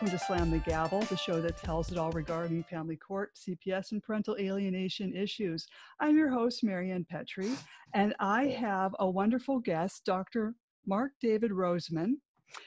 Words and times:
Welcome 0.00 0.18
to 0.18 0.24
Slam 0.24 0.50
the 0.50 0.58
Gavel, 0.60 1.00
the 1.00 1.16
show 1.18 1.42
that 1.42 1.58
tells 1.58 1.92
it 1.92 1.98
all 1.98 2.10
regarding 2.12 2.64
family 2.64 2.96
court, 2.96 3.32
CPS, 3.36 3.92
and 3.92 4.02
parental 4.02 4.34
alienation 4.40 5.14
issues. 5.14 5.66
I'm 6.00 6.16
your 6.16 6.30
host, 6.30 6.64
Marianne 6.64 7.04
Petrie, 7.04 7.54
and 7.92 8.14
I 8.18 8.46
have 8.46 8.96
a 8.98 9.10
wonderful 9.10 9.58
guest, 9.58 10.06
Dr. 10.06 10.54
Mark 10.86 11.12
David 11.20 11.50
Roseman. 11.50 12.12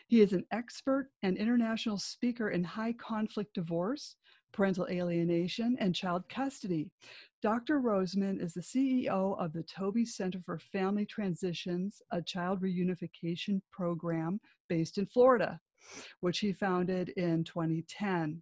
He 0.06 0.22
is 0.22 0.34
an 0.34 0.46
expert 0.52 1.10
and 1.24 1.36
international 1.36 1.98
speaker 1.98 2.50
in 2.50 2.64
high 2.64 2.94
conflict 2.94 3.56
divorce, 3.56 4.16
parental 4.52 4.86
alienation, 4.88 5.76
and 5.80 5.96
child 5.96 6.30
custody. 6.30 6.92
Dr. 7.42 7.82
Roseman 7.82 8.44
is 8.44 8.54
the 8.54 8.62
CEO 8.62 9.44
of 9.44 9.54
the 9.54 9.64
Toby 9.64 10.06
Center 10.06 10.40
for 10.46 10.60
Family 10.60 11.08
Transitions, 11.08 12.00
a 12.12 12.22
child 12.22 12.62
reunification 12.62 13.60
program 13.72 14.40
based 14.70 15.00
in 15.00 15.08
Florida, 15.08 15.60
which 16.22 16.40
he 16.40 16.54
founded 16.54 17.10
in 17.10 17.44
2010. 17.44 18.42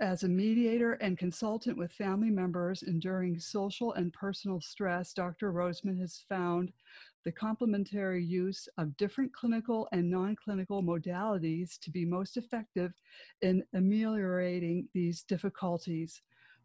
As 0.00 0.22
a 0.22 0.28
mediator 0.28 0.94
and 0.94 1.18
consultant 1.18 1.76
with 1.76 1.92
family 1.92 2.30
members 2.30 2.82
enduring 2.82 3.38
social 3.38 3.92
and 3.92 4.12
personal 4.12 4.60
stress, 4.60 5.12
Dr. 5.12 5.52
Roseman 5.52 6.00
has 6.00 6.24
found 6.28 6.72
the 7.24 7.32
complementary 7.32 8.24
use 8.24 8.68
of 8.78 8.96
different 8.96 9.32
clinical 9.32 9.88
and 9.92 10.10
non 10.10 10.34
clinical 10.34 10.82
modalities 10.82 11.78
to 11.80 11.90
be 11.90 12.04
most 12.04 12.36
effective 12.36 12.92
in 13.42 13.62
ameliorating 13.74 14.88
these 14.92 15.22
difficulties. 15.22 16.22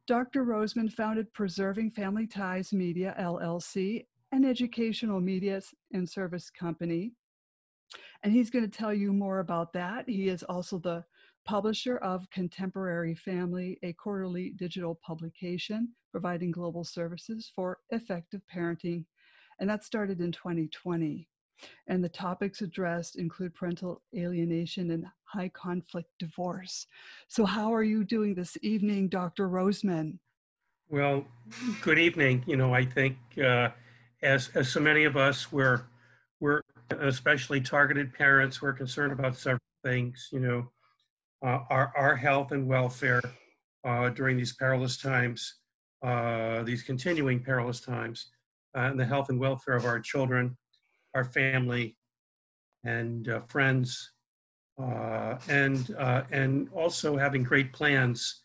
Dr. 0.07 0.45
Roseman 0.45 0.91
founded 0.91 1.31
Preserving 1.33 1.91
Family 1.91 2.27
Ties 2.27 2.71
Media 2.71 3.13
LLC, 3.19 4.05
an 4.31 4.45
educational 4.45 5.19
media 5.19 5.61
and 5.91 6.09
service 6.09 6.49
company. 6.49 7.11
And 8.23 8.33
he's 8.33 8.49
going 8.49 8.69
to 8.69 8.77
tell 8.77 8.93
you 8.93 9.13
more 9.13 9.39
about 9.39 9.73
that. 9.73 10.07
He 10.07 10.27
is 10.29 10.43
also 10.43 10.79
the 10.79 11.03
publisher 11.45 11.97
of 11.97 12.29
Contemporary 12.29 13.15
Family, 13.15 13.79
a 13.83 13.93
quarterly 13.93 14.51
digital 14.57 14.99
publication 15.05 15.93
providing 16.11 16.51
global 16.51 16.83
services 16.83 17.51
for 17.55 17.79
effective 17.91 18.41
parenting. 18.53 19.05
And 19.59 19.69
that 19.69 19.83
started 19.83 20.19
in 20.19 20.31
2020. 20.31 21.27
And 21.87 22.03
the 22.03 22.09
topics 22.09 22.61
addressed 22.61 23.17
include 23.17 23.55
parental 23.55 24.01
alienation 24.15 24.91
and 24.91 25.05
high 25.23 25.49
conflict 25.49 26.09
divorce. 26.19 26.85
So, 27.27 27.45
how 27.45 27.73
are 27.73 27.83
you 27.83 28.03
doing 28.03 28.35
this 28.35 28.57
evening, 28.61 29.09
Dr. 29.09 29.49
Roseman? 29.49 30.19
Well, 30.89 31.25
good 31.81 31.97
evening. 31.97 32.43
You 32.45 32.57
know, 32.57 32.73
I 32.73 32.85
think 32.85 33.17
uh, 33.43 33.69
as 34.21 34.49
as 34.53 34.69
so 34.69 34.79
many 34.79 35.03
of 35.05 35.17
us, 35.17 35.51
we're 35.51 35.77
we're 35.77 35.83
especially 36.91 37.61
targeted 37.61 38.13
parents. 38.13 38.61
We're 38.61 38.73
concerned 38.73 39.11
about 39.11 39.35
several 39.35 39.61
things. 39.83 40.29
You 40.31 40.39
know, 40.39 40.71
uh, 41.45 41.59
our 41.69 41.93
our 41.95 42.15
health 42.15 42.51
and 42.51 42.67
welfare 42.67 43.21
uh, 43.83 44.09
during 44.09 44.37
these 44.37 44.53
perilous 44.53 44.97
times, 44.97 45.55
uh, 46.03 46.63
these 46.63 46.83
continuing 46.83 47.43
perilous 47.43 47.79
times, 47.79 48.31
uh, 48.75 48.81
and 48.81 48.99
the 48.99 49.05
health 49.05 49.29
and 49.29 49.39
welfare 49.39 49.75
of 49.75 49.85
our 49.85 49.99
children, 49.99 50.57
our 51.13 51.23
family, 51.23 51.95
and 52.83 53.29
uh, 53.29 53.41
friends, 53.47 54.11
uh, 54.81 55.37
and 55.47 55.95
and 56.31 56.69
also 56.73 57.17
having 57.17 57.43
great 57.43 57.73
plans 57.73 58.41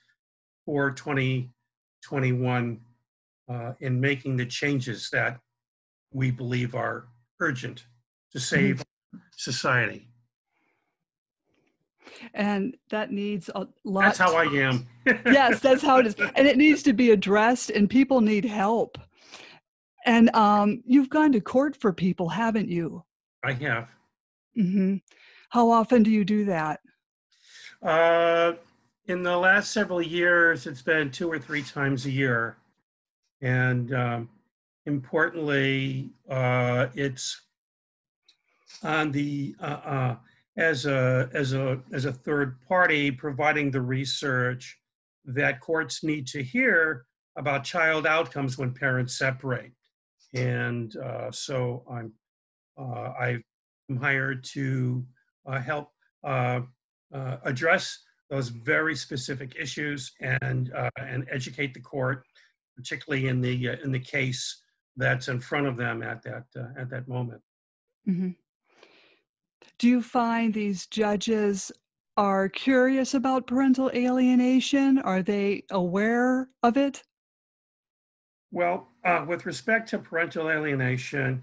for 0.64 0.90
2021 0.90 2.80
in 3.80 4.00
making 4.00 4.36
the 4.36 4.46
changes 4.46 5.10
that 5.10 5.38
we 6.12 6.30
believe 6.30 6.74
are 6.74 7.08
urgent 7.40 7.84
to 8.32 8.40
save 8.40 8.76
mm-hmm. 8.76 9.18
society. 9.36 10.08
And 12.34 12.76
that 12.90 13.10
needs 13.10 13.50
a 13.54 13.66
lot. 13.84 14.02
That's 14.02 14.18
how 14.18 14.36
I 14.36 14.44
am. 14.44 14.86
yes, 15.06 15.60
that's 15.60 15.82
how 15.82 15.98
it 15.98 16.06
is. 16.06 16.16
And 16.36 16.46
it 16.46 16.56
needs 16.56 16.82
to 16.84 16.92
be 16.92 17.10
addressed, 17.10 17.70
and 17.70 17.90
people 17.90 18.20
need 18.20 18.44
help. 18.44 18.98
And 20.04 20.34
um, 20.34 20.82
you've 20.84 21.10
gone 21.10 21.32
to 21.32 21.40
court 21.40 21.76
for 21.76 21.92
people, 21.92 22.28
haven't 22.28 22.68
you? 22.68 23.04
I 23.44 23.52
have. 23.52 23.88
Mm-hmm. 24.58 24.96
How 25.50 25.70
often 25.70 26.02
do 26.02 26.10
you 26.10 26.24
do 26.24 26.44
that? 26.46 26.80
Uh, 27.82 28.52
in 29.06 29.22
the 29.22 29.36
last 29.36 29.72
several 29.72 30.00
years, 30.00 30.66
it's 30.66 30.82
been 30.82 31.10
two 31.10 31.30
or 31.30 31.38
three 31.38 31.62
times 31.62 32.06
a 32.06 32.10
year. 32.10 32.56
And 33.40 33.92
um, 33.92 34.28
importantly, 34.86 36.10
uh, 36.28 36.86
it's 36.94 37.42
on 38.84 39.12
the 39.12 39.54
uh, 39.60 39.64
uh, 39.84 40.16
as 40.56 40.86
a 40.86 41.30
as 41.32 41.54
a 41.54 41.80
as 41.92 42.04
a 42.04 42.12
third 42.12 42.60
party 42.68 43.10
providing 43.10 43.70
the 43.70 43.80
research 43.80 44.78
that 45.24 45.60
courts 45.60 46.02
need 46.02 46.26
to 46.26 46.42
hear 46.42 47.06
about 47.36 47.64
child 47.64 48.06
outcomes 48.06 48.58
when 48.58 48.72
parents 48.72 49.16
separate, 49.16 49.72
and 50.34 50.96
uh, 50.96 51.30
so 51.30 51.84
I'm 51.90 52.12
uh, 52.78 53.12
I'm 53.18 53.44
hired 54.00 54.44
to 54.52 55.04
uh, 55.46 55.60
help 55.60 55.90
uh, 56.24 56.60
address 57.12 57.98
those 58.30 58.48
very 58.48 58.96
specific 58.96 59.54
issues 59.58 60.12
and 60.20 60.72
and 60.98 61.26
educate 61.30 61.74
the 61.74 61.80
court, 61.80 62.24
particularly 62.76 63.28
in 63.28 63.40
the 63.40 63.78
in 63.82 63.92
the 63.92 64.00
case 64.00 64.62
that's 64.96 65.28
in 65.28 65.40
front 65.40 65.66
of 65.66 65.76
them 65.76 66.02
at 66.02 66.22
that 66.22 66.44
at 66.76 66.90
that 66.90 67.08
moment. 67.08 67.40
Mm-hmm. 68.08 68.30
Do 69.78 69.88
you 69.88 70.02
find 70.02 70.52
these 70.52 70.86
judges 70.86 71.72
are 72.16 72.48
curious 72.48 73.14
about 73.14 73.46
parental 73.46 73.90
alienation? 73.94 74.98
Are 74.98 75.22
they 75.22 75.64
aware 75.70 76.48
of 76.62 76.76
it? 76.76 77.02
Well, 78.50 78.88
uh, 79.04 79.24
with 79.26 79.46
respect 79.46 79.88
to 79.90 79.98
parental 79.98 80.50
alienation, 80.50 81.42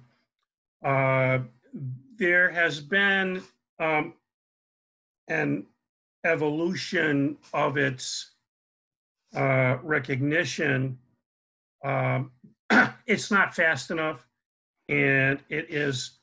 uh, 0.85 1.39
there 2.17 2.49
has 2.51 2.79
been 2.79 3.41
um, 3.79 4.13
an 5.27 5.65
evolution 6.23 7.37
of 7.53 7.77
its 7.77 8.35
uh, 9.35 9.77
recognition. 9.83 10.99
Um, 11.83 12.31
it's 13.07 13.31
not 13.31 13.55
fast 13.55 13.89
enough, 13.89 14.27
and 14.87 15.39
it 15.49 15.67
is 15.69 16.18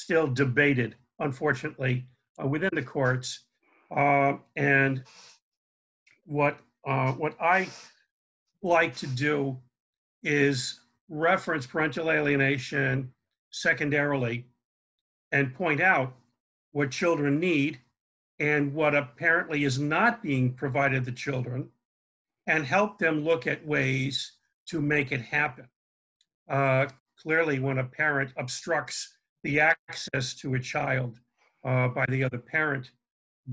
still 0.00 0.26
debated, 0.26 0.96
unfortunately, 1.18 2.06
uh, 2.42 2.46
within 2.46 2.70
the 2.72 2.82
courts. 2.82 3.44
Uh, 3.94 4.34
and 4.56 5.04
what 6.24 6.58
uh, 6.86 7.12
what 7.12 7.34
I 7.40 7.68
like 8.62 8.96
to 8.96 9.06
do 9.06 9.58
is 10.22 10.80
reference 11.08 11.66
parental 11.66 12.10
alienation 12.10 13.12
secondarily 13.50 14.46
and 15.32 15.54
point 15.54 15.80
out 15.80 16.14
what 16.72 16.90
children 16.90 17.38
need 17.38 17.80
and 18.38 18.72
what 18.72 18.94
apparently 18.94 19.64
is 19.64 19.78
not 19.78 20.22
being 20.22 20.54
provided 20.54 21.04
to 21.04 21.12
children 21.12 21.68
and 22.46 22.64
help 22.64 22.98
them 22.98 23.22
look 23.22 23.46
at 23.46 23.66
ways 23.66 24.32
to 24.66 24.80
make 24.80 25.12
it 25.12 25.20
happen. 25.20 25.68
Uh, 26.48 26.86
clearly, 27.20 27.58
when 27.58 27.78
a 27.78 27.84
parent 27.84 28.32
obstructs 28.36 29.12
the 29.42 29.60
access 29.60 30.34
to 30.34 30.54
a 30.54 30.60
child 30.60 31.18
uh, 31.64 31.88
by 31.88 32.06
the 32.08 32.24
other 32.24 32.38
parent, 32.38 32.90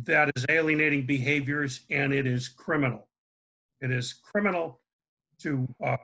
that 0.03 0.31
is 0.35 0.45
alienating 0.49 1.05
behaviors 1.05 1.81
and 1.89 2.13
it 2.13 2.27
is 2.27 2.47
criminal. 2.47 3.07
It 3.81 3.91
is 3.91 4.13
criminal 4.13 4.79
to 5.41 5.67
uh, 5.83 5.97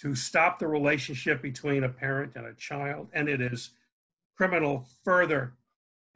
to 0.00 0.14
stop 0.14 0.58
the 0.58 0.66
relationship 0.66 1.42
between 1.42 1.84
a 1.84 1.88
parent 1.88 2.32
and 2.34 2.46
a 2.46 2.54
child, 2.54 3.08
and 3.12 3.28
it 3.28 3.40
is 3.40 3.70
criminal 4.36 4.86
further 5.04 5.54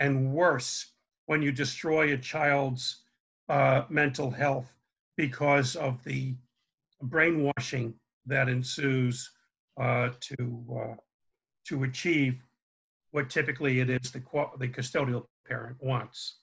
and 0.00 0.32
worse 0.32 0.92
when 1.26 1.42
you 1.42 1.52
destroy 1.52 2.12
a 2.12 2.16
child's 2.16 3.02
uh, 3.48 3.82
mental 3.88 4.30
health 4.30 4.72
because 5.16 5.76
of 5.76 6.02
the 6.04 6.34
brainwashing 7.02 7.94
that 8.26 8.48
ensues 8.48 9.30
uh, 9.80 10.08
to 10.20 10.64
uh, 10.80 10.94
to 11.66 11.84
achieve 11.84 12.42
what 13.14 13.30
typically 13.30 13.78
it 13.78 13.88
is 13.88 14.10
the, 14.10 14.20
the 14.58 14.66
custodial 14.66 15.26
parent 15.46 15.76
wants. 15.80 16.38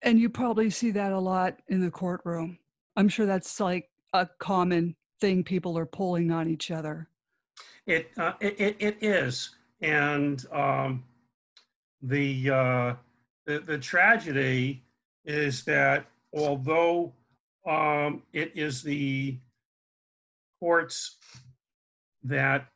And 0.00 0.18
you 0.18 0.30
probably 0.30 0.70
see 0.70 0.92
that 0.92 1.12
a 1.12 1.18
lot 1.18 1.58
in 1.68 1.82
the 1.82 1.90
courtroom. 1.90 2.58
I'm 2.96 3.10
sure 3.10 3.26
that's 3.26 3.60
like 3.60 3.90
a 4.14 4.26
common 4.38 4.96
thing 5.20 5.44
people 5.44 5.76
are 5.76 5.84
pulling 5.84 6.30
on 6.30 6.48
each 6.48 6.70
other. 6.70 7.06
It 7.86 8.10
uh, 8.16 8.32
it, 8.40 8.58
it, 8.58 8.76
it 8.78 8.96
is, 9.02 9.50
and 9.82 10.42
um, 10.50 11.04
the, 12.02 12.50
uh, 12.50 12.94
the 13.44 13.58
the 13.60 13.78
tragedy 13.78 14.82
is 15.26 15.64
that 15.64 16.06
although 16.34 17.12
um, 17.66 18.22
it 18.32 18.52
is 18.54 18.82
the 18.82 19.36
courts 20.60 21.16
that 22.24 22.68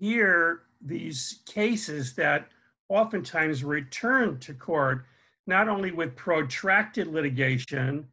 hear 0.00 0.62
these 0.80 1.42
cases 1.46 2.14
that 2.14 2.48
oftentimes 2.88 3.62
return 3.62 4.38
to 4.40 4.54
court 4.54 5.04
not 5.46 5.68
only 5.68 5.92
with 5.92 6.16
protracted 6.16 7.06
litigation, 7.06 8.06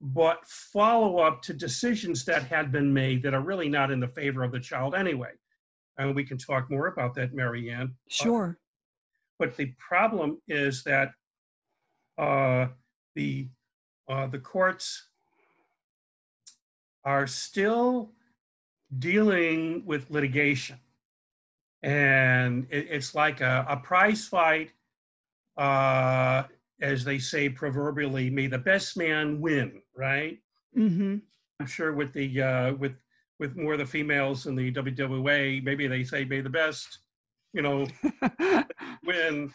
but 0.00 0.38
follow 0.46 1.18
up 1.18 1.42
to 1.42 1.52
decisions 1.52 2.24
that 2.24 2.42
had 2.42 2.72
been 2.72 2.92
made 2.92 3.22
that 3.22 3.34
are 3.34 3.40
really 3.40 3.68
not 3.68 3.90
in 3.90 4.00
the 4.00 4.08
favor 4.08 4.42
of 4.42 4.52
the 4.52 4.60
child 4.60 4.94
anyway. 4.94 5.30
And 5.98 6.14
we 6.14 6.24
can 6.24 6.38
talk 6.38 6.70
more 6.70 6.88
about 6.88 7.14
that, 7.14 7.34
Marianne. 7.34 7.94
Sure. 8.08 8.58
Uh, 8.58 8.62
but 9.38 9.56
the 9.56 9.72
problem 9.78 10.38
is 10.48 10.82
that 10.84 11.10
uh, 12.18 12.68
the 13.14 13.48
uh, 14.08 14.26
the 14.28 14.38
courts 14.38 15.08
are 17.04 17.26
still 17.26 18.12
dealing 18.98 19.82
with 19.84 20.10
litigation, 20.10 20.78
and 21.82 22.66
it, 22.70 22.86
it's 22.90 23.14
like 23.14 23.40
a, 23.40 23.64
a 23.68 23.76
prize 23.76 24.26
fight. 24.26 24.72
Uh, 25.56 26.44
as 26.82 27.04
they 27.04 27.18
say 27.18 27.48
proverbially, 27.48 28.28
may 28.28 28.46
the 28.46 28.58
best 28.58 28.96
man 28.96 29.40
win, 29.40 29.80
right? 29.96 30.38
Mm-hmm. 30.76 31.16
I'm 31.60 31.66
sure 31.66 31.94
with 31.94 32.12
the 32.12 32.42
uh, 32.42 32.72
with 32.74 32.92
with 33.38 33.56
more 33.56 33.74
of 33.74 33.78
the 33.78 33.86
females 33.86 34.46
in 34.46 34.54
the 34.54 34.72
WWA, 34.72 35.62
maybe 35.62 35.86
they 35.86 36.04
say 36.04 36.24
may 36.24 36.40
the 36.40 36.50
best, 36.50 37.00
you 37.52 37.62
know, 37.62 37.86
win. 39.04 39.52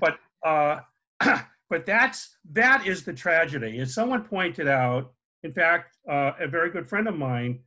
But 0.00 0.18
uh, 0.44 0.80
but 1.70 1.86
that's 1.86 2.36
that 2.52 2.86
is 2.86 3.04
the 3.04 3.12
tragedy. 3.12 3.78
As 3.80 3.94
someone 3.94 4.22
pointed 4.22 4.68
out, 4.68 5.12
in 5.42 5.52
fact, 5.52 5.96
uh, 6.08 6.32
a 6.40 6.46
very 6.46 6.70
good 6.70 6.88
friend 6.88 7.08
of 7.08 7.16
mine, 7.16 7.60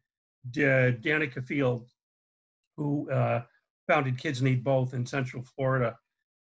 Danica 0.52 1.46
Field, 1.46 1.90
who 2.78 3.10
uh, 3.12 3.44
founded 3.88 4.18
Kids 4.18 4.42
Need 4.42 4.64
Both 4.64 4.94
in 4.94 5.06
Central 5.06 5.44
Florida. 5.44 5.98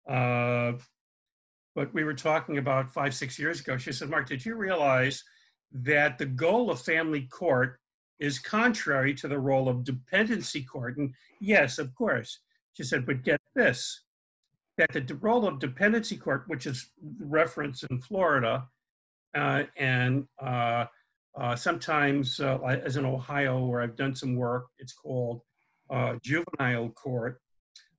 Uh, 0.07 0.73
but 1.75 1.93
we 1.93 2.03
were 2.03 2.13
talking 2.13 2.57
about 2.57 2.91
five, 2.91 3.13
six 3.13 3.37
years 3.39 3.61
ago. 3.61 3.77
She 3.77 3.91
said, 3.91 4.09
Mark, 4.09 4.27
did 4.27 4.45
you 4.45 4.55
realize 4.55 5.23
that 5.71 6.17
the 6.17 6.25
goal 6.25 6.71
of 6.71 6.81
family 6.81 7.27
court 7.31 7.79
is 8.19 8.39
contrary 8.39 9.13
to 9.13 9.27
the 9.27 9.39
role 9.39 9.69
of 9.69 9.83
dependency 9.83 10.63
court? 10.63 10.97
And 10.97 11.13
yes, 11.39 11.77
of 11.77 11.93
course. 11.95 12.39
She 12.73 12.83
said, 12.83 13.05
but 13.05 13.23
get 13.23 13.39
this 13.55 14.03
that 14.79 15.07
the 15.07 15.15
role 15.15 15.45
of 15.45 15.59
dependency 15.59 16.15
court, 16.15 16.45
which 16.47 16.65
is 16.65 16.91
referenced 17.19 17.83
in 17.89 17.99
Florida, 17.99 18.65
uh, 19.35 19.63
and 19.75 20.25
uh, 20.41 20.85
uh, 21.37 21.55
sometimes, 21.55 22.39
uh, 22.39 22.57
as 22.59 22.95
in 22.95 23.05
Ohio, 23.05 23.65
where 23.65 23.81
I've 23.81 23.97
done 23.97 24.15
some 24.15 24.37
work, 24.37 24.67
it's 24.79 24.93
called 24.93 25.41
uh, 25.89 26.15
juvenile 26.23 26.89
court. 26.89 27.39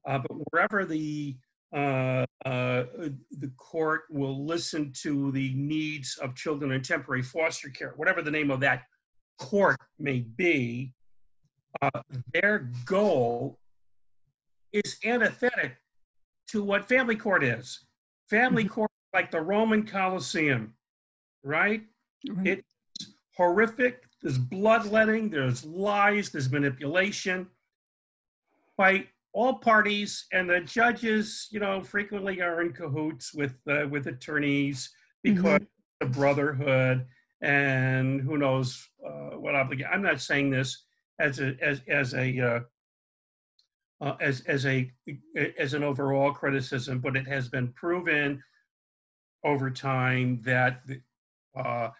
Uh, 0.07 0.19
but 0.19 0.33
wherever 0.51 0.85
the 0.85 1.37
uh, 1.73 2.25
uh, 2.45 2.85
the 3.39 3.53
court 3.57 4.03
will 4.11 4.45
listen 4.45 4.93
to 5.03 5.31
the 5.33 5.55
needs 5.55 6.19
of 6.21 6.35
children 6.35 6.73
in 6.73 6.83
temporary 6.83 7.23
foster 7.23 7.69
care, 7.69 7.93
whatever 7.97 8.23
the 8.23 8.31
name 8.31 8.51
of 8.51 8.61
that 8.61 8.83
court 9.39 9.77
may 9.99 10.21
be, 10.21 10.93
uh, 11.81 12.01
their 12.35 12.71
goal 12.85 13.59
is 14.73 14.97
antithetic 15.05 15.77
to 16.49 16.63
what 16.63 16.89
family 16.89 17.17
court 17.17 17.45
is. 17.45 17.87
Family 18.29 18.65
mm-hmm. 18.65 18.73
court, 18.73 18.91
like 19.15 19.31
the 19.31 19.41
Roman 19.41 19.85
Colosseum, 19.87 20.75
right? 21.45 21.83
right? 22.29 22.47
It's 22.47 23.13
horrific. 23.37 24.03
There's 24.23 24.39
bloodletting, 24.39 25.31
there's 25.31 25.65
lies, 25.65 26.31
there's 26.31 26.51
manipulation. 26.51 27.47
By 28.81 29.09
all 29.35 29.59
parties 29.59 30.25
and 30.33 30.49
the 30.49 30.61
judges, 30.61 31.49
you 31.51 31.61
know, 31.61 31.83
frequently 31.83 32.41
are 32.41 32.63
in 32.63 32.73
cahoots 32.73 33.35
with 33.35 33.55
uh, 33.69 33.87
with 33.91 34.07
attorneys 34.07 34.89
because 35.23 35.61
mm-hmm. 35.61 36.07
of 36.07 36.13
brotherhood 36.13 37.05
and 37.43 38.23
who 38.23 38.39
knows 38.39 38.89
uh, 39.07 39.37
what 39.37 39.55
obligation. 39.55 39.93
I'm 39.93 40.01
not 40.01 40.23
saying 40.23 40.49
this 40.49 40.83
as 41.19 41.41
a 41.41 41.55
as 41.61 41.83
as 41.89 42.15
a 42.15 42.41
uh, 42.41 42.61
uh, 44.01 44.17
as 44.19 44.41
as 44.47 44.65
a 44.65 44.91
as 45.59 45.75
an 45.75 45.83
overall 45.83 46.33
criticism, 46.33 47.01
but 47.01 47.17
it 47.17 47.29
has 47.29 47.51
been 47.51 47.75
proven 47.75 48.43
over 49.45 49.71
time 49.71 50.41
that 50.45 50.81
uh, 51.55 51.91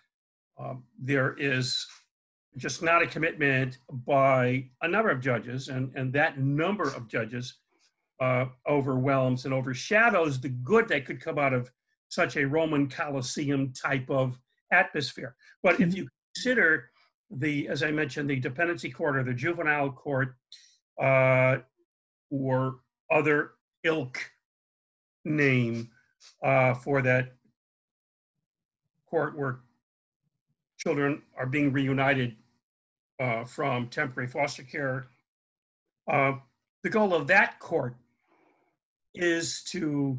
um, 0.59 0.85
there 0.99 1.35
is 1.39 1.87
just 2.57 2.83
not 2.83 3.03
a 3.03 3.07
commitment 3.07 3.79
by 4.07 4.69
a 4.83 4.89
number 4.89 5.11
of 5.11 5.21
judges, 5.21 5.69
and, 5.69 5.93
and 5.95 6.13
that 6.13 6.39
number 6.39 6.85
of 6.85 7.09
judges 7.09 7.55
uh, 8.21 8.47
overwhelms 8.69 9.45
and 9.45 9.55
overshadows 9.55 10.41
the 10.41 10.49
good 10.49 10.89
that 10.89 11.07
could 11.07 11.21
come 11.21 11.39
out 11.39 11.55
of 11.55 11.71
such 12.09 12.37
a 12.37 12.45
Roman 12.45 12.89
Colosseum 12.89 13.73
type 13.73 14.11
of 14.11 14.39
atmosphere. 14.73 15.37
But 15.63 15.81
if 15.81 15.89
mm-hmm. 15.89 15.97
you 15.97 16.09
consider 16.35 16.91
the, 17.31 17.69
as 17.69 17.83
I 17.83 17.93
mentioned, 17.93 18.29
the 18.29 18.41
dependency 18.41 18.91
court 18.91 19.17
or 19.17 19.23
the 19.23 19.33
juvenile 19.33 19.91
court 19.91 20.35
uh, 21.01 21.59
or 22.31 22.81
other 23.11 23.53
ilk 23.85 24.19
name 25.25 25.91
uh, 26.45 26.75
for 26.75 27.03
that 27.03 27.33
court 29.09 29.39
where 29.39 29.61
children 30.79 31.23
are 31.37 31.47
being 31.47 31.73
reunited 31.73 32.37
uh, 33.21 33.45
from 33.45 33.87
temporary 33.89 34.29
foster 34.29 34.63
care. 34.63 35.07
Uh, 36.11 36.33
the 36.83 36.91
goal 36.91 37.15
of 37.15 37.27
that 37.27 37.59
court 37.61 37.95
is 39.15 39.63
to 39.65 40.19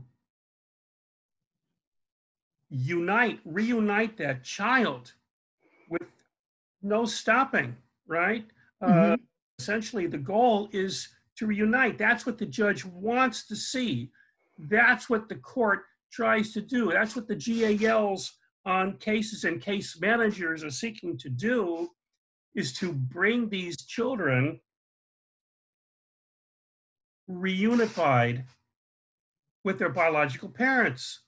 unite, 2.70 3.40
reunite 3.44 4.18
that 4.18 4.44
child 4.44 5.14
with 5.90 6.08
no 6.82 7.06
stopping, 7.06 7.76
right? 8.08 8.46
Uh, 8.82 8.88
mm-hmm. 8.88 9.14
Uh, 9.14 9.18
essentially, 9.58 10.06
the 10.06 10.18
goal 10.18 10.70
is 10.72 11.10
to 11.38 11.48
reunite. 11.48 11.98
That's 11.98 12.26
what 12.26 12.38
the 12.38 12.46
judge 12.46 12.86
wants 12.86 13.48
to 13.48 13.56
see. 13.56 14.12
That's 14.60 15.10
what 15.10 15.28
the 15.28 15.36
court 15.36 15.82
tries 16.12 16.54
to 16.54 16.62
do. 16.62 16.92
That's 16.92 17.16
what 17.16 17.28
the 17.28 17.36
GALs 17.36 18.32
on 18.64 18.98
cases 18.98 19.44
and 19.44 19.60
case 19.60 19.98
managers 20.00 20.64
are 20.64 20.70
seeking 20.70 21.18
to 21.18 21.30
do 21.30 21.90
is 22.56 22.74
to 22.74 22.92
bring 22.92 23.50
these 23.50 23.78
children 23.78 24.60
reunified 27.30 28.44
with 29.64 29.80
their 29.80 29.90
biological 29.90 30.50
parents. 30.50 31.22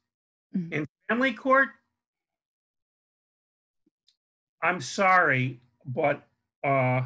Mm-hmm. 0.56 0.74
In 0.74 0.88
family 1.08 1.34
court, 1.34 1.70
I'm 4.62 4.82
sorry, 4.82 5.62
but 5.86 6.28
uh, 6.64 7.04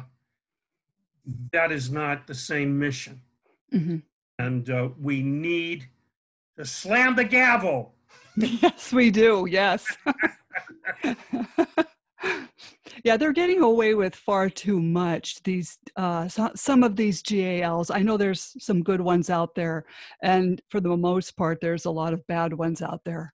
that 1.52 1.72
is 1.72 1.90
not 1.90 2.26
the 2.26 2.34
same 2.34 2.78
mission. 2.78 3.20
Mm-hmm. 3.72 3.98
And 4.38 4.70
uh, 4.70 4.90
we 5.00 5.22
need 5.22 5.88
to 6.56 6.64
slam 6.64 7.16
the 7.16 7.24
gavel. 7.24 7.94
Yes, 8.40 8.92
we 8.92 9.10
do. 9.10 9.48
Yes. 9.50 9.84
yeah, 13.08 13.16
they're 13.16 13.32
getting 13.32 13.62
away 13.62 13.94
with 13.94 14.14
far 14.14 14.50
too 14.50 14.78
much. 14.82 15.42
These 15.42 15.78
uh, 15.96 16.28
so, 16.28 16.50
some 16.54 16.82
of 16.82 16.94
these 16.94 17.22
GALs. 17.22 17.90
I 17.90 18.02
know 18.02 18.18
there's 18.18 18.54
some 18.62 18.82
good 18.82 19.00
ones 19.00 19.30
out 19.30 19.54
there, 19.54 19.86
and 20.22 20.60
for 20.68 20.78
the 20.78 20.94
most 20.94 21.34
part, 21.34 21.56
there's 21.62 21.86
a 21.86 21.90
lot 21.90 22.12
of 22.12 22.26
bad 22.26 22.52
ones 22.52 22.82
out 22.82 23.00
there. 23.06 23.32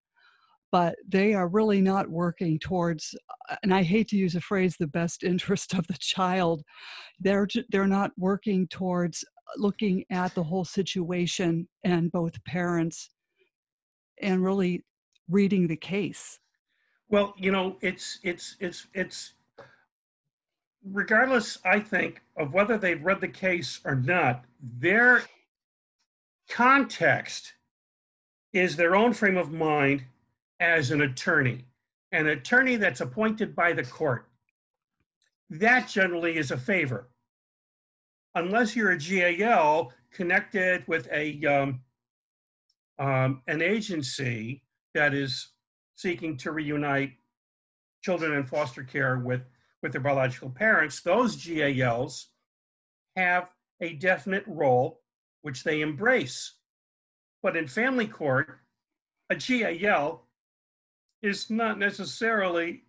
But 0.71 0.95
they 1.09 1.35
are 1.35 1.49
really 1.49 1.81
not 1.81 2.09
working 2.09 2.61
towards, 2.61 3.17
uh, 3.51 3.57
and 3.65 3.75
I 3.75 3.83
hate 3.83 4.07
to 4.11 4.17
use 4.17 4.37
a 4.37 4.41
phrase, 4.41 4.77
the 4.79 4.87
best 4.87 5.25
interest 5.25 5.75
of 5.75 5.85
the 5.89 5.99
child. 5.99 6.63
They're 7.19 7.49
they're 7.73 7.89
not 7.89 8.13
working 8.17 8.69
towards 8.69 9.25
looking 9.57 10.05
at 10.09 10.37
the 10.37 10.45
whole 10.45 10.65
situation 10.65 11.67
and 11.83 12.13
both 12.13 12.45
parents, 12.45 13.11
and 14.23 14.45
really 14.45 14.85
reading 15.29 15.67
the 15.67 15.77
case. 15.77 16.39
Well, 17.09 17.35
you 17.37 17.51
know, 17.51 17.77
it's 17.81 18.21
it's 18.23 18.57
it's 18.61 18.87
it's 18.95 19.35
regardless, 20.85 21.59
I 21.65 21.81
think, 21.81 22.23
of 22.37 22.53
whether 22.53 22.77
they've 22.77 23.03
read 23.03 23.21
the 23.21 23.29
case 23.29 23.81
or 23.85 23.95
not, 23.95 24.45
their 24.61 25.23
context 26.49 27.55
is 28.53 28.77
their 28.77 28.95
own 28.95 29.13
frame 29.13 29.37
of 29.37 29.51
mind 29.51 30.05
as 30.61 30.91
an 30.91 31.01
attorney, 31.01 31.65
an 32.13 32.27
attorney 32.27 32.77
that's 32.77 33.01
appointed 33.01 33.55
by 33.55 33.73
the 33.73 33.85
court. 33.85 34.29
That 35.51 35.89
generally 35.89 36.37
is 36.37 36.51
a 36.51 36.57
favor. 36.57 37.09
Unless 38.35 38.77
you're 38.77 38.93
a 38.93 38.99
GAL 38.99 39.93
connected 40.13 40.87
with 40.87 41.09
a 41.13 41.45
um, 41.45 41.81
um, 42.99 43.43
an 43.49 43.61
agency 43.61 44.63
that 44.95 45.15
is 45.15 45.49
seeking 45.97 46.37
to 46.39 46.53
reunite 46.53 47.13
children 48.03 48.33
in 48.33 48.45
foster 48.45 48.83
care 48.83 49.19
with 49.19 49.43
with 49.85 49.93
their 49.93 50.01
biological 50.01 50.51
parents, 50.51 51.03
those 51.03 51.37
GALs 51.37 52.31
have 53.15 53.51
a 53.81 53.93
definite 53.93 54.43
role 54.47 55.03
which 55.43 55.63
they 55.63 55.83
embrace. 55.83 56.55
But 57.43 57.55
in 57.55 57.69
family 57.69 58.07
court, 58.07 58.61
a 59.29 59.37
GAL 59.37 60.27
is 61.23 61.51
not 61.51 61.79
necessarily 61.79 62.85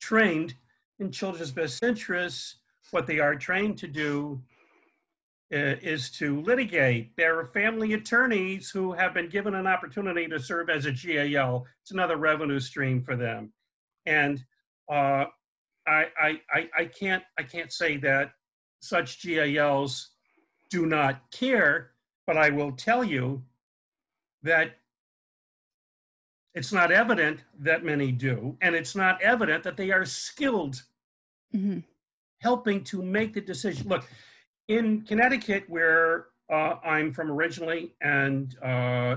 trained 0.00 0.54
in 0.98 1.12
children's 1.12 1.52
best 1.52 1.82
interests. 1.82 2.56
What 2.90 3.06
they 3.06 3.18
are 3.18 3.36
trained 3.36 3.76
to 3.78 3.86
do 3.86 4.42
uh, 5.52 5.76
is 5.82 6.10
to 6.12 6.40
litigate. 6.40 7.14
There 7.18 7.38
are 7.38 7.46
family 7.48 7.92
attorneys 7.92 8.70
who 8.70 8.92
have 8.92 9.12
been 9.12 9.28
given 9.28 9.54
an 9.54 9.66
opportunity 9.66 10.26
to 10.28 10.40
serve 10.40 10.70
as 10.70 10.86
a 10.86 10.92
GAL. 10.92 11.66
It's 11.82 11.90
another 11.90 12.16
revenue 12.16 12.60
stream 12.60 13.02
for 13.02 13.14
them. 13.14 13.52
And 14.06 14.42
uh, 14.90 15.26
I, 15.86 16.06
I, 16.52 16.68
I, 16.76 16.84
can't, 16.84 17.22
I 17.38 17.42
can't 17.42 17.72
say 17.72 17.96
that 17.98 18.32
such 18.80 19.22
GALs 19.24 20.10
do 20.70 20.86
not 20.86 21.30
care, 21.30 21.90
but 22.26 22.36
I 22.36 22.50
will 22.50 22.72
tell 22.72 23.02
you 23.04 23.42
that 24.42 24.76
it's 26.54 26.72
not 26.72 26.92
evident 26.92 27.40
that 27.60 27.84
many 27.84 28.12
do, 28.12 28.56
and 28.60 28.74
it's 28.74 28.94
not 28.94 29.20
evident 29.22 29.64
that 29.64 29.76
they 29.76 29.90
are 29.90 30.04
skilled 30.04 30.82
mm-hmm. 31.54 31.78
helping 32.40 32.84
to 32.84 33.02
make 33.02 33.34
the 33.34 33.40
decision. 33.40 33.88
Look, 33.88 34.06
in 34.68 35.02
Connecticut, 35.02 35.64
where 35.68 36.26
uh, 36.52 36.76
I'm 36.84 37.12
from 37.12 37.30
originally, 37.30 37.94
and 38.02 38.54
uh, 38.62 39.16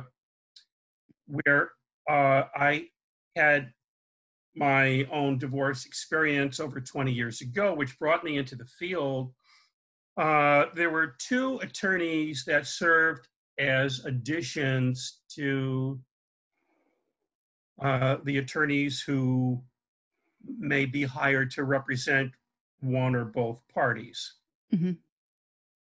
where 1.27 1.71
uh, 2.09 2.43
I 2.55 2.87
had 3.35 3.73
my 4.55 5.07
own 5.11 5.37
divorce 5.37 5.85
experience 5.85 6.59
over 6.59 6.79
20 6.79 7.11
years 7.11 7.41
ago, 7.41 7.73
which 7.73 7.99
brought 7.99 8.23
me 8.23 8.37
into 8.37 8.55
the 8.55 8.65
field, 8.65 9.33
uh, 10.17 10.65
there 10.73 10.89
were 10.89 11.15
two 11.19 11.57
attorneys 11.57 12.45
that 12.45 12.65
served 12.65 13.27
as 13.59 14.03
additions 14.05 15.19
to 15.29 15.99
uh, 17.81 18.17
the 18.23 18.37
attorneys 18.37 19.01
who 19.01 19.61
may 20.57 20.85
be 20.85 21.03
hired 21.03 21.51
to 21.51 21.63
represent 21.63 22.31
one 22.79 23.15
or 23.15 23.25
both 23.25 23.61
parties. 23.73 24.35
Mm-hmm. 24.73 24.91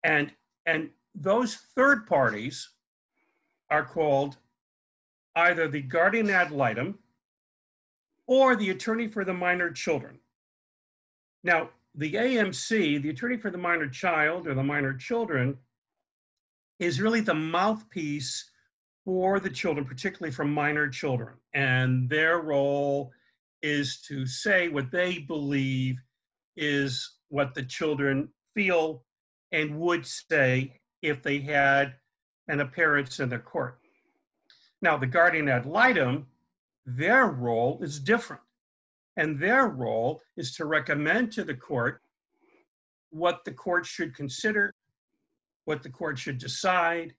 And, 0.05 0.31
and 0.67 0.91
those 1.15 1.57
third 1.75 2.07
parties 2.07 2.71
are 3.71 3.85
called 3.85 4.37
either 5.35 5.67
the 5.67 5.81
guardian 5.81 6.31
ad 6.31 6.51
litem 6.51 6.99
or 8.27 8.57
the 8.57 8.71
attorney 8.71 9.09
for 9.09 9.25
the 9.25 9.35
minor 9.35 9.71
children. 9.71 10.19
Now, 11.45 11.71
the 11.95 12.15
AMC, 12.15 13.03
the 13.03 13.11
attorney 13.11 13.37
for 13.37 13.51
the 13.51 13.59
minor 13.59 13.89
child 13.89 14.47
or 14.47 14.55
the 14.55 14.63
minor 14.63 14.95
children, 14.95 15.59
is 16.79 17.01
really 17.01 17.21
the 17.21 17.35
mouthpiece 17.35 18.51
for 19.05 19.41
the 19.41 19.51
children, 19.51 19.85
particularly 19.85 20.33
for 20.33 20.45
minor 20.45 20.89
children. 20.89 21.35
And 21.53 22.09
their 22.09 22.41
role 22.41 23.13
is 23.63 24.01
to 24.09 24.27
say 24.27 24.69
what 24.69 24.91
they 24.91 25.19
believe 25.19 25.97
is 26.57 27.19
what 27.29 27.55
the 27.55 27.63
children 27.63 28.29
feel 28.55 29.05
and 29.51 29.79
would 29.79 30.07
say 30.07 30.81
if 31.03 31.23
they 31.23 31.41
had 31.41 31.95
an 32.49 32.61
appearance 32.61 33.21
in 33.21 33.29
the 33.29 33.39
court. 33.39 33.79
Now, 34.81 34.97
the 34.97 35.07
guardian 35.07 35.49
ad 35.49 35.67
litem, 35.67 36.27
their 36.87 37.27
role 37.27 37.79
is 37.83 37.99
different. 37.99 38.43
And 39.17 39.39
their 39.39 39.69
role 39.69 40.23
is 40.37 40.55
to 40.57 40.65
recommend 40.65 41.33
to 41.33 41.45
the 41.45 41.55
court 41.55 42.01
what 43.11 43.45
the 43.45 43.53
court 43.53 43.85
should 43.85 44.15
consider, 44.15 44.73
what 45.65 45.83
the 45.83 45.91
court 45.91 46.19
should 46.19 46.39
decide, 46.39 47.15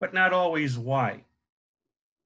but 0.00 0.14
not 0.14 0.32
always 0.32 0.78
why. 0.78 1.24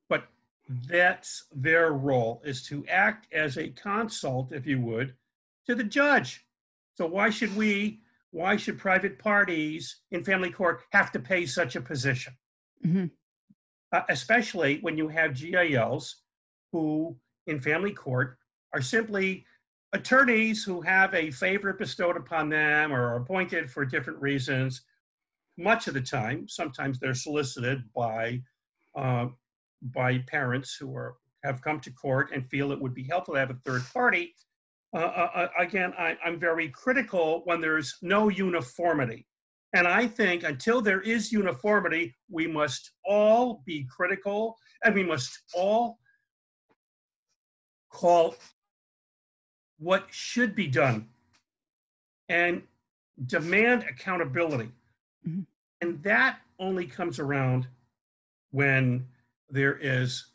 But 0.09 0.28
that's 0.69 1.45
their 1.52 1.92
role 1.92 2.40
is 2.45 2.62
to 2.66 2.87
act 2.87 3.26
as 3.33 3.59
a 3.59 3.71
consult, 3.71 4.52
if 4.52 4.66
you 4.66 4.80
would, 4.80 5.14
to 5.66 5.75
the 5.75 5.85
judge. 5.85 6.47
So 6.97 7.07
why 7.07 7.30
should 7.30 7.57
we, 7.57 8.00
why 8.30 8.57
should 8.57 8.78
private 8.78 9.19
parties 9.19 9.97
in 10.12 10.23
family 10.23 10.50
court 10.50 10.83
have 10.92 11.11
to 11.12 11.19
pay 11.19 11.47
such 11.47 11.75
a 11.75 11.80
position? 11.80 12.35
Mm-hmm. 12.87 13.07
Uh, 13.93 14.03
especially 14.09 14.79
when 14.83 14.97
you 14.97 15.09
have 15.09 15.35
GALs 15.35 16.23
who 16.73 17.17
in 17.49 17.61
family 17.61 17.93
court 17.93 18.39
are 18.73 18.81
simply 18.81 19.45
attorneys 19.93 20.63
who 20.63 20.81
have 20.81 21.13
a 21.15 21.33
favor 21.33 21.73
bestowed 21.73 22.17
upon 22.17 22.49
them 22.49 22.93
or 22.93 23.03
are 23.03 23.17
appointed 23.17 23.69
for 23.69 23.85
different 23.85 24.21
reasons 24.21 24.83
much 25.59 25.89
of 25.89 25.95
the 25.95 26.01
time. 26.01 26.49
Sometimes 26.49 26.99
they're 26.99 27.15
solicited 27.15 27.83
by 27.95 28.41
uh, 28.97 29.27
by 29.83 30.19
parents 30.19 30.77
who 30.79 30.95
are 30.95 31.17
have 31.43 31.63
come 31.63 31.81
to 31.81 31.91
court 31.91 32.31
and 32.33 32.47
feel 32.47 32.71
it 32.71 32.81
would 32.81 32.95
be 32.95 33.05
helpful 33.05 33.35
to 33.35 33.41
have 33.41 33.51
a 33.51 33.59
third 33.65 33.83
party. 33.93 34.35
Uh, 34.95 34.99
uh, 34.99 35.31
uh 35.35 35.49
again, 35.59 35.93
I, 35.99 36.17
I'm 36.25 36.39
very 36.39 36.69
critical 36.69 37.43
when 37.45 37.61
there's 37.61 37.97
no 38.03 38.29
uniformity. 38.29 39.27
And 39.73 39.87
I 39.87 40.07
think 40.07 40.43
until 40.43 40.81
there 40.81 41.00
is 41.00 41.31
uniformity, 41.31 42.15
we 42.29 42.47
must 42.47 42.91
all 43.05 43.62
be 43.65 43.87
critical 43.89 44.57
and 44.85 44.95
we 44.95 45.05
must 45.05 45.43
all 45.55 45.99
call 47.91 48.35
what 49.79 50.07
should 50.11 50.55
be 50.55 50.67
done 50.67 51.09
and 52.29 52.62
demand 53.27 53.85
accountability. 53.85 54.71
Mm-hmm. 55.27 55.43
And 55.81 56.03
that 56.03 56.39
only 56.59 56.87
comes 56.87 57.19
around 57.19 57.67
when 58.50 59.07
there 59.49 59.79
is 59.79 60.27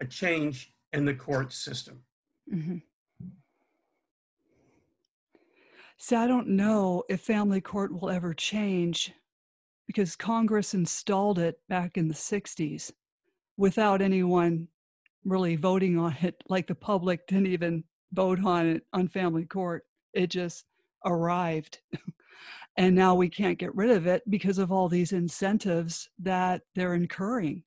a 0.00 0.06
change 0.06 0.72
in 0.92 1.04
the 1.04 1.14
court 1.14 1.52
system. 1.52 2.02
Mm-hmm. 2.52 2.78
See, 5.98 6.14
I 6.14 6.26
don't 6.28 6.48
know 6.48 7.02
if 7.08 7.20
family 7.20 7.60
court 7.60 7.92
will 7.92 8.08
ever 8.08 8.32
change 8.32 9.12
because 9.86 10.14
Congress 10.14 10.74
installed 10.74 11.38
it 11.38 11.58
back 11.68 11.96
in 11.96 12.08
the 12.08 12.14
60s 12.14 12.92
without 13.56 14.00
anyone 14.00 14.68
really 15.24 15.56
voting 15.56 15.98
on 15.98 16.16
it. 16.22 16.36
Like 16.48 16.68
the 16.68 16.74
public 16.74 17.26
didn't 17.26 17.48
even 17.48 17.82
vote 18.12 18.42
on 18.44 18.66
it 18.66 18.84
on 18.92 19.08
family 19.08 19.44
court. 19.44 19.84
It 20.12 20.28
just 20.28 20.64
arrived. 21.04 21.80
and 22.78 22.94
now 22.94 23.14
we 23.14 23.28
can't 23.28 23.58
get 23.58 23.74
rid 23.74 23.90
of 23.90 24.06
it 24.06 24.22
because 24.30 24.58
of 24.58 24.70
all 24.70 24.88
these 24.88 25.12
incentives 25.12 26.08
that 26.20 26.62
they're 26.74 26.94
incurring 26.94 27.62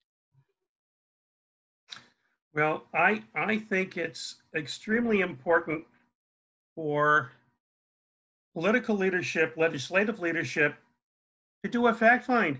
well 2.53 2.83
i 2.93 3.21
i 3.35 3.57
think 3.57 3.97
it's 3.97 4.41
extremely 4.55 5.19
important 5.21 5.83
for 6.75 7.31
political 8.53 8.95
leadership 8.95 9.53
legislative 9.57 10.19
leadership 10.19 10.75
to 11.63 11.69
do 11.69 11.87
a 11.87 11.93
fact 11.93 12.25
find 12.25 12.59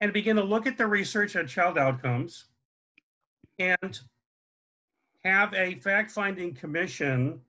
and 0.00 0.12
begin 0.12 0.36
to 0.36 0.44
look 0.44 0.66
at 0.66 0.76
the 0.76 0.86
research 0.86 1.36
on 1.36 1.46
child 1.46 1.78
outcomes 1.78 2.46
and 3.58 4.00
have 5.24 5.52
a 5.54 5.74
fact 5.76 6.10
finding 6.10 6.54
commission 6.54 7.40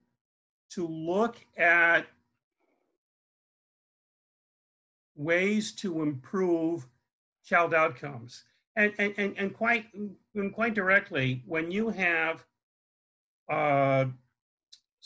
to 0.70 0.86
look 0.86 1.36
at 1.56 2.06
ways 5.16 5.72
to 5.72 6.02
improve 6.02 6.86
child 7.44 7.74
outcomes. 7.74 8.44
And, 8.76 8.92
and, 8.98 9.14
and, 9.16 9.34
and 9.36 9.54
quite, 9.54 9.86
and 10.34 10.54
quite 10.54 10.74
directly, 10.74 11.42
when 11.46 11.70
you 11.70 11.88
have 11.90 12.44
uh, 13.48 14.06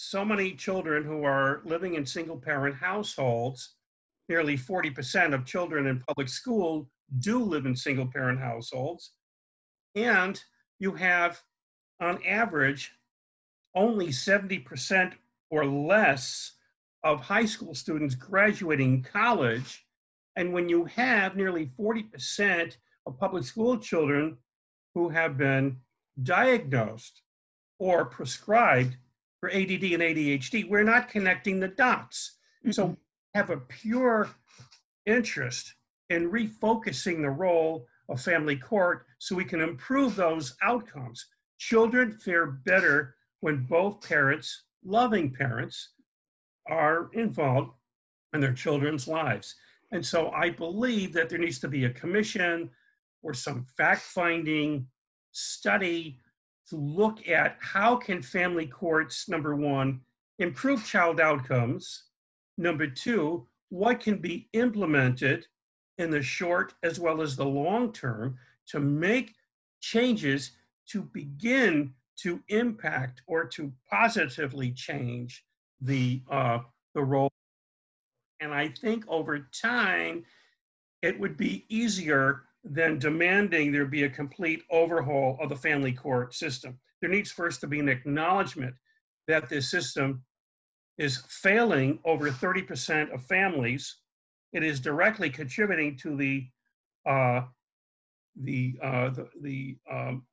so 0.03 0.25
many 0.25 0.53
children 0.53 1.05
who 1.05 1.25
are 1.25 1.63
living 1.65 1.95
in 1.95 2.05
single 2.05 2.37
parent 2.37 2.77
households, 2.77 3.75
nearly 4.29 4.57
40% 4.57 5.35
of 5.35 5.45
children 5.47 5.87
in 5.87 6.03
public 6.09 6.29
school 6.29 6.89
do 7.19 7.43
live 7.43 7.67
in 7.67 7.77
single 7.77 8.07
parent 8.07 8.41
households. 8.41 9.13
And 9.95 10.43
you 10.79 10.93
have, 10.93 11.41
on 12.01 12.19
average, 12.25 12.93
only 13.75 14.09
70% 14.09 15.13
or 15.51 15.67
less 15.67 16.53
of 17.05 17.21
high 17.21 17.45
school 17.45 17.75
students 17.75 18.15
graduating 18.15 19.03
college 19.03 19.87
and 20.37 20.53
when 20.53 20.69
you 20.69 20.87
have 20.87 21.37
nearly 21.37 21.71
40% 21.79 22.77
of 23.07 23.19
public 23.19 23.45
school 23.45 23.77
children 23.77 24.39
who 24.95 25.11
have 25.11 25.37
been 25.37 25.79
diagnosed 26.23 27.23
or 27.79 28.05
prescribed 28.05 28.97
for 29.43 29.51
ADD 29.51 29.83
and 29.83 30.03
ADHD, 30.03 30.69
we're 30.69 30.85
not 30.85 31.09
connecting 31.09 31.59
the 31.59 31.67
dots. 31.67 32.39
Mm-hmm. 32.61 32.71
So 32.71 32.97
have 33.35 33.51
a 33.51 33.57
pure 33.57 34.31
interest 35.05 35.75
in 36.11 36.31
refocusing 36.31 37.23
the 37.23 37.31
role 37.31 37.87
of 38.09 38.21
family 38.21 38.55
court 38.55 39.05
so 39.19 39.35
we 39.35 39.45
can 39.45 39.61
improve 39.61 40.15
those 40.15 40.55
outcomes. 40.63 41.27
Children 41.59 42.13
fare 42.13 42.47
better 42.47 43.17
when 43.41 43.67
both 43.67 44.07
parents, 44.09 44.63
loving 44.85 45.33
parents, 45.33 45.91
are 46.69 47.11
involved 47.13 47.73
in 48.35 48.41
their 48.41 48.53
children's 48.53 49.09
lives. 49.09 49.57
And 49.91 50.07
so 50.07 50.31
I 50.31 50.51
believe 50.51 51.13
that 51.15 51.29
there 51.29 51.41
needs 51.41 51.59
to 51.61 51.69
be 51.69 51.87
a 51.87 51.91
commission 51.91 52.71
or 53.25 53.35
some 53.35 53.67
fact-finding 53.77 54.87
study 55.33 56.21
to 56.73 56.77
look 56.77 57.29
at 57.29 57.59
how 57.61 57.97
can 57.97 58.23
family 58.23 58.67
courts, 58.67 59.29
number 59.29 59.55
one, 59.55 60.01
improve 60.39 60.87
child 60.87 61.21
outcomes. 61.21 62.05
Number 62.57 62.87
two, 62.87 63.47
what 63.69 64.01
can 64.01 64.17
be 64.17 64.49
implemented 64.55 65.47
in 65.99 66.11
the 66.11 66.23
short 66.23 66.73
as 66.83 66.99
well 66.99 67.21
as 67.21 67.37
the 67.37 67.45
long 67.45 67.93
term 67.93 68.39
to 68.69 68.81
make 68.81 69.35
changes 69.83 70.53
to 70.89 71.03
begin 71.03 71.93
to 72.17 72.41
impact 72.49 73.21
or 73.27 73.45
to 73.45 73.71
positively 73.91 74.73
change 74.73 75.45
the 75.83 76.23
uh, 76.31 76.61
the 76.95 77.03
role. 77.03 77.29
And 78.41 78.55
I 78.55 78.69
think 78.69 79.05
over 79.09 79.47
time, 79.63 80.25
it 81.03 81.21
would 81.21 81.37
be 81.37 81.67
easier 81.69 82.45
than 82.65 82.99
demanding 82.99 83.73
there 83.73 83.87
be 83.87 84.05
a 84.05 84.09
complete 84.09 84.63
overhaul 84.71 85.39
of 85.41 85.49
the 85.49 85.57
family 85.57 85.93
court 85.93 86.35
system. 86.35 86.79
There 87.01 87.11
needs 87.11 87.33
first 87.33 87.61
to 87.61 87.67
be 87.67 87.81
an 87.81 87.89
acknowledgement 87.89 88.75
that 89.27 89.49
this 89.49 89.71
system 89.71 90.23
is 90.99 91.23
failing 91.29 91.99
over 92.05 92.31
30% 92.31 93.13
of 93.13 93.25
families. 93.25 93.97
It 94.53 94.63
is 94.63 94.81
directly 94.81 95.31
contributing 95.31 95.97
to 95.99 96.17
the 96.17 96.47
uh, 97.05 97.43
the 98.37 98.79
uh, 98.83 99.11
the, 99.11 99.29
the 99.41 99.77
um, 99.91 100.25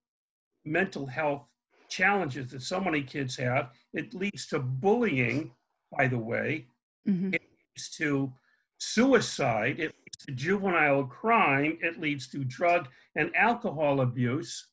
mental 0.65 1.05
health 1.07 1.47
challenges 1.89 2.51
that 2.51 2.61
so 2.61 2.79
many 2.79 3.01
kids 3.01 3.35
have. 3.37 3.71
It 3.93 4.13
leads 4.13 4.45
to 4.47 4.59
bullying, 4.59 5.51
by 5.97 6.07
the 6.07 6.17
way. 6.17 6.67
Mm-hmm. 7.07 7.33
It 7.33 7.41
leads 7.41 7.89
to 7.97 8.31
suicide. 8.79 9.79
It 9.79 9.93
leads 10.03 10.25
to 10.25 10.31
juvenile 10.31 11.03
crime. 11.03 11.77
It 11.81 11.99
leads 11.99 12.27
to 12.29 12.43
drug 12.43 12.87
and 13.15 13.35
alcohol 13.35 14.01
abuse. 14.01 14.67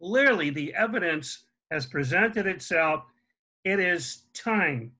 Clearly, 0.00 0.50
the 0.50 0.74
evidence 0.74 1.44
has 1.70 1.86
presented 1.86 2.46
itself. 2.46 3.04
It 3.64 3.80
is 3.80 4.22
time. 4.34 4.92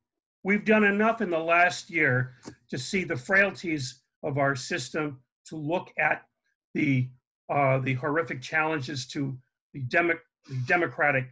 We've 0.42 0.64
done 0.64 0.84
enough 0.84 1.20
in 1.20 1.30
the 1.30 1.38
last 1.38 1.90
year 1.90 2.34
to 2.68 2.78
see 2.78 3.04
the 3.04 3.16
frailties 3.16 4.02
of 4.22 4.36
our 4.38 4.54
system, 4.54 5.20
to 5.46 5.56
look 5.56 5.90
at 5.98 6.22
the 6.74 7.08
uh, 7.50 7.78
the 7.78 7.94
horrific 7.94 8.40
challenges 8.40 9.06
to 9.06 9.36
the, 9.74 9.80
demo- 9.80 10.18
the 10.48 10.56
democratic 10.66 11.26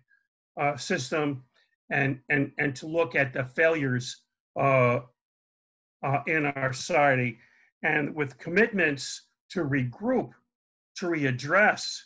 uh, 0.61 0.77
system 0.77 1.43
and, 1.91 2.21
and, 2.29 2.53
and 2.59 2.77
to 2.77 2.87
look 2.87 3.15
at 3.15 3.33
the 3.33 3.45
failures 3.45 4.23
uh, 4.61 5.01
uh, 6.03 6.21
in 6.27 6.47
our 6.47 6.73
society. 6.73 7.39
And 7.83 8.15
with 8.15 8.39
commitments 8.39 9.23
to 9.51 9.61
regroup, 9.65 10.31
to 10.97 11.07
readdress, 11.07 11.99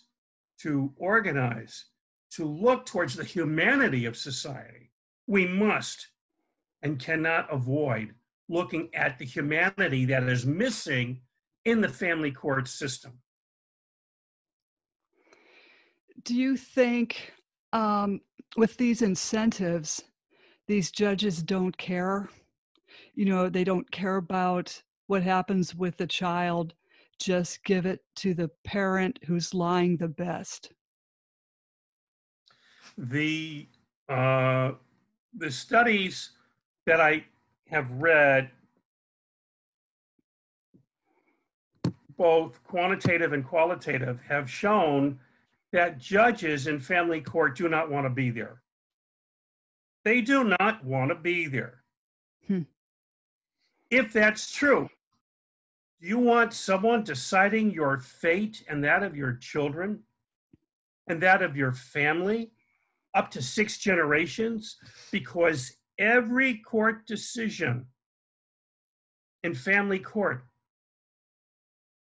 to 0.62 0.92
organize, 0.96 1.86
to 2.32 2.44
look 2.44 2.86
towards 2.86 3.14
the 3.14 3.24
humanity 3.24 4.06
of 4.06 4.16
society, 4.16 4.90
we 5.26 5.46
must 5.46 6.08
and 6.82 6.98
cannot 6.98 7.52
avoid 7.52 8.14
looking 8.48 8.88
at 8.94 9.18
the 9.18 9.24
humanity 9.24 10.04
that 10.06 10.22
is 10.24 10.46
missing 10.46 11.20
in 11.64 11.80
the 11.80 11.88
family 11.88 12.30
court 12.30 12.68
system 12.68 13.18
do 16.26 16.34
you 16.34 16.56
think 16.56 17.32
um, 17.72 18.20
with 18.56 18.76
these 18.76 19.00
incentives, 19.00 20.02
these 20.66 20.90
judges 20.90 21.42
don't 21.42 21.76
care? 21.78 22.28
You 23.14 23.26
know, 23.26 23.48
they 23.48 23.64
don't 23.64 23.90
care 23.90 24.16
about 24.16 24.82
what 25.06 25.22
happens 25.22 25.74
with 25.74 25.96
the 25.96 26.06
child, 26.06 26.74
just 27.18 27.64
give 27.64 27.86
it 27.86 28.00
to 28.16 28.34
the 28.34 28.50
parent 28.64 29.18
who's 29.26 29.54
lying 29.54 29.96
the 29.96 30.08
best. 30.08 30.72
The 32.98 33.68
uh, 34.08 34.72
the 35.36 35.50
studies 35.50 36.30
that 36.86 37.00
I 37.00 37.24
have 37.68 37.90
read, 37.92 38.50
both 42.16 42.62
quantitative 42.64 43.32
and 43.32 43.44
qualitative, 43.44 44.20
have 44.28 44.50
shown 44.50 45.18
that 45.72 45.98
judges 45.98 46.68
in 46.68 46.80
family 46.80 47.20
court 47.20 47.56
do 47.56 47.68
not 47.68 47.90
want 47.90 48.06
to 48.06 48.10
be 48.10 48.30
there. 48.30 48.62
They 50.04 50.20
do 50.20 50.54
not 50.58 50.84
want 50.84 51.10
to 51.10 51.16
be 51.16 51.48
there. 51.48 51.82
Hmm. 52.46 52.62
If 53.90 54.12
that's 54.12 54.50
true, 54.50 54.88
do 56.00 56.08
you 56.08 56.18
want 56.18 56.52
someone 56.52 57.04
deciding 57.04 57.70
your 57.70 57.98
fate 57.98 58.64
and 58.68 58.82
that 58.84 59.02
of 59.02 59.16
your 59.16 59.34
children 59.34 60.00
and 61.08 61.22
that 61.22 61.42
of 61.42 61.56
your 61.56 61.72
family 61.72 62.50
up 63.14 63.30
to 63.30 63.42
six 63.42 63.78
generations? 63.78 64.76
Because 65.12 65.76
every 65.98 66.58
court 66.58 67.06
decision 67.06 67.86
in 69.44 69.54
family 69.54 70.00
court 70.00 70.44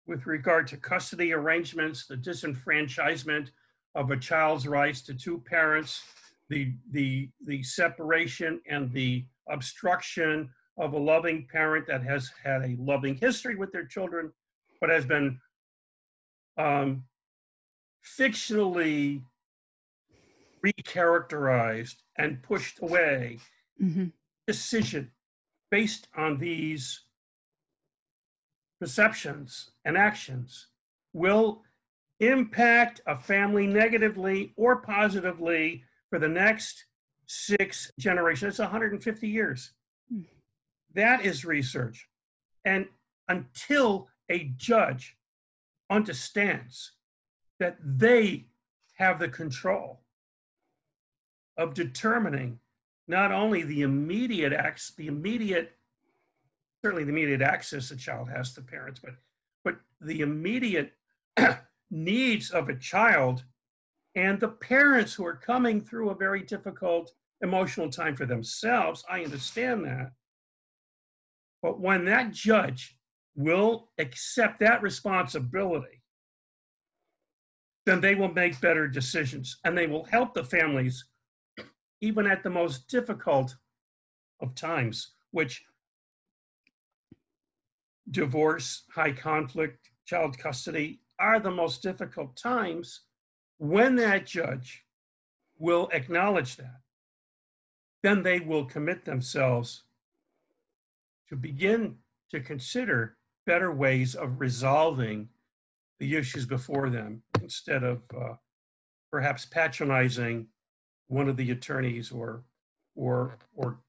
with 0.07 0.27
regard 0.27 0.67
to 0.69 0.77
custody 0.79 1.35
arrangements, 1.35 2.07
the 2.07 2.17
disenfranchisement 2.17 3.51
of 3.95 4.11
a 4.11 4.17
child's 4.17 4.67
rights 4.67 5.03
to 5.03 5.13
two 5.13 5.43
parents, 5.47 6.03
the, 6.49 6.73
the, 6.93 7.29
the 7.45 7.63
separation 7.63 8.59
and 8.69 8.91
the 8.93 9.27
obstruction 9.51 10.49
of 10.79 10.93
a 10.93 10.99
loving 10.99 11.47
parent 11.51 11.87
that 11.87 12.03
has 12.03 12.31
had 12.43 12.63
a 12.63 12.77
loving 12.79 13.17
history 13.17 13.57
with 13.57 13.73
their 13.73 13.85
children, 13.85 14.33
but 14.81 14.91
has 14.91 15.05
been 15.05 15.39
um, 16.57 17.05
fictionally 18.19 19.23
recharacterized 20.65 21.97
and 22.17 22.43
pushed 22.43 22.81
away. 22.81 23.39
Mm-hmm. 23.83 24.07
Decision 24.47 25.11
based 25.71 26.09
on 26.17 26.39
these 26.39 27.03
perceptions 28.81 29.71
and 29.85 29.97
actions 29.97 30.69
will 31.13 31.63
impact 32.21 33.01
a 33.07 33.17
family 33.17 33.67
negatively 33.67 34.53
or 34.57 34.77
positively 34.77 35.83
for 36.11 36.19
the 36.19 36.29
next 36.29 36.85
six 37.27 37.91
generations. 37.99 38.53
It's 38.55 38.59
150 38.59 39.29
years. 39.29 39.73
Hmm. 40.11 40.23
That 40.95 41.25
is 41.25 41.45
research. 41.45 42.09
And 42.65 42.87
until 43.29 44.09
a 44.29 44.53
judge 44.57 45.17
understands 45.91 46.93
that 47.59 47.77
they 47.83 48.47
have 48.95 49.19
the 49.19 49.29
control 49.29 50.01
of 51.57 51.75
determining 51.75 52.61
not 53.07 53.33
only 53.33 53.63
the 53.63 53.83
immediate 53.83 54.53
acts, 54.53 54.93
the 54.97 55.07
immediate 55.07 55.73
certainly 56.85 57.05
the 57.05 57.11
immediate 57.11 57.43
access 57.43 57.91
a 57.91 57.97
child 57.97 58.29
has 58.29 58.53
to 58.55 58.63
parents, 58.63 59.01
but 59.01 59.15
but 59.65 59.77
the 60.01 60.21
immediate 60.21 60.93
needs 61.91 62.51
of 62.51 62.69
a 62.69 62.77
child 62.77 63.45
and 64.15 64.41
the 64.41 64.49
parents 64.49 65.15
who 65.15 65.25
are 65.27 65.37
coming 65.37 65.81
through 65.81 66.11
a 66.11 66.15
very 66.15 66.43
difficult 66.43 67.13
emotional 67.41 67.91
time 67.91 68.17
for 68.17 68.27
themselves. 68.27 69.05
I 69.09 69.25
understand 69.25 69.85
that. 69.85 70.13
But 71.63 71.81
when 71.81 72.05
that 72.05 72.33
judge 72.33 72.97
will 73.35 73.91
accept 73.99 74.61
that 74.61 74.83
responsibility, 74.83 76.03
then 77.87 78.01
they 78.01 78.15
will 78.15 78.33
make 78.33 78.61
better 78.61 78.87
decisions 78.87 79.59
and 79.65 79.77
they 79.77 79.87
will 79.87 80.05
help 80.05 80.35
the 80.35 80.45
families 80.45 81.05
even 82.01 82.27
at 82.27 82.43
the 82.43 82.51
most 82.51 82.89
difficult 82.89 83.57
of 84.41 84.55
times, 84.55 85.15
which 85.31 85.65
divorce, 88.11 88.85
high 88.95 89.13
conflict, 89.13 89.91
child 90.05 90.39
custody 90.39 91.01
are 91.19 91.41
the 91.41 91.51
most 91.51 91.83
difficult 91.83 92.37
times 92.37 93.01
when 93.59 93.97
that 93.97 94.25
judge 94.25 94.85
will 95.59 95.89
acknowledge 95.93 96.57
that, 96.57 96.81
then 98.03 98.23
they 98.23 98.39
will 98.39 98.65
commit 98.65 99.05
themselves 99.05 99.85
to 101.29 101.37
begin 101.37 101.97
to 102.31 102.41
consider 102.41 103.17
better 103.47 103.73
ways 103.73 104.15
of 104.15 104.41
resolving 104.41 105.29
the 106.01 106.17
issues 106.17 106.47
before 106.47 106.91
them 106.91 107.23
instead 107.43 107.83
of 107.83 108.03
uh, 108.17 108.35
perhaps 109.11 109.45
patronizing 109.47 110.47
one 111.09 111.29
of 111.29 111.37
the 111.37 111.51
attorneys 111.51 112.13
or 112.13 112.45
or 112.95 113.39
or 113.55 113.81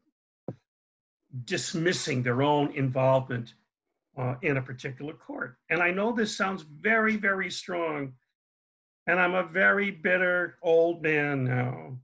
dismissing 1.45 2.23
their 2.23 2.41
own 2.41 2.71
involvement 2.71 3.53
uh, 4.17 4.35
in 4.41 4.57
a 4.57 4.61
particular 4.61 5.13
court. 5.13 5.57
And 5.69 5.81
I 5.81 5.91
know 5.91 6.11
this 6.11 6.35
sounds 6.35 6.63
very, 6.63 7.15
very 7.15 7.51
strong, 7.51 8.13
and 9.07 9.19
I'm 9.19 9.35
a 9.35 9.43
very 9.43 9.91
bitter 9.91 10.57
old 10.61 11.01
man 11.01 11.43
now. 11.43 11.97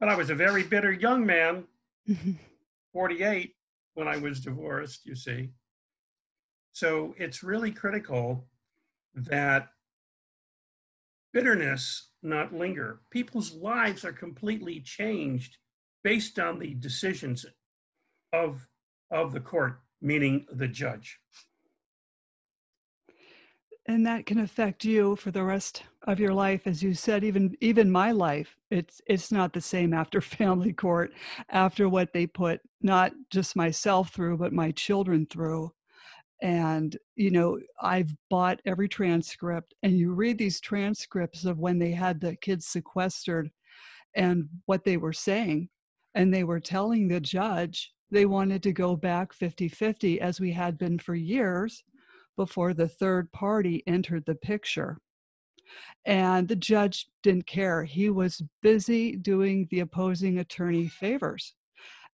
But 0.00 0.08
I 0.08 0.16
was 0.16 0.30
a 0.30 0.34
very 0.34 0.62
bitter 0.62 0.92
young 0.92 1.24
man, 1.24 1.64
48, 2.92 3.54
when 3.94 4.08
I 4.08 4.16
was 4.16 4.40
divorced, 4.40 5.06
you 5.06 5.14
see. 5.14 5.50
So 6.72 7.14
it's 7.18 7.42
really 7.42 7.70
critical 7.70 8.46
that 9.14 9.68
bitterness 11.32 12.10
not 12.22 12.52
linger. 12.52 13.00
People's 13.10 13.54
lives 13.54 14.04
are 14.04 14.12
completely 14.12 14.80
changed 14.80 15.58
based 16.02 16.38
on 16.38 16.58
the 16.58 16.74
decisions 16.74 17.46
of, 18.32 18.66
of 19.10 19.32
the 19.32 19.40
court, 19.40 19.80
meaning 20.00 20.46
the 20.52 20.68
judge. 20.68 21.18
And 23.86 24.06
that 24.06 24.24
can 24.24 24.38
affect 24.38 24.84
you 24.84 25.14
for 25.16 25.30
the 25.30 25.44
rest 25.44 25.82
of 26.06 26.18
your 26.18 26.32
life. 26.32 26.66
As 26.66 26.82
you 26.82 26.94
said, 26.94 27.22
even 27.22 27.54
even 27.60 27.90
my 27.90 28.12
life, 28.12 28.56
it's 28.70 29.00
it's 29.06 29.30
not 29.30 29.52
the 29.52 29.60
same 29.60 29.92
after 29.92 30.20
family 30.22 30.72
court, 30.72 31.12
after 31.50 31.88
what 31.88 32.12
they 32.12 32.26
put 32.26 32.60
not 32.80 33.12
just 33.30 33.56
myself 33.56 34.10
through, 34.10 34.38
but 34.38 34.52
my 34.52 34.70
children 34.70 35.26
through 35.26 35.72
and 36.42 36.98
you 37.16 37.30
know 37.30 37.58
i've 37.80 38.12
bought 38.28 38.60
every 38.66 38.88
transcript 38.88 39.72
and 39.82 39.98
you 39.98 40.12
read 40.12 40.36
these 40.36 40.60
transcripts 40.60 41.44
of 41.44 41.58
when 41.58 41.78
they 41.78 41.92
had 41.92 42.20
the 42.20 42.36
kids 42.36 42.66
sequestered 42.66 43.50
and 44.14 44.48
what 44.66 44.84
they 44.84 44.96
were 44.96 45.12
saying 45.12 45.68
and 46.14 46.32
they 46.32 46.44
were 46.44 46.60
telling 46.60 47.08
the 47.08 47.20
judge 47.20 47.92
they 48.10 48.26
wanted 48.26 48.62
to 48.62 48.72
go 48.72 48.94
back 48.94 49.32
50-50 49.32 50.18
as 50.18 50.38
we 50.38 50.52
had 50.52 50.76
been 50.76 50.98
for 50.98 51.14
years 51.14 51.82
before 52.36 52.74
the 52.74 52.88
third 52.88 53.30
party 53.32 53.82
entered 53.86 54.24
the 54.26 54.34
picture 54.34 54.98
and 56.04 56.46
the 56.48 56.56
judge 56.56 57.08
didn't 57.22 57.46
care 57.46 57.84
he 57.84 58.10
was 58.10 58.42
busy 58.62 59.16
doing 59.16 59.66
the 59.70 59.80
opposing 59.80 60.38
attorney 60.38 60.86
favors 60.88 61.54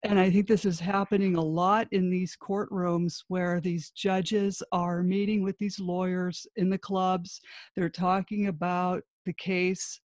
and 0.02 0.18
I 0.18 0.30
think 0.30 0.46
this 0.46 0.64
is 0.64 0.80
happening 0.80 1.36
a 1.36 1.42
lot 1.42 1.86
in 1.92 2.08
these 2.08 2.36
courtrooms 2.36 3.22
where 3.28 3.60
these 3.60 3.90
judges 3.90 4.62
are 4.72 5.02
meeting 5.02 5.42
with 5.42 5.58
these 5.58 5.78
lawyers 5.78 6.46
in 6.56 6.70
the 6.70 6.78
clubs. 6.78 7.40
They're 7.76 7.90
talking 7.90 8.46
about 8.46 9.02
the 9.26 9.34
case, 9.34 10.00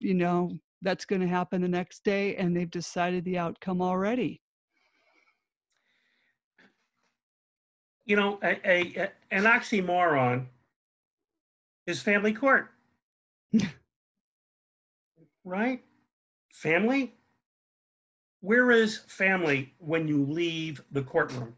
you 0.00 0.14
know, 0.14 0.50
that's 0.80 1.04
going 1.04 1.20
to 1.20 1.28
happen 1.28 1.60
the 1.60 1.68
next 1.68 2.04
day, 2.04 2.36
and 2.36 2.56
they've 2.56 2.70
decided 2.70 3.24
the 3.24 3.36
outcome 3.36 3.82
already. 3.82 4.40
You 8.06 8.16
know, 8.16 8.38
a, 8.42 8.58
a, 8.68 9.10
an 9.30 9.44
oxymoron 9.44 10.46
is 11.86 12.02
family 12.02 12.32
court. 12.32 12.70
right? 15.44 15.82
Family 16.52 17.14
where 18.44 18.70
is 18.70 18.98
family 19.06 19.72
when 19.78 20.06
you 20.06 20.22
leave 20.22 20.82
the 20.92 21.00
courtroom? 21.00 21.56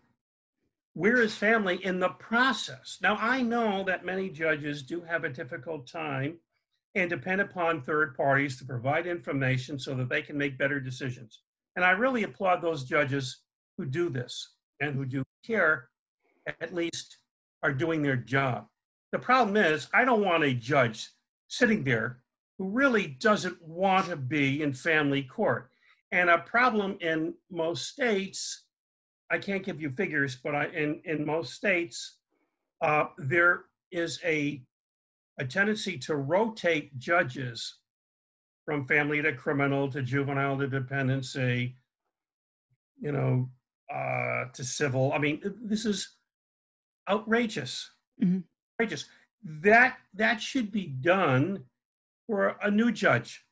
Where 0.94 1.20
is 1.20 1.34
family 1.34 1.84
in 1.84 1.98
the 1.98 2.10
process? 2.10 2.98
Now, 3.02 3.16
I 3.16 3.42
know 3.42 3.82
that 3.88 4.04
many 4.04 4.30
judges 4.30 4.84
do 4.84 5.00
have 5.00 5.24
a 5.24 5.28
difficult 5.28 5.88
time 5.88 6.38
and 6.94 7.10
depend 7.10 7.40
upon 7.40 7.82
third 7.82 8.16
parties 8.16 8.56
to 8.58 8.64
provide 8.64 9.08
information 9.08 9.80
so 9.80 9.96
that 9.96 10.08
they 10.08 10.22
can 10.22 10.38
make 10.38 10.58
better 10.58 10.78
decisions. 10.78 11.42
And 11.74 11.84
I 11.84 11.90
really 11.90 12.22
applaud 12.22 12.62
those 12.62 12.84
judges 12.84 13.38
who 13.76 13.84
do 13.84 14.08
this 14.08 14.52
and 14.78 14.94
who 14.94 15.06
do 15.06 15.24
care, 15.44 15.88
at 16.46 16.74
least 16.74 17.18
are 17.62 17.72
doing 17.72 18.02
their 18.02 18.16
job. 18.16 18.66
The 19.12 19.18
problem 19.18 19.56
is, 19.56 19.88
I 19.94 20.04
don't 20.04 20.24
want 20.24 20.44
a 20.44 20.52
judge 20.54 21.08
sitting 21.48 21.84
there 21.84 22.18
who 22.58 22.68
really 22.68 23.06
doesn't 23.06 23.60
want 23.62 24.08
to 24.08 24.16
be 24.16 24.62
in 24.62 24.72
family 24.72 25.22
court. 25.22 25.70
And 26.12 26.30
a 26.30 26.38
problem 26.38 26.96
in 27.00 27.34
most 27.50 27.88
states, 27.88 28.64
I 29.30 29.38
can't 29.38 29.64
give 29.64 29.80
you 29.80 29.90
figures, 29.90 30.36
but 30.36 30.54
I, 30.54 30.66
in, 30.66 31.00
in 31.04 31.26
most 31.26 31.54
states, 31.54 32.18
uh, 32.80 33.06
there 33.18 33.64
is 33.90 34.20
a, 34.24 34.62
a 35.38 35.44
tendency 35.44 35.98
to 35.98 36.16
rotate 36.16 36.98
judges 36.98 37.76
from 38.64 38.86
family 38.86 39.22
to 39.22 39.32
criminal 39.32 39.90
to 39.90 40.02
juvenile 40.02 40.58
to 40.58 40.66
dependency, 40.66 41.76
you 43.00 43.12
know, 43.12 43.48
uh, 43.92 44.46
to 44.52 44.64
civil. 44.64 45.12
I 45.12 45.18
mean, 45.18 45.40
this 45.62 45.84
is 45.84 46.15
outrageous. 47.08 47.90
Mm-hmm. 48.22 48.40
Outrageous. 48.74 49.06
That 49.42 49.98
that 50.14 50.40
should 50.40 50.72
be 50.72 50.86
done 50.86 51.64
for 52.26 52.56
a 52.62 52.70
new 52.70 52.90
judge. 52.90 53.44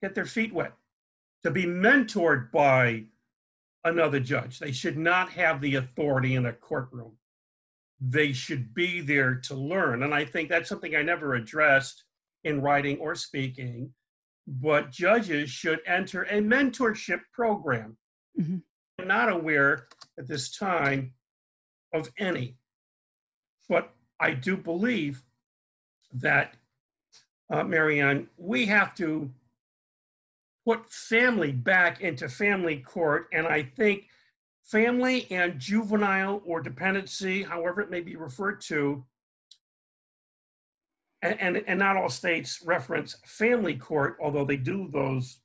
Get 0.00 0.14
their 0.14 0.26
feet 0.26 0.52
wet 0.52 0.72
to 1.42 1.50
be 1.50 1.64
mentored 1.64 2.50
by 2.50 3.04
another 3.84 4.20
judge. 4.20 4.58
They 4.58 4.72
should 4.72 4.96
not 4.96 5.30
have 5.30 5.60
the 5.60 5.76
authority 5.76 6.36
in 6.36 6.46
a 6.46 6.52
courtroom. 6.52 7.12
They 8.00 8.32
should 8.32 8.74
be 8.74 9.00
there 9.00 9.36
to 9.36 9.54
learn. 9.54 10.02
And 10.02 10.14
I 10.14 10.24
think 10.24 10.48
that's 10.48 10.68
something 10.68 10.96
I 10.96 11.02
never 11.02 11.34
addressed 11.34 12.04
in 12.44 12.60
writing 12.60 12.98
or 12.98 13.14
speaking. 13.14 13.92
But 14.46 14.90
judges 14.90 15.50
should 15.50 15.80
enter 15.86 16.22
a 16.24 16.40
mentorship 16.40 17.20
program. 17.32 17.96
Mm-hmm. 18.40 18.56
I'm 18.98 19.08
not 19.08 19.30
aware 19.30 19.86
at 20.18 20.26
this 20.26 20.56
time 20.56 21.12
of 21.92 22.10
any. 22.18 22.56
But 23.72 23.90
I 24.20 24.32
do 24.32 24.58
believe 24.58 25.22
that, 26.12 26.56
uh, 27.48 27.64
Marianne, 27.64 28.28
we 28.36 28.66
have 28.66 28.94
to 28.96 29.30
put 30.66 30.90
family 30.90 31.52
back 31.52 32.02
into 32.02 32.28
family 32.28 32.76
court. 32.76 33.28
And 33.32 33.46
I 33.46 33.62
think 33.62 34.08
family 34.62 35.26
and 35.30 35.58
juvenile 35.58 36.42
or 36.44 36.60
dependency, 36.60 37.44
however 37.44 37.80
it 37.80 37.90
may 37.90 38.02
be 38.02 38.14
referred 38.14 38.60
to, 38.72 39.06
and, 41.22 41.40
and, 41.40 41.64
and 41.66 41.78
not 41.78 41.96
all 41.96 42.10
states 42.10 42.62
reference 42.66 43.16
family 43.24 43.76
court, 43.76 44.18
although 44.20 44.44
they 44.44 44.58
do 44.58 44.86
those 44.92 45.38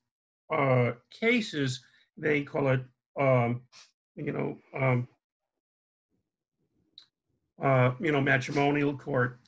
uh, 0.54 0.92
cases, 1.12 1.80
they 2.18 2.44
call 2.44 2.68
it, 2.68 2.82
um, 3.18 3.62
you 4.18 4.34
know, 4.34 4.58
um, 4.78 5.08
uh, 7.62 7.92
you 8.00 8.12
know, 8.12 8.22
matrimonial 8.22 8.98
court 8.98 9.40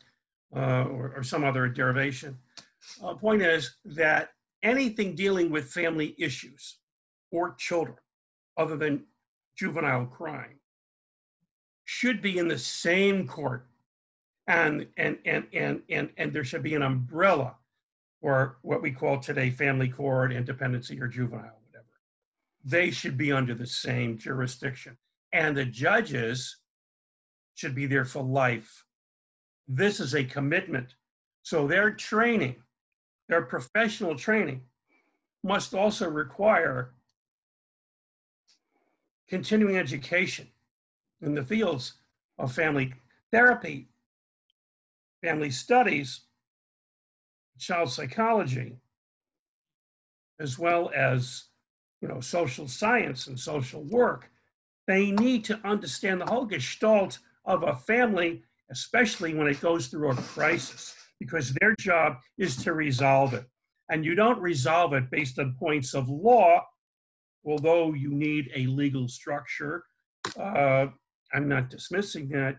uh, 0.55 0.85
or, 0.85 1.13
or, 1.15 1.23
some 1.23 1.43
other 1.43 1.67
derivation. 1.67 2.37
Uh, 3.03 3.13
point 3.13 3.41
is 3.41 3.75
that 3.85 4.29
anything 4.63 5.15
dealing 5.15 5.51
with 5.51 5.71
family 5.71 6.15
issues 6.17 6.77
or 7.31 7.53
children 7.55 7.97
other 8.57 8.75
than 8.75 9.05
juvenile 9.55 10.05
crime 10.05 10.59
should 11.85 12.21
be 12.21 12.37
in 12.37 12.47
the 12.47 12.57
same 12.57 13.27
court. 13.27 13.65
And 14.47 14.87
and 14.97 15.17
and 15.25 15.45
and 15.53 15.81
and, 15.89 16.09
and 16.17 16.33
there 16.33 16.43
should 16.43 16.63
be 16.63 16.73
an 16.73 16.81
umbrella 16.81 17.55
for 18.21 18.57
what 18.63 18.81
we 18.81 18.91
call 18.91 19.19
today 19.19 19.51
family 19.51 19.89
court 19.89 20.33
independency 20.33 20.99
or 20.99 21.07
juvenile 21.07 21.59
whatever. 21.67 21.85
They 22.63 22.89
should 22.89 23.17
be 23.17 23.31
under 23.31 23.53
the 23.53 23.67
same 23.67 24.17
jurisdiction. 24.17 24.97
And 25.33 25.55
the 25.55 25.65
judges 25.65 26.57
should 27.59 27.75
be 27.75 27.85
there 27.85 28.05
for 28.05 28.23
life 28.23 28.85
this 29.67 29.99
is 29.99 30.15
a 30.15 30.23
commitment 30.23 30.95
so 31.43 31.67
their 31.67 31.91
training 31.91 32.55
their 33.27 33.43
professional 33.43 34.15
training 34.15 34.61
must 35.43 35.73
also 35.73 36.09
require 36.09 36.93
continuing 39.29 39.77
education 39.77 40.47
in 41.21 41.35
the 41.35 41.43
fields 41.43 41.93
of 42.39 42.51
family 42.51 42.93
therapy, 43.31 43.87
family 45.21 45.51
studies, 45.51 46.21
child 47.59 47.91
psychology, 47.91 48.77
as 50.39 50.57
well 50.57 50.89
as 50.95 51.45
you 52.01 52.07
know 52.07 52.19
social 52.19 52.67
science 52.67 53.27
and 53.27 53.39
social 53.39 53.83
work. 53.83 54.31
They 54.87 55.11
need 55.11 55.43
to 55.45 55.59
understand 55.63 56.19
the 56.19 56.25
whole 56.25 56.45
gestalt 56.45 57.19
of 57.49 57.63
a 57.63 57.75
family, 57.75 58.43
especially 58.71 59.33
when 59.33 59.47
it 59.47 59.59
goes 59.59 59.87
through 59.87 60.11
a 60.11 60.15
crisis 60.15 60.95
because 61.19 61.51
their 61.59 61.75
job 61.79 62.17
is 62.37 62.55
to 62.55 62.73
resolve 62.73 63.33
it. 63.33 63.45
And 63.89 64.05
you 64.05 64.15
don't 64.15 64.39
resolve 64.39 64.93
it 64.93 65.09
based 65.11 65.39
on 65.39 65.55
points 65.59 65.93
of 65.95 66.07
law, 66.07 66.63
although 67.43 67.93
you 67.93 68.11
need 68.11 68.51
a 68.55 68.67
legal 68.67 69.07
structure. 69.07 69.83
Uh, 70.39 70.87
I'm 71.33 71.49
not 71.49 71.71
dismissing 71.71 72.29
that, 72.29 72.57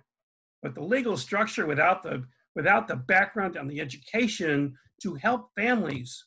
but 0.61 0.75
the 0.75 0.83
legal 0.83 1.17
structure 1.17 1.67
without 1.67 2.03
the 2.03 2.25
without 2.57 2.89
the 2.89 2.97
background 2.97 3.55
and 3.55 3.71
the 3.71 3.81
education 3.81 4.75
to 5.03 5.15
help 5.15 5.51
families 5.57 6.25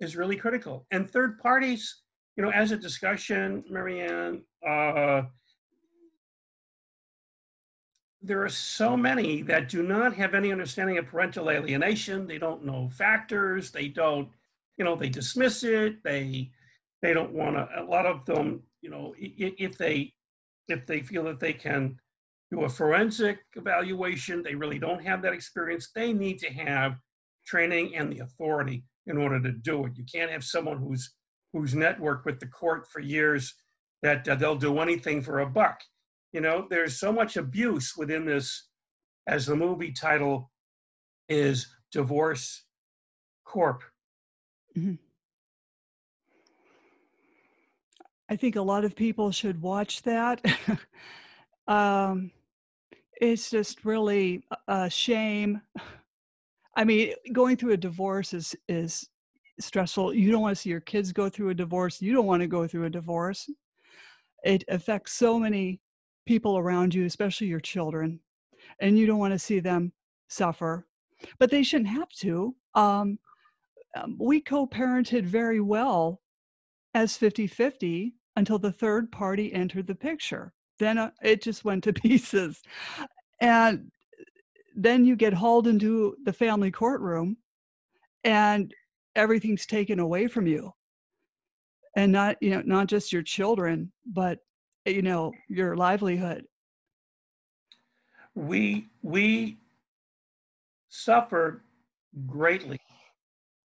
is 0.00 0.16
really 0.16 0.36
critical. 0.36 0.84
And 0.90 1.08
third 1.08 1.38
parties, 1.38 2.02
you 2.36 2.42
know, 2.42 2.50
as 2.50 2.72
a 2.72 2.76
discussion, 2.76 3.62
Marianne, 3.70 4.42
uh, 4.68 5.22
there 8.22 8.42
are 8.42 8.48
so 8.48 8.96
many 8.96 9.42
that 9.42 9.68
do 9.68 9.82
not 9.82 10.14
have 10.14 10.34
any 10.34 10.50
understanding 10.50 10.98
of 10.98 11.06
parental 11.06 11.50
alienation. 11.50 12.26
They 12.26 12.38
don't 12.38 12.64
know 12.64 12.88
factors. 12.90 13.70
They 13.70 13.88
don't, 13.88 14.28
you 14.78 14.84
know, 14.84 14.96
they 14.96 15.08
dismiss 15.08 15.62
it. 15.62 16.02
They 16.02 16.50
they 17.02 17.12
don't 17.12 17.32
want 17.32 17.56
to. 17.56 17.68
A 17.78 17.84
lot 17.84 18.06
of 18.06 18.24
them, 18.24 18.62
you 18.80 18.90
know, 18.90 19.14
if 19.18 19.76
they 19.76 20.14
if 20.68 20.86
they 20.86 21.00
feel 21.00 21.24
that 21.24 21.40
they 21.40 21.52
can 21.52 21.98
do 22.50 22.64
a 22.64 22.68
forensic 22.68 23.38
evaluation. 23.54 24.42
They 24.42 24.54
really 24.54 24.78
don't 24.78 25.04
have 25.04 25.22
that 25.22 25.32
experience. 25.32 25.90
They 25.94 26.12
need 26.12 26.38
to 26.38 26.52
have 26.52 26.96
training 27.46 27.96
and 27.96 28.12
the 28.12 28.20
authority 28.20 28.84
in 29.06 29.16
order 29.16 29.40
to 29.40 29.52
do 29.52 29.86
it. 29.86 29.92
You 29.96 30.04
can't 30.12 30.30
have 30.30 30.44
someone 30.44 30.78
who's 30.78 31.12
who's 31.52 31.74
networked 31.74 32.24
with 32.24 32.40
the 32.40 32.46
court 32.46 32.86
for 32.90 33.00
years 33.00 33.54
that 34.02 34.28
uh, 34.28 34.34
they'll 34.34 34.56
do 34.56 34.78
anything 34.80 35.22
for 35.22 35.40
a 35.40 35.46
buck. 35.46 35.80
You 36.32 36.40
know, 36.40 36.66
there's 36.68 36.98
so 36.98 37.12
much 37.12 37.36
abuse 37.36 37.96
within 37.96 38.26
this, 38.26 38.68
as 39.26 39.46
the 39.46 39.56
movie 39.56 39.92
title 39.92 40.50
is 41.28 41.66
Divorce 41.92 42.64
Corp. 43.44 43.82
Mm-hmm. 44.76 44.94
I 48.28 48.36
think 48.36 48.56
a 48.56 48.62
lot 48.62 48.84
of 48.84 48.96
people 48.96 49.30
should 49.30 49.62
watch 49.62 50.02
that. 50.02 50.44
um, 51.68 52.30
it's 53.20 53.50
just 53.50 53.84
really 53.84 54.42
a 54.68 54.90
shame. 54.90 55.62
I 56.76 56.84
mean, 56.84 57.14
going 57.32 57.56
through 57.56 57.72
a 57.72 57.78
divorce 57.78 58.34
is 58.34 58.54
is 58.68 59.08
stressful. 59.58 60.12
You 60.12 60.30
don't 60.30 60.42
want 60.42 60.56
to 60.56 60.60
see 60.60 60.70
your 60.70 60.80
kids 60.80 61.12
go 61.12 61.28
through 61.28 61.50
a 61.50 61.54
divorce. 61.54 62.02
You 62.02 62.12
don't 62.12 62.26
want 62.26 62.42
to 62.42 62.46
go 62.46 62.66
through 62.66 62.84
a 62.84 62.90
divorce. 62.90 63.48
It 64.44 64.64
affects 64.68 65.12
so 65.12 65.38
many 65.38 65.80
people 66.26 66.58
around 66.58 66.94
you, 66.94 67.04
especially 67.06 67.46
your 67.46 67.60
children, 67.60 68.20
and 68.80 68.98
you 68.98 69.06
don't 69.06 69.18
want 69.18 69.32
to 69.32 69.38
see 69.38 69.60
them 69.60 69.92
suffer. 70.28 70.86
But 71.38 71.50
they 71.50 71.62
shouldn't 71.62 71.90
have 71.90 72.10
to. 72.20 72.54
Um, 72.74 73.18
um 73.96 74.16
we 74.20 74.40
co-parented 74.40 75.24
very 75.24 75.60
well 75.60 76.20
as 76.94 77.16
50-50 77.16 78.12
until 78.36 78.58
the 78.58 78.72
third 78.72 79.10
party 79.10 79.52
entered 79.52 79.86
the 79.86 79.94
picture. 79.94 80.52
Then 80.78 80.98
uh, 80.98 81.10
it 81.22 81.42
just 81.42 81.64
went 81.64 81.84
to 81.84 81.92
pieces. 82.06 82.62
And 83.40 83.90
then 84.74 85.04
you 85.04 85.16
get 85.16 85.32
hauled 85.32 85.66
into 85.66 86.16
the 86.24 86.32
family 86.32 86.70
courtroom 86.70 87.38
and 88.24 88.72
everything's 89.14 89.66
taken 89.66 89.98
away 89.98 90.26
from 90.26 90.46
you. 90.46 90.72
And 91.96 92.12
not, 92.12 92.36
you 92.42 92.50
know, 92.50 92.62
not 92.64 92.88
just 92.88 93.10
your 93.10 93.22
children, 93.22 93.90
but 94.04 94.40
you 94.86 95.02
know, 95.02 95.32
your 95.48 95.76
livelihood. 95.76 96.46
We 98.34 98.88
we 99.02 99.58
suffer 100.88 101.62
greatly 102.26 102.80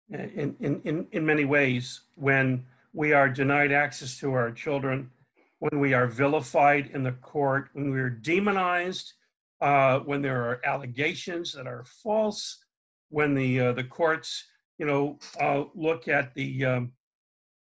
in, 0.09 0.55
in, 0.59 0.81
in, 0.83 1.07
in 1.11 1.25
many 1.25 1.45
ways 1.45 2.01
when 2.15 2.65
we 2.93 3.13
are 3.13 3.29
denied 3.29 3.71
access 3.71 4.17
to 4.19 4.33
our 4.33 4.51
children, 4.51 5.11
when 5.59 5.79
we 5.79 5.93
are 5.93 6.07
vilified 6.07 6.89
in 6.93 7.03
the 7.03 7.11
court, 7.11 7.69
when 7.73 7.91
we 7.91 7.99
are 7.99 8.09
demonized, 8.09 9.13
uh, 9.61 9.99
when 9.99 10.21
there 10.21 10.41
are 10.41 10.61
allegations 10.65 11.53
that 11.53 11.67
are 11.67 11.83
false, 11.85 12.63
when 13.09 13.35
the 13.35 13.59
uh, 13.59 13.73
the 13.73 13.83
courts, 13.83 14.45
you 14.77 14.85
know, 14.85 15.19
uh, 15.39 15.63
look 15.75 16.07
at 16.07 16.33
the 16.33 16.65
um, 16.65 16.91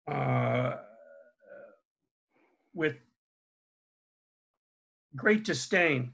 uh, 0.07 0.75
with 2.73 2.95
great 5.17 5.43
disdain, 5.43 6.13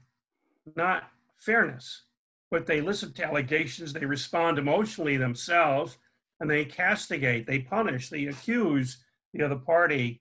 not 0.76 1.04
fairness, 1.38 2.04
but 2.50 2.66
they 2.66 2.80
listen 2.80 3.12
to 3.12 3.24
allegations, 3.24 3.92
they 3.92 4.04
respond 4.04 4.58
emotionally 4.58 5.16
themselves, 5.16 5.98
and 6.40 6.50
they 6.50 6.64
castigate, 6.64 7.46
they 7.46 7.60
punish, 7.60 8.08
they 8.08 8.26
accuse 8.26 9.04
the 9.32 9.44
other 9.44 9.56
party. 9.56 10.20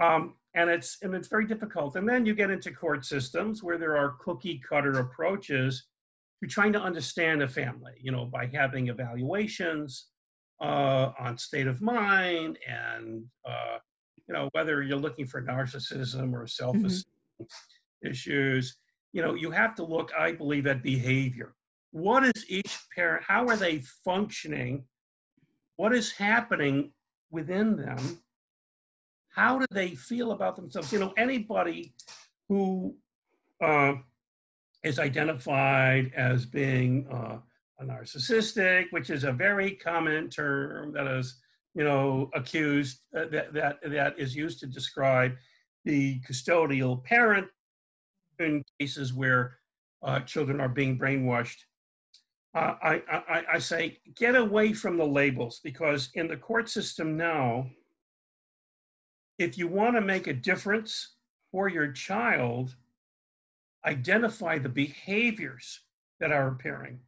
Um, 0.00 0.34
and 0.54 0.70
it's 0.70 0.98
and 1.02 1.14
it's 1.14 1.28
very 1.28 1.46
difficult. 1.46 1.96
And 1.96 2.08
then 2.08 2.24
you 2.24 2.34
get 2.34 2.50
into 2.50 2.70
court 2.72 3.04
systems 3.04 3.62
where 3.62 3.78
there 3.78 3.96
are 3.96 4.16
cookie 4.20 4.60
cutter 4.66 4.98
approaches 5.00 5.86
to 6.42 6.48
trying 6.48 6.72
to 6.72 6.80
understand 6.80 7.42
a 7.42 7.48
family, 7.48 7.94
you 8.00 8.12
know, 8.12 8.24
by 8.24 8.46
having 8.52 8.88
evaluations 8.88 10.06
uh, 10.60 11.12
on 11.18 11.36
state 11.36 11.66
of 11.66 11.82
mind 11.82 12.58
and 12.66 13.24
uh, 13.44 13.78
you 14.26 14.34
know 14.34 14.48
whether 14.52 14.82
you're 14.82 14.98
looking 14.98 15.26
for 15.26 15.42
narcissism 15.42 16.32
or 16.32 16.46
self-esteem 16.46 17.12
mm-hmm. 17.40 17.44
Issues. 18.04 18.76
You 19.12 19.22
know, 19.22 19.34
you 19.34 19.50
have 19.50 19.74
to 19.76 19.84
look, 19.84 20.12
I 20.18 20.32
believe, 20.32 20.66
at 20.66 20.82
behavior. 20.82 21.54
What 21.92 22.24
is 22.24 22.44
each 22.48 22.78
parent? 22.94 23.24
How 23.26 23.46
are 23.46 23.56
they 23.56 23.82
functioning 24.04 24.84
what 25.76 25.94
is 25.94 26.12
happening 26.12 26.92
within 27.30 27.76
them 27.76 28.20
how 29.36 29.58
do 29.58 29.66
they 29.70 29.94
feel 29.94 30.32
about 30.32 30.56
themselves 30.56 30.92
you 30.92 30.98
know 30.98 31.12
anybody 31.16 31.94
who 32.48 32.94
uh, 33.62 33.92
is 34.82 34.98
identified 34.98 36.10
as 36.16 36.46
being 36.46 37.06
uh, 37.12 37.38
a 37.80 37.84
narcissistic 37.84 38.86
which 38.90 39.10
is 39.10 39.24
a 39.24 39.32
very 39.32 39.72
common 39.72 40.28
term 40.28 40.92
that 40.92 41.06
is 41.06 41.38
you 41.74 41.84
know 41.84 42.30
accused 42.34 43.00
uh, 43.16 43.26
that, 43.30 43.52
that 43.52 43.76
that 43.84 44.18
is 44.18 44.34
used 44.34 44.58
to 44.58 44.66
describe 44.66 45.32
the 45.84 46.20
custodial 46.20 47.02
parent 47.04 47.46
in 48.40 48.64
cases 48.78 49.12
where 49.12 49.56
uh, 50.02 50.20
children 50.20 50.60
are 50.60 50.68
being 50.68 50.98
brainwashed 50.98 51.64
uh, 52.56 52.74
I, 52.82 53.02
I, 53.10 53.42
I 53.54 53.58
say 53.58 53.98
get 54.14 54.34
away 54.34 54.72
from 54.72 54.96
the 54.96 55.04
labels 55.04 55.60
because 55.62 56.08
in 56.14 56.26
the 56.26 56.38
court 56.38 56.70
system 56.70 57.14
now, 57.14 57.66
if 59.38 59.58
you 59.58 59.68
want 59.68 59.94
to 59.96 60.00
make 60.00 60.26
a 60.26 60.32
difference 60.32 61.16
for 61.52 61.68
your 61.68 61.92
child, 61.92 62.74
identify 63.84 64.58
the 64.58 64.70
behaviors 64.70 65.80
that 66.18 66.32
are 66.32 66.48
appearing. 66.48 67.00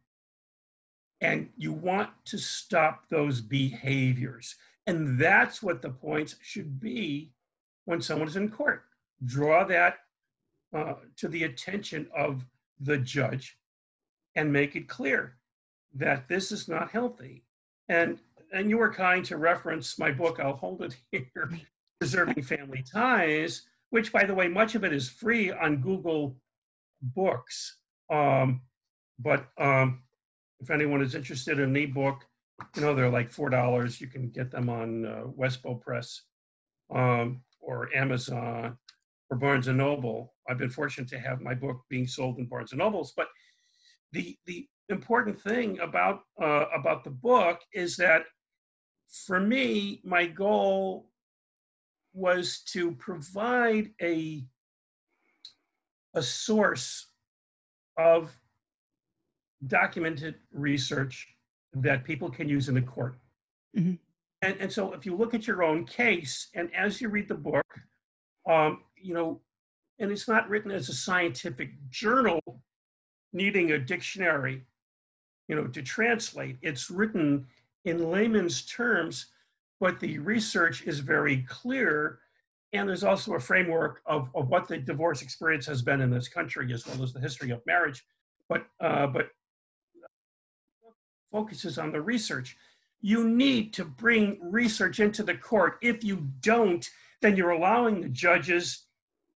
And 1.19 1.49
you 1.57 1.73
want 1.73 2.11
to 2.25 2.37
stop 2.37 3.09
those 3.09 3.41
behaviors. 3.41 4.55
And 4.85 5.17
that's 5.19 5.63
what 5.63 5.81
the 5.81 5.89
points 5.89 6.35
should 6.43 6.79
be 6.79 7.31
when 7.85 8.01
someone 8.01 8.27
is 8.27 8.35
in 8.35 8.49
court. 8.49 8.83
Draw 9.25 9.63
that 9.65 9.97
uh, 10.73 10.93
to 11.17 11.27
the 11.27 11.43
attention 11.43 12.07
of 12.15 12.45
the 12.79 12.97
judge 12.97 13.57
and 14.35 14.53
make 14.53 14.75
it 14.75 14.87
clear 14.87 15.37
that 15.93 16.27
this 16.27 16.51
is 16.51 16.67
not 16.67 16.91
healthy. 16.91 17.43
And 17.87 18.19
and 18.51 18.69
you 18.69 18.77
were 18.77 18.93
kind 18.93 19.23
to 19.25 19.37
reference 19.37 19.99
my 19.99 20.11
book. 20.11 20.39
I'll 20.39 20.55
hold 20.55 20.81
it 20.81 20.95
here, 21.11 21.51
Preserving 21.99 22.41
Family 22.43 22.83
Ties, 22.83 23.63
which, 23.91 24.11
by 24.11 24.25
the 24.25 24.33
way, 24.33 24.47
much 24.47 24.73
of 24.73 24.83
it 24.83 24.91
is 24.91 25.07
free 25.07 25.51
on 25.51 25.77
Google 25.77 26.35
Books. 27.01 27.77
Um, 28.09 28.61
but 29.19 29.49
um, 29.57 30.01
if 30.59 30.71
anyone 30.71 31.01
is 31.01 31.13
interested 31.13 31.59
in 31.59 31.69
an 31.69 31.75
ebook, 31.75 32.25
you 32.75 32.81
know 32.81 32.93
they're 32.93 33.09
like 33.09 33.29
four 33.29 33.49
dollars. 33.49 34.01
You 34.01 34.07
can 34.07 34.29
get 34.29 34.51
them 34.51 34.69
on 34.69 35.05
uh, 35.05 35.23
Westbow 35.25 35.81
Press 35.81 36.23
um, 36.93 37.41
or 37.59 37.89
Amazon 37.95 38.77
or 39.29 39.37
Barnes 39.37 39.67
and 39.67 39.77
Noble. 39.77 40.33
I've 40.49 40.57
been 40.57 40.69
fortunate 40.69 41.09
to 41.09 41.19
have 41.19 41.41
my 41.41 41.53
book 41.53 41.81
being 41.89 42.07
sold 42.07 42.39
in 42.39 42.47
Barnes 42.47 42.71
and 42.71 42.79
Nobles, 42.79 43.13
but 43.15 43.27
the 44.11 44.37
the 44.45 44.67
important 44.89 45.39
thing 45.39 45.79
about 45.79 46.21
uh, 46.41 46.65
about 46.73 47.03
the 47.03 47.11
book 47.11 47.61
is 47.73 47.95
that 47.97 48.23
for 49.25 49.39
me, 49.39 50.01
my 50.03 50.25
goal 50.25 51.11
was 52.13 52.61
to 52.71 52.93
provide 52.93 53.91
a 54.01 54.43
a 56.15 56.23
source 56.23 57.07
of 57.97 58.35
documented 59.67 60.35
research 60.51 61.27
that 61.73 62.03
people 62.03 62.29
can 62.29 62.49
use 62.49 62.69
in 62.69 62.75
the 62.75 62.81
court. 62.81 63.19
Mm-hmm. 63.77 63.95
And, 64.41 64.55
and 64.59 64.71
so 64.71 64.93
if 64.93 65.05
you 65.05 65.15
look 65.15 65.33
at 65.33 65.45
your 65.45 65.63
own 65.63 65.85
case 65.85 66.47
and 66.55 66.73
as 66.73 67.01
you 67.01 67.09
read 67.09 67.27
the 67.27 67.35
book, 67.35 67.65
um, 68.49 68.83
you 68.95 69.13
know, 69.13 69.41
and 69.99 70.11
it's 70.11 70.27
not 70.27 70.49
written 70.49 70.71
as 70.71 70.89
a 70.89 70.93
scientific 70.93 71.71
journal 71.89 72.41
needing 73.33 73.71
a 73.71 73.77
dictionary 73.77 74.65
you 75.49 75.55
know, 75.55 75.67
to 75.67 75.81
translate. 75.81 76.57
It's 76.61 76.89
written 76.89 77.47
in 77.83 78.11
layman's 78.11 78.65
terms, 78.65 79.25
but 79.79 79.99
the 79.99 80.19
research 80.19 80.83
is 80.83 80.99
very 80.99 81.43
clear. 81.49 82.19
And 82.71 82.87
there's 82.87 83.03
also 83.03 83.33
a 83.33 83.39
framework 83.39 84.01
of, 84.05 84.29
of 84.35 84.47
what 84.47 84.67
the 84.67 84.77
divorce 84.77 85.23
experience 85.23 85.65
has 85.65 85.81
been 85.81 86.01
in 86.01 86.11
this 86.11 86.29
country, 86.29 86.71
as 86.71 86.85
well 86.85 87.01
as 87.03 87.13
the 87.13 87.19
history 87.19 87.49
of 87.49 87.65
marriage. 87.65 88.05
But 88.47 88.67
uh, 88.79 89.07
but 89.07 89.29
focuses 91.31 91.77
on 91.77 91.91
the 91.91 92.01
research. 92.01 92.55
You 93.01 93.27
need 93.27 93.73
to 93.75 93.85
bring 93.85 94.39
research 94.41 94.99
into 94.99 95.23
the 95.23 95.35
court. 95.35 95.77
If 95.81 96.03
you 96.03 96.27
don't, 96.41 96.87
then 97.21 97.35
you're 97.35 97.51
allowing 97.51 98.01
the 98.01 98.09
judges 98.09 98.85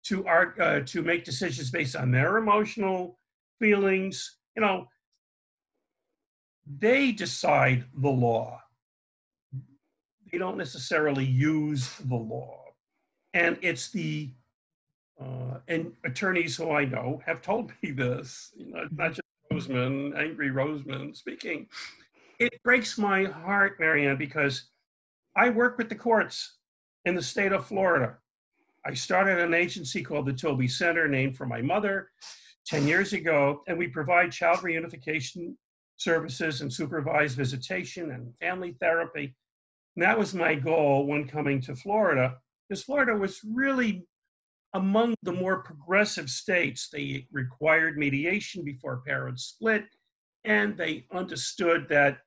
to 0.03 0.27
uh, 0.27 0.81
to 0.81 1.01
make 1.01 1.23
decisions 1.23 1.71
based 1.71 1.95
on 1.95 2.11
their 2.11 2.37
emotional 2.37 3.19
feelings. 3.59 4.37
You 4.55 4.61
know, 4.61 4.87
they 6.65 7.11
decide 7.11 7.85
the 7.95 8.09
law. 8.09 8.61
They 10.31 10.37
don't 10.37 10.57
necessarily 10.57 11.25
use 11.25 11.95
the 11.97 12.15
law. 12.15 12.59
And 13.33 13.57
it's 13.61 13.89
the 13.89 14.31
uh, 15.21 15.59
and 15.67 15.93
attorneys 16.03 16.55
who 16.55 16.71
I 16.71 16.85
know 16.85 17.21
have 17.25 17.41
told 17.41 17.71
me 17.81 17.91
this, 17.91 18.51
you 18.55 18.71
know, 18.71 18.87
not 18.91 19.09
just 19.09 19.21
Roseman, 19.51 20.17
angry 20.17 20.49
Roseman 20.49 21.15
speaking. 21.15 21.67
It 22.39 22.61
breaks 22.63 22.97
my 22.97 23.25
heart, 23.25 23.79
Marianne, 23.79 24.17
because 24.17 24.69
I 25.35 25.49
work 25.49 25.77
with 25.77 25.89
the 25.89 25.95
courts 25.95 26.57
in 27.05 27.15
the 27.15 27.21
state 27.21 27.51
of 27.51 27.65
Florida. 27.65 28.17
I 28.85 28.93
started 28.93 29.39
an 29.39 29.53
agency 29.53 30.03
called 30.03 30.25
the 30.25 30.33
Toby 30.33 30.67
Center, 30.67 31.07
named 31.07 31.37
for 31.37 31.45
my 31.45 31.61
mother, 31.61 32.09
10 32.65 32.87
years 32.87 33.13
ago, 33.13 33.61
and 33.67 33.77
we 33.77 33.87
provide 33.87 34.31
child 34.31 34.59
reunification 34.59 35.55
services 35.97 36.61
and 36.61 36.71
supervised 36.71 37.37
visitation 37.37 38.11
and 38.11 38.35
family 38.39 38.75
therapy. 38.79 39.35
And 39.95 40.03
that 40.03 40.17
was 40.17 40.33
my 40.33 40.55
goal 40.55 41.05
when 41.07 41.27
coming 41.27 41.61
to 41.61 41.75
Florida, 41.75 42.37
because 42.67 42.83
Florida 42.83 43.15
was 43.15 43.39
really 43.43 44.05
among 44.73 45.13
the 45.23 45.31
more 45.31 45.63
progressive 45.63 46.29
states. 46.29 46.89
They 46.91 47.27
required 47.31 47.97
mediation 47.97 48.63
before 48.65 49.03
parents 49.05 49.43
split, 49.43 49.85
and 50.43 50.75
they 50.77 51.05
understood 51.13 51.87
that 51.89 52.17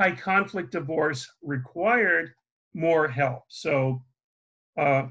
high 0.00 0.16
conflict 0.16 0.72
divorce 0.72 1.28
required 1.42 2.32
more 2.74 3.06
help. 3.08 3.42
So 3.48 4.02
uh, 4.78 5.08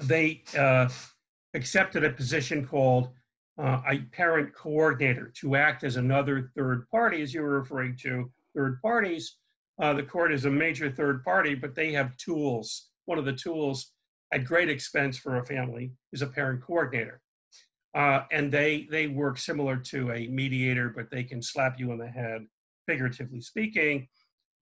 they 0.00 0.42
uh, 0.58 0.88
accepted 1.54 2.04
a 2.04 2.10
position 2.10 2.66
called 2.66 3.10
uh, 3.58 3.80
a 3.88 3.98
parent 4.12 4.54
coordinator 4.54 5.32
to 5.40 5.54
act 5.54 5.84
as 5.84 5.96
another 5.96 6.50
third 6.56 6.88
party, 6.90 7.22
as 7.22 7.32
you 7.32 7.42
were 7.42 7.60
referring 7.60 7.96
to 8.02 8.30
third 8.54 8.80
parties. 8.82 9.36
Uh, 9.80 9.92
the 9.92 10.02
court 10.02 10.32
is 10.32 10.44
a 10.44 10.50
major 10.50 10.90
third 10.90 11.24
party, 11.24 11.54
but 11.54 11.74
they 11.74 11.92
have 11.92 12.16
tools. 12.16 12.90
One 13.06 13.18
of 13.18 13.24
the 13.24 13.32
tools 13.32 13.92
at 14.32 14.44
great 14.44 14.68
expense 14.68 15.16
for 15.16 15.36
a 15.36 15.46
family 15.46 15.92
is 16.12 16.22
a 16.22 16.26
parent 16.26 16.62
coordinator. 16.62 17.20
Uh, 17.94 18.24
and 18.32 18.50
they 18.50 18.88
they 18.90 19.06
work 19.06 19.38
similar 19.38 19.76
to 19.76 20.10
a 20.10 20.26
mediator, 20.26 20.88
but 20.88 21.10
they 21.10 21.22
can 21.22 21.40
slap 21.40 21.78
you 21.78 21.92
on 21.92 21.98
the 21.98 22.08
head, 22.08 22.44
figuratively 22.88 23.40
speaking, 23.40 24.08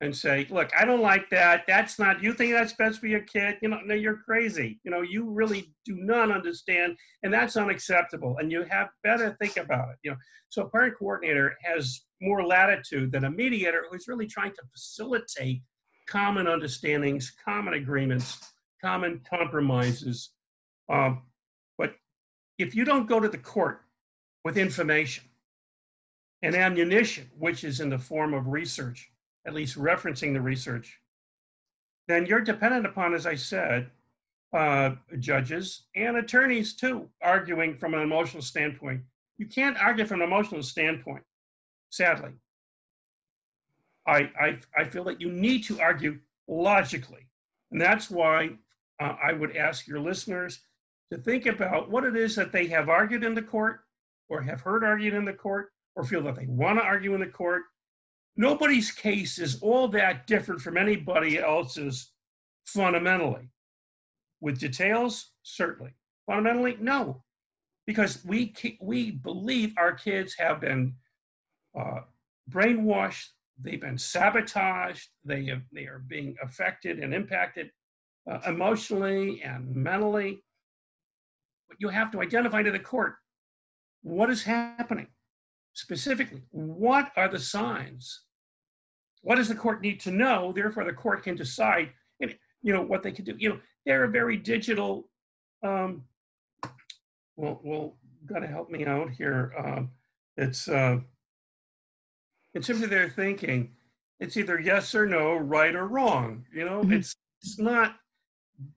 and 0.02 0.14
say, 0.14 0.46
"Look, 0.50 0.70
I 0.76 0.84
don't 0.84 1.00
like 1.00 1.30
that. 1.30 1.62
That's 1.66 1.98
not. 1.98 2.22
You 2.22 2.34
think 2.34 2.52
that's 2.52 2.72
best 2.72 2.98
for 2.98 3.06
your 3.06 3.20
kid? 3.20 3.56
You 3.62 3.68
know, 3.68 3.78
no, 3.84 3.94
you're 3.94 4.18
crazy. 4.18 4.80
You 4.82 4.90
know, 4.90 5.02
you 5.02 5.30
really 5.30 5.72
do 5.84 5.94
not 5.96 6.32
understand, 6.32 6.98
and 7.22 7.32
that's 7.32 7.56
unacceptable. 7.56 8.36
And 8.38 8.50
you 8.50 8.64
have 8.64 8.88
better 9.04 9.36
think 9.40 9.56
about 9.56 9.90
it. 9.90 9.96
You 10.02 10.10
know, 10.10 10.16
so 10.48 10.62
a 10.62 10.70
parent 10.70 10.98
coordinator 10.98 11.56
has 11.62 12.00
more 12.20 12.44
latitude 12.44 13.12
than 13.12 13.24
a 13.24 13.30
mediator 13.30 13.84
who's 13.88 14.08
really 14.08 14.26
trying 14.26 14.50
to 14.50 14.62
facilitate 14.72 15.62
common 16.08 16.48
understandings, 16.48 17.32
common 17.44 17.74
agreements, 17.74 18.38
common 18.84 19.20
compromises. 19.28 20.30
Um, 20.88 21.22
but 21.78 21.94
if 22.58 22.74
you 22.74 22.84
don't 22.84 23.08
go 23.08 23.20
to 23.20 23.28
the 23.28 23.38
court 23.38 23.82
with 24.44 24.58
information 24.58 25.24
and 26.42 26.56
ammunition, 26.56 27.30
which 27.38 27.62
is 27.62 27.78
in 27.78 27.88
the 27.88 27.98
form 27.98 28.34
of 28.34 28.48
research, 28.48 29.12
at 29.46 29.55
least 29.55 29.78
referencing 29.78 30.33
the 30.33 30.40
research, 30.40 31.00
then 32.09 32.26
you're 32.26 32.40
dependent 32.40 32.87
upon, 32.87 33.14
as 33.14 33.26
I 33.26 33.35
said, 33.35 33.90
uh, 34.52 34.90
judges 35.18 35.85
and 35.96 36.16
attorneys 36.16 36.74
too, 36.74 37.09
arguing 37.22 37.76
from 37.76 37.94
an 37.94 38.00
emotional 38.00 38.42
standpoint. 38.42 39.02
You 39.38 39.46
can't 39.46 39.78
argue 39.78 40.05
from 40.05 40.20
an 40.20 40.28
emotional 40.28 40.62
standpoint, 40.62 41.24
sadly. 41.90 42.33
I, 44.07 44.31
I, 44.38 44.59
I 44.76 44.85
feel 44.85 45.05
that 45.05 45.20
you 45.20 45.31
need 45.31 45.64
to 45.64 45.81
argue 45.81 46.18
logically. 46.48 47.26
And 47.70 47.81
that's 47.81 48.11
why 48.11 48.50
uh, 49.00 49.14
I 49.22 49.33
would 49.33 49.57
ask 49.57 49.87
your 49.87 50.00
listeners 50.00 50.61
to 51.11 51.18
think 51.18 51.46
about 51.46 51.90
what 51.90 52.05
it 52.05 52.16
is 52.16 52.37
that 52.37 52.52
they 52.52 52.66
have 52.68 52.88
argued 52.88 53.24
in 53.24 53.35
the 53.35 53.42
court 53.42 53.81
or 54.28 54.42
have 54.42 54.61
heard 54.61 54.85
argued 54.85 55.14
in 55.14 55.24
the 55.24 55.33
court 55.33 55.72
or 55.94 56.05
feel 56.05 56.22
that 56.22 56.37
they 56.37 56.46
want 56.46 56.78
to 56.78 56.85
argue 56.85 57.14
in 57.14 57.20
the 57.20 57.26
court 57.26 57.62
nobody's 58.37 58.90
case 58.90 59.38
is 59.38 59.61
all 59.61 59.88
that 59.88 60.27
different 60.27 60.61
from 60.61 60.77
anybody 60.77 61.38
else's 61.38 62.12
fundamentally. 62.64 63.51
With 64.40 64.59
details, 64.59 65.31
certainly. 65.42 65.92
Fundamentally, 66.27 66.77
no, 66.81 67.23
because 67.87 68.25
we 68.25 68.55
we 68.81 69.11
believe 69.11 69.75
our 69.77 69.92
kids 69.92 70.35
have 70.38 70.61
been 70.61 70.95
uh, 71.79 72.01
brainwashed, 72.51 73.29
they've 73.61 73.81
been 73.81 73.99
sabotaged, 73.99 75.09
they 75.25 75.45
have, 75.47 75.62
they 75.73 75.87
are 75.87 76.03
being 76.07 76.37
affected 76.42 76.99
and 76.99 77.14
impacted 77.14 77.71
uh, 78.31 78.38
emotionally 78.47 79.42
and 79.42 79.75
mentally. 79.75 80.42
But 81.68 81.79
you 81.81 81.88
have 81.88 82.11
to 82.12 82.21
identify 82.21 82.62
to 82.62 82.71
the 82.71 82.79
court 82.79 83.14
what 84.03 84.31
is 84.31 84.42
happening 84.42 85.09
specifically 85.74 86.42
what 86.50 87.12
are 87.16 87.28
the 87.28 87.38
signs? 87.38 88.22
What 89.22 89.37
does 89.37 89.48
the 89.48 89.54
court 89.54 89.80
need 89.80 90.00
to 90.00 90.11
know? 90.11 90.52
Therefore 90.52 90.85
the 90.85 90.92
court 90.92 91.22
can 91.22 91.37
decide 91.37 91.90
you 92.64 92.72
know 92.72 92.82
what 92.82 93.02
they 93.02 93.12
can 93.12 93.24
do. 93.24 93.35
You 93.38 93.48
know 93.50 93.61
they're 93.85 94.04
a 94.04 94.08
very 94.08 94.37
digital 94.37 95.08
um 95.62 96.04
well 97.37 97.61
well 97.62 97.96
got 98.26 98.40
to 98.40 98.46
help 98.46 98.70
me 98.70 98.85
out 98.87 99.11
here 99.11 99.52
um 99.58 99.90
it's 100.37 100.68
uh 100.68 100.98
it's 102.54 102.66
simply 102.66 102.87
their 102.87 103.08
thinking 103.08 103.72
it's 104.20 104.37
either 104.37 104.61
yes 104.61 104.94
or 104.94 105.06
no 105.06 105.37
right 105.37 105.74
or 105.74 105.87
wrong 105.87 106.44
you 106.54 106.64
know? 106.64 106.82
Mm-hmm. 106.82 106.94
it's 106.94 107.16
it's 107.42 107.58
not 107.58 107.96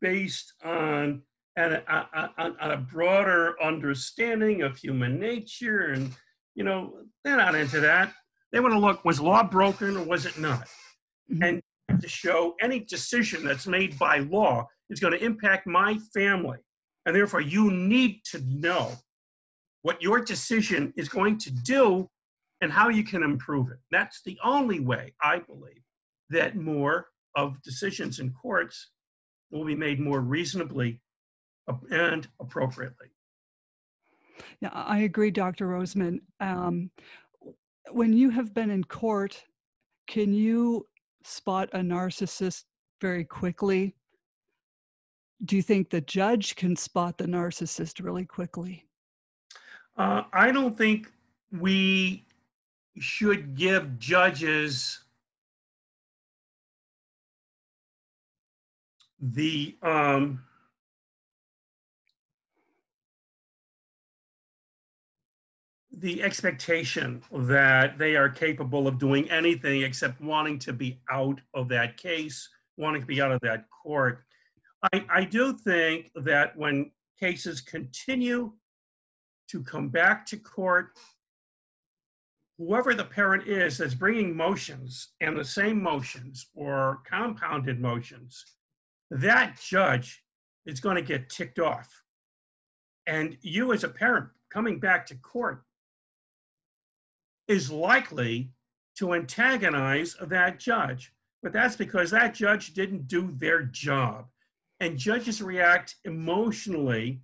based 0.02 0.54
on 0.64 1.22
on 1.58 1.72
a, 1.72 2.32
on 2.38 2.72
a 2.72 2.78
broader 2.78 3.56
understanding 3.64 4.62
of 4.62 4.78
human 4.78 5.20
nature 5.20 5.88
and 5.88 6.12
you 6.56 6.64
know, 6.64 6.94
they're 7.24 7.38
not 7.38 7.56
into 7.56 7.80
that. 7.82 8.14
They 8.52 8.60
want 8.60 8.74
to 8.74 8.80
look, 8.80 9.04
was 9.06 9.20
law 9.20 9.44
broken 9.44 9.98
or 9.98 10.04
was 10.06 10.26
it 10.26 10.40
not? 10.40 10.68
Mm-hmm. 11.32 11.44
And 11.44 11.62
to 12.02 12.08
show 12.08 12.56
any 12.62 12.80
decision 12.80 13.46
that's 13.46 13.68
made 13.68 13.98
by 14.00 14.20
law 14.20 14.68
is 14.90 15.00
going 15.00 15.14
to 15.14 15.24
impact 15.24 15.68
my 15.68 15.98
family. 16.14 16.58
And 17.06 17.16
therefore, 17.16 17.42
you 17.42 17.72
need 17.72 18.22
to 18.32 18.40
know 18.48 18.92
what 19.84 20.02
your 20.02 20.20
decision 20.20 20.94
is 20.98 21.10
going 21.10 21.38
to 21.40 21.52
do 21.52 22.10
and 22.62 22.72
how 22.72 22.90
you 22.90 23.04
can 23.04 23.22
improve 23.22 23.70
it. 23.70 23.78
That's 23.92 24.22
the 24.24 24.38
only 24.44 24.80
way, 24.80 25.14
I 25.22 25.40
believe, 25.40 25.84
that 26.30 26.56
more 26.56 27.08
of 27.36 27.62
decisions 27.62 28.20
in 28.20 28.32
courts 28.32 28.90
will 29.52 29.66
be 29.66 29.76
made 29.76 30.00
more 30.00 30.22
reasonably 30.22 31.02
and 31.92 32.28
appropriately. 32.40 33.08
Yeah, 34.62 34.70
I 34.74 35.00
agree, 35.00 35.32
Dr. 35.32 35.68
Roseman. 35.68 36.20
Um, 36.40 36.92
when 37.92 38.14
you 38.14 38.30
have 38.30 38.54
been 38.54 38.70
in 38.70 38.84
court, 38.84 39.44
can 40.08 40.34
you 40.34 40.88
spot 41.24 41.70
a 41.74 41.80
narcissist 41.80 42.64
very 43.02 43.24
quickly? 43.24 43.96
Do 45.44 45.56
you 45.56 45.62
think 45.62 45.90
the 45.90 46.02
judge 46.02 46.56
can 46.56 46.76
spot 46.76 47.18
the 47.18 47.26
narcissist 47.26 48.04
really 48.04 48.26
quickly? 48.26 48.88
Uh, 49.98 50.24
I 50.34 50.52
don't 50.52 50.78
think 50.78 51.12
we 51.52 52.26
should 53.00 53.56
give 53.56 54.00
judges 54.00 55.02
the 59.22 59.76
um, 59.82 60.42
the 66.00 66.22
expectation 66.24 67.22
that 67.32 67.98
they 67.98 68.16
are 68.16 68.30
capable 68.30 68.88
of 68.88 69.00
doing 69.00 69.30
anything 69.30 69.84
except 69.84 70.20
wanting 70.22 70.60
to 70.60 70.74
be 70.74 71.00
out 71.10 71.40
of 71.54 71.70
that 71.70 71.98
case, 71.98 72.50
wanting 72.78 73.02
to 73.02 73.08
be 73.08 73.22
out 73.22 73.32
of 73.32 73.40
that 73.42 73.66
court. 73.70 74.24
I, 74.94 75.06
I 75.10 75.24
do 75.24 75.54
think 75.54 76.12
that 76.16 76.56
when 76.58 76.92
cases 77.20 77.62
continue 77.62 78.52
to 79.50 79.64
come 79.64 79.90
back 79.90 80.26
to 80.28 80.38
court, 80.38 80.90
whoever 82.58 82.94
the 82.94 83.06
parent 83.06 83.48
is 83.48 83.78
that's 83.78 83.94
bringing 83.94 84.36
motions 84.36 85.10
and 85.22 85.38
the 85.38 85.46
same 85.46 85.82
motions 85.82 86.48
or 86.56 87.02
compounded 87.10 87.80
motions, 87.80 88.44
that 89.12 89.58
judge 89.62 90.24
is 90.66 90.80
going 90.80 90.96
to 90.96 91.02
get 91.02 91.30
ticked 91.30 91.60
off. 91.60 91.90
And 93.08 93.38
you, 93.42 93.72
as 93.72 93.84
a 93.84 93.90
parent, 93.90 94.30
coming 94.52 94.80
back 94.80 95.06
to 95.08 95.16
court 95.16 95.64
is 97.48 97.72
likely 97.72 98.52
to 98.98 99.14
antagonize 99.14 100.16
that 100.22 100.60
judge. 100.60 101.14
But 101.44 101.54
that's 101.54 101.76
because 101.76 102.12
that 102.12 102.34
judge 102.34 102.74
didn't 102.74 103.08
do 103.08 103.32
their 103.32 103.64
job. 103.64 104.26
And 104.80 104.98
judges 104.98 105.42
react 105.42 105.96
emotionally. 106.04 107.22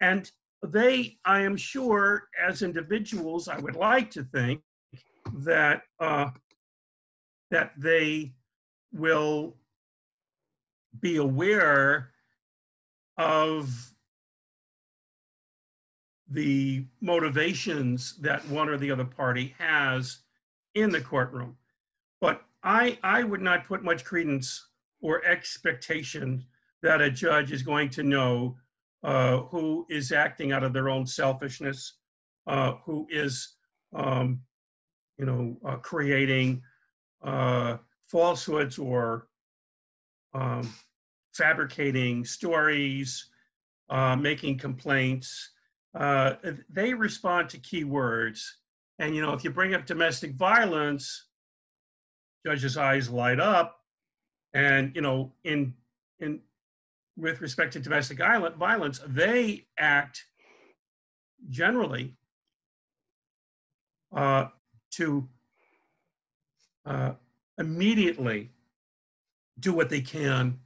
And 0.00 0.30
they, 0.64 1.18
I 1.24 1.42
am 1.42 1.56
sure, 1.56 2.28
as 2.40 2.62
individuals, 2.62 3.48
I 3.48 3.58
would 3.58 3.76
like 3.76 4.10
to 4.12 4.24
think 4.24 4.62
that 5.34 5.82
uh, 6.00 6.30
that 7.50 7.72
they 7.76 8.32
will 8.92 9.56
be 11.00 11.16
aware 11.16 12.10
of 13.18 13.91
the 16.32 16.84
motivations 17.00 18.16
that 18.18 18.46
one 18.48 18.68
or 18.68 18.78
the 18.78 18.90
other 18.90 19.04
party 19.04 19.54
has 19.58 20.18
in 20.74 20.90
the 20.90 21.00
courtroom. 21.00 21.56
But 22.20 22.42
I, 22.62 22.98
I 23.02 23.22
would 23.24 23.42
not 23.42 23.66
put 23.66 23.82
much 23.84 24.04
credence 24.04 24.68
or 25.00 25.24
expectation 25.24 26.44
that 26.82 27.00
a 27.00 27.10
judge 27.10 27.52
is 27.52 27.62
going 27.62 27.90
to 27.90 28.02
know 28.02 28.56
uh, 29.02 29.38
who 29.38 29.86
is 29.90 30.12
acting 30.12 30.52
out 30.52 30.62
of 30.62 30.72
their 30.72 30.88
own 30.88 31.06
selfishness, 31.06 31.94
uh, 32.46 32.74
who 32.84 33.06
is, 33.10 33.56
um, 33.94 34.40
you 35.18 35.26
know, 35.26 35.56
uh, 35.66 35.76
creating 35.76 36.62
uh, 37.22 37.76
falsehoods 38.06 38.78
or 38.78 39.28
um, 40.34 40.72
fabricating 41.32 42.24
stories, 42.24 43.26
uh, 43.90 44.16
making 44.16 44.56
complaints. 44.58 45.50
Uh, 45.94 46.34
they 46.70 46.94
respond 46.94 47.48
to 47.50 47.58
keywords. 47.58 48.42
And, 48.98 49.14
you 49.14 49.22
know, 49.22 49.32
if 49.32 49.44
you 49.44 49.50
bring 49.50 49.74
up 49.74 49.86
domestic 49.86 50.32
violence, 50.34 51.26
judges' 52.46 52.76
eyes 52.76 53.10
light 53.10 53.40
up. 53.40 53.80
And, 54.54 54.94
you 54.94 55.02
know, 55.02 55.32
in, 55.44 55.74
in, 56.20 56.40
with 57.16 57.40
respect 57.40 57.72
to 57.74 57.80
domestic 57.80 58.18
violence, 58.18 59.00
they 59.06 59.66
act 59.78 60.24
generally 61.48 62.14
uh, 64.14 64.46
to 64.92 65.28
uh, 66.84 67.12
immediately 67.58 68.50
do 69.58 69.72
what 69.72 69.88
they 69.88 70.00
can 70.00 70.58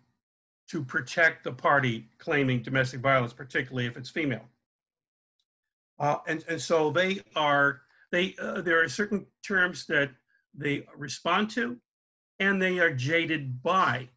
to 0.68 0.82
protect 0.82 1.44
the 1.44 1.52
party 1.52 2.08
claiming 2.18 2.60
domestic 2.62 3.00
violence, 3.00 3.32
particularly 3.32 3.86
if 3.86 3.96
it's 3.96 4.10
female. 4.10 4.44
Uh, 5.99 6.18
and, 6.26 6.44
and 6.49 6.61
so 6.61 6.90
they 6.90 7.20
are, 7.34 7.82
they, 8.12 8.34
uh, 8.40 8.61
there 8.61 8.82
are 8.82 8.88
certain 8.88 9.26
terms 9.42 9.86
that 9.86 10.11
they 10.55 10.86
respond 10.97 11.51
to 11.51 11.76
and 12.38 12.61
they 12.61 12.78
are 12.78 12.92
jaded 12.92 13.62
by. 13.62 14.09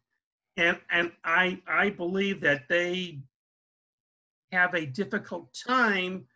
And, 0.56 0.78
and 0.90 1.12
I, 1.24 1.60
I 1.66 1.90
believe 1.90 2.40
that 2.42 2.68
they 2.68 3.20
have 4.52 4.74
a 4.74 4.84
difficult 4.84 5.56
time 5.66 6.26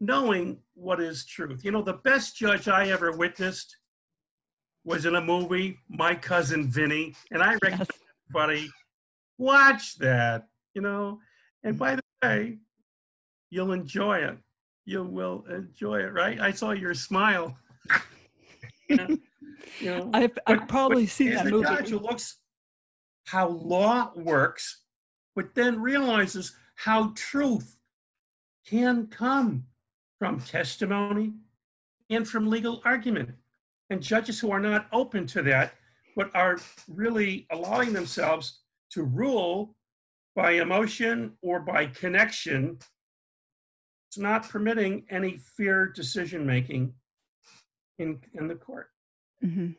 knowing 0.00 0.58
what 0.74 1.00
is 1.00 1.24
truth. 1.24 1.64
You 1.64 1.70
know, 1.70 1.82
the 1.82 1.94
best 1.94 2.36
judge 2.36 2.68
I 2.68 2.88
ever 2.88 3.12
witnessed 3.12 3.76
was 4.84 5.06
in 5.06 5.14
a 5.14 5.20
movie, 5.20 5.78
My 5.88 6.14
Cousin 6.14 6.68
Vinny, 6.68 7.14
and 7.30 7.42
I 7.42 7.54
recommend 7.62 7.86
yes. 7.88 8.00
everybody 8.28 8.70
watch 9.38 9.96
that, 9.98 10.48
you 10.74 10.82
know. 10.82 11.20
And 11.62 11.78
by 11.78 11.96
the 11.96 12.02
way, 12.22 12.58
you'll 13.50 13.72
enjoy 13.72 14.18
it. 14.18 14.38
You 14.84 15.04
will 15.04 15.44
enjoy 15.50 16.00
it, 16.00 16.12
right? 16.12 16.40
I 16.40 16.50
saw 16.50 16.72
your 16.72 16.94
smile. 16.94 17.56
you 18.88 19.18
know, 19.82 20.10
I've, 20.12 20.36
I've 20.46 20.68
probably 20.68 21.06
seen 21.06 21.34
that 21.34 21.46
movie. 21.46 21.66
Judge 21.66 21.88
who 21.88 21.98
looks 21.98 22.38
how 23.26 23.48
law 23.48 24.12
works, 24.16 24.82
but 25.36 25.54
then 25.54 25.80
realizes 25.80 26.54
how 26.74 27.12
truth 27.14 27.76
can 28.66 29.06
come 29.06 29.64
from 30.18 30.40
testimony 30.40 31.32
and 32.10 32.26
from 32.28 32.48
legal 32.48 32.82
argument 32.84 33.30
and 33.90 34.02
judges 34.02 34.40
who 34.40 34.50
are 34.50 34.60
not 34.60 34.86
open 34.92 35.26
to 35.26 35.42
that, 35.42 35.74
but 36.16 36.30
are 36.34 36.58
really 36.88 37.46
allowing 37.50 37.92
themselves 37.92 38.60
to 38.90 39.02
rule 39.04 39.74
by 40.34 40.52
emotion 40.52 41.32
or 41.42 41.60
by 41.60 41.86
connection, 41.86 42.78
it's 44.12 44.18
not 44.18 44.46
permitting 44.46 45.06
any 45.08 45.38
fair 45.38 45.86
decision 45.86 46.44
making 46.44 46.92
in, 47.98 48.20
in 48.34 48.46
the 48.46 48.54
court. 48.54 48.88
Mm-hmm. 49.42 49.70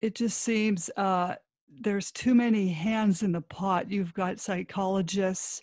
It 0.00 0.14
just 0.14 0.38
seems 0.38 0.90
uh, 0.96 1.34
there's 1.68 2.12
too 2.12 2.36
many 2.36 2.68
hands 2.68 3.24
in 3.24 3.32
the 3.32 3.40
pot. 3.40 3.90
You've 3.90 4.14
got 4.14 4.38
psychologists, 4.38 5.60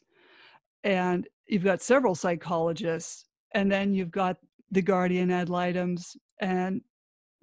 and 0.83 1.25
you've 1.47 1.63
got 1.63 1.81
several 1.81 2.15
psychologists, 2.15 3.23
and 3.53 3.71
then 3.71 3.93
you've 3.93 4.11
got 4.11 4.35
the 4.69 4.81
guardian 4.81 5.31
ad 5.31 5.47
litems 5.47 6.17
and 6.41 6.81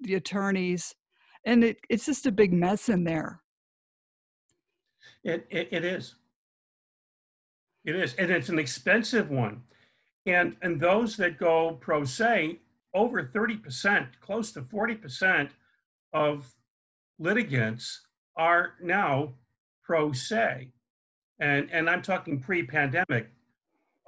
the 0.01 0.13
attorneys 0.13 0.93
and 1.47 1.63
it, 1.63 1.77
it's 1.89 2.05
just 2.05 2.27
a 2.27 2.31
big 2.31 2.53
mess 2.53 2.89
in 2.89 3.03
there 3.03 3.41
it, 5.23 5.47
it, 5.49 5.69
it 5.71 5.83
is 5.83 6.15
it 7.85 7.95
is 7.95 8.13
and 8.15 8.31
it's 8.31 8.49
an 8.49 8.59
expensive 8.59 9.29
one 9.29 9.61
and 10.25 10.55
and 10.61 10.79
those 10.79 11.15
that 11.17 11.37
go 11.37 11.77
pro 11.79 12.03
se 12.03 12.59
over 12.93 13.23
30% 13.23 14.07
close 14.21 14.53
to 14.53 14.61
40% 14.61 15.49
of 16.13 16.55
litigants 17.19 18.07
are 18.37 18.73
now 18.81 19.33
pro 19.83 20.11
se 20.11 20.69
and 21.39 21.69
and 21.71 21.89
i'm 21.89 22.01
talking 22.01 22.39
pre-pandemic 22.39 23.31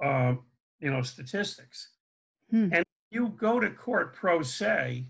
uh, 0.04 0.34
you 0.80 0.90
know 0.90 1.02
statistics 1.02 1.90
hmm. 2.50 2.68
and 2.72 2.84
you 3.10 3.28
go 3.38 3.60
to 3.60 3.70
court 3.70 4.14
pro 4.14 4.42
se, 4.42 5.06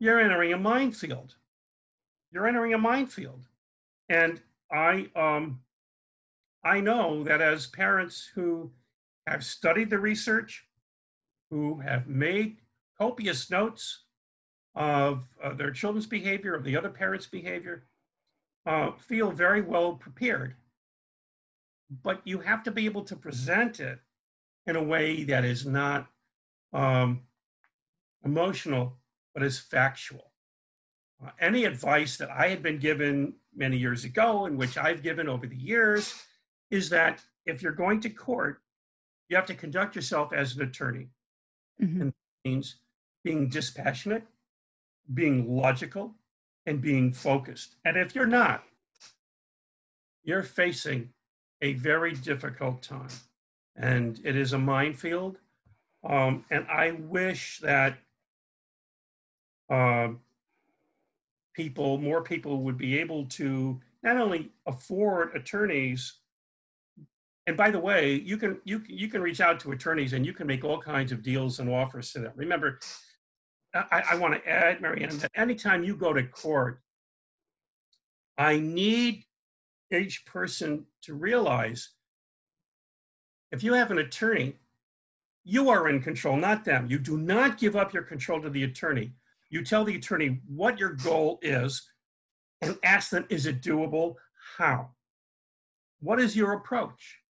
you're 0.00 0.20
entering 0.20 0.52
a 0.52 0.58
minefield. 0.58 1.34
You're 2.32 2.46
entering 2.46 2.74
a 2.74 2.78
minefield. 2.78 3.46
And 4.08 4.40
I 4.72 5.08
um 5.14 5.60
I 6.64 6.80
know 6.80 7.22
that 7.24 7.40
as 7.40 7.66
parents 7.66 8.30
who 8.34 8.72
have 9.26 9.44
studied 9.44 9.90
the 9.90 9.98
research, 9.98 10.66
who 11.50 11.80
have 11.80 12.08
made 12.08 12.58
copious 12.98 13.50
notes 13.50 14.04
of 14.74 15.24
uh, 15.42 15.54
their 15.54 15.70
children's 15.70 16.06
behavior, 16.06 16.54
of 16.54 16.64
the 16.64 16.76
other 16.76 16.90
parents' 16.90 17.26
behavior, 17.26 17.84
uh, 18.66 18.92
feel 18.92 19.30
very 19.30 19.62
well 19.62 19.94
prepared. 19.94 20.56
But 22.02 22.20
you 22.24 22.40
have 22.40 22.62
to 22.64 22.70
be 22.70 22.84
able 22.84 23.04
to 23.04 23.16
present 23.16 23.80
it 23.80 23.98
in 24.66 24.76
a 24.76 24.82
way 24.82 25.24
that 25.24 25.44
is 25.44 25.64
not 25.64 26.08
um, 26.72 27.22
emotional, 28.24 28.98
but 29.32 29.42
is 29.42 29.58
factual. 29.58 30.32
Uh, 31.24 31.30
any 31.40 31.64
advice 31.64 32.16
that 32.18 32.30
I 32.30 32.48
had 32.48 32.62
been 32.62 32.78
given 32.78 33.34
many 33.56 33.78
years 33.78 34.04
ago, 34.04 34.44
and 34.44 34.58
which 34.58 34.76
I've 34.76 35.02
given 35.02 35.28
over 35.28 35.46
the 35.46 35.56
years, 35.56 36.14
is 36.70 36.90
that 36.90 37.22
if 37.46 37.62
you're 37.62 37.72
going 37.72 38.00
to 38.00 38.10
court, 38.10 38.60
you 39.28 39.36
have 39.36 39.46
to 39.46 39.54
conduct 39.54 39.96
yourself 39.96 40.32
as 40.32 40.56
an 40.56 40.62
attorney. 40.62 41.08
Mm-hmm. 41.82 42.00
And 42.00 42.10
that 42.10 42.48
means 42.48 42.76
being 43.24 43.48
dispassionate, 43.48 44.24
being 45.12 45.54
logical, 45.54 46.14
and 46.66 46.80
being 46.80 47.12
focused. 47.12 47.76
And 47.84 47.96
if 47.96 48.14
you're 48.14 48.26
not, 48.26 48.64
you're 50.22 50.42
facing 50.42 51.10
a 51.62 51.72
very 51.74 52.12
difficult 52.12 52.82
time. 52.82 53.08
And 53.76 54.20
it 54.24 54.36
is 54.36 54.52
a 54.52 54.58
minefield. 54.58 55.38
Um, 56.04 56.44
and 56.50 56.66
I 56.68 56.92
wish 56.92 57.58
that 57.60 57.98
uh, 59.70 60.08
people, 61.54 61.98
more 61.98 62.22
people 62.22 62.62
would 62.62 62.78
be 62.78 62.98
able 62.98 63.24
to 63.26 63.80
not 64.02 64.16
only 64.16 64.50
afford 64.66 65.34
attorneys. 65.34 66.14
And 67.48 67.56
by 67.56 67.70
the 67.70 67.78
way, 67.78 68.12
you 68.12 68.36
can 68.36 68.60
you 68.64 68.82
you 68.86 69.08
can 69.08 69.22
reach 69.22 69.40
out 69.40 69.58
to 69.60 69.72
attorneys 69.72 70.12
and 70.12 70.26
you 70.26 70.34
can 70.34 70.46
make 70.46 70.64
all 70.64 70.78
kinds 70.78 71.12
of 71.12 71.22
deals 71.22 71.60
and 71.60 71.70
offers 71.70 72.12
to 72.12 72.18
them. 72.18 72.32
Remember, 72.36 72.78
I, 73.72 74.02
I 74.10 74.16
want 74.16 74.34
to 74.34 74.46
add, 74.46 74.82
Marianne, 74.82 75.16
that 75.16 75.30
anytime 75.34 75.82
you 75.82 75.96
go 75.96 76.12
to 76.12 76.22
court, 76.24 76.82
I 78.36 78.58
need 78.58 79.24
each 79.90 80.26
person 80.26 80.84
to 81.04 81.14
realize 81.14 81.88
if 83.50 83.64
you 83.64 83.72
have 83.72 83.90
an 83.90 83.98
attorney, 83.98 84.56
you 85.42 85.70
are 85.70 85.88
in 85.88 86.02
control, 86.02 86.36
not 86.36 86.66
them. 86.66 86.86
You 86.90 86.98
do 86.98 87.16
not 87.16 87.56
give 87.56 87.76
up 87.76 87.94
your 87.94 88.02
control 88.02 88.42
to 88.42 88.50
the 88.50 88.64
attorney. 88.64 89.14
You 89.48 89.64
tell 89.64 89.86
the 89.86 89.96
attorney 89.96 90.42
what 90.46 90.78
your 90.78 90.90
goal 90.90 91.38
is 91.40 91.90
and 92.60 92.76
ask 92.82 93.08
them, 93.08 93.24
is 93.30 93.46
it 93.46 93.62
doable? 93.62 94.16
How? 94.58 94.90
What 96.00 96.20
is 96.20 96.36
your 96.36 96.52
approach? 96.52 97.20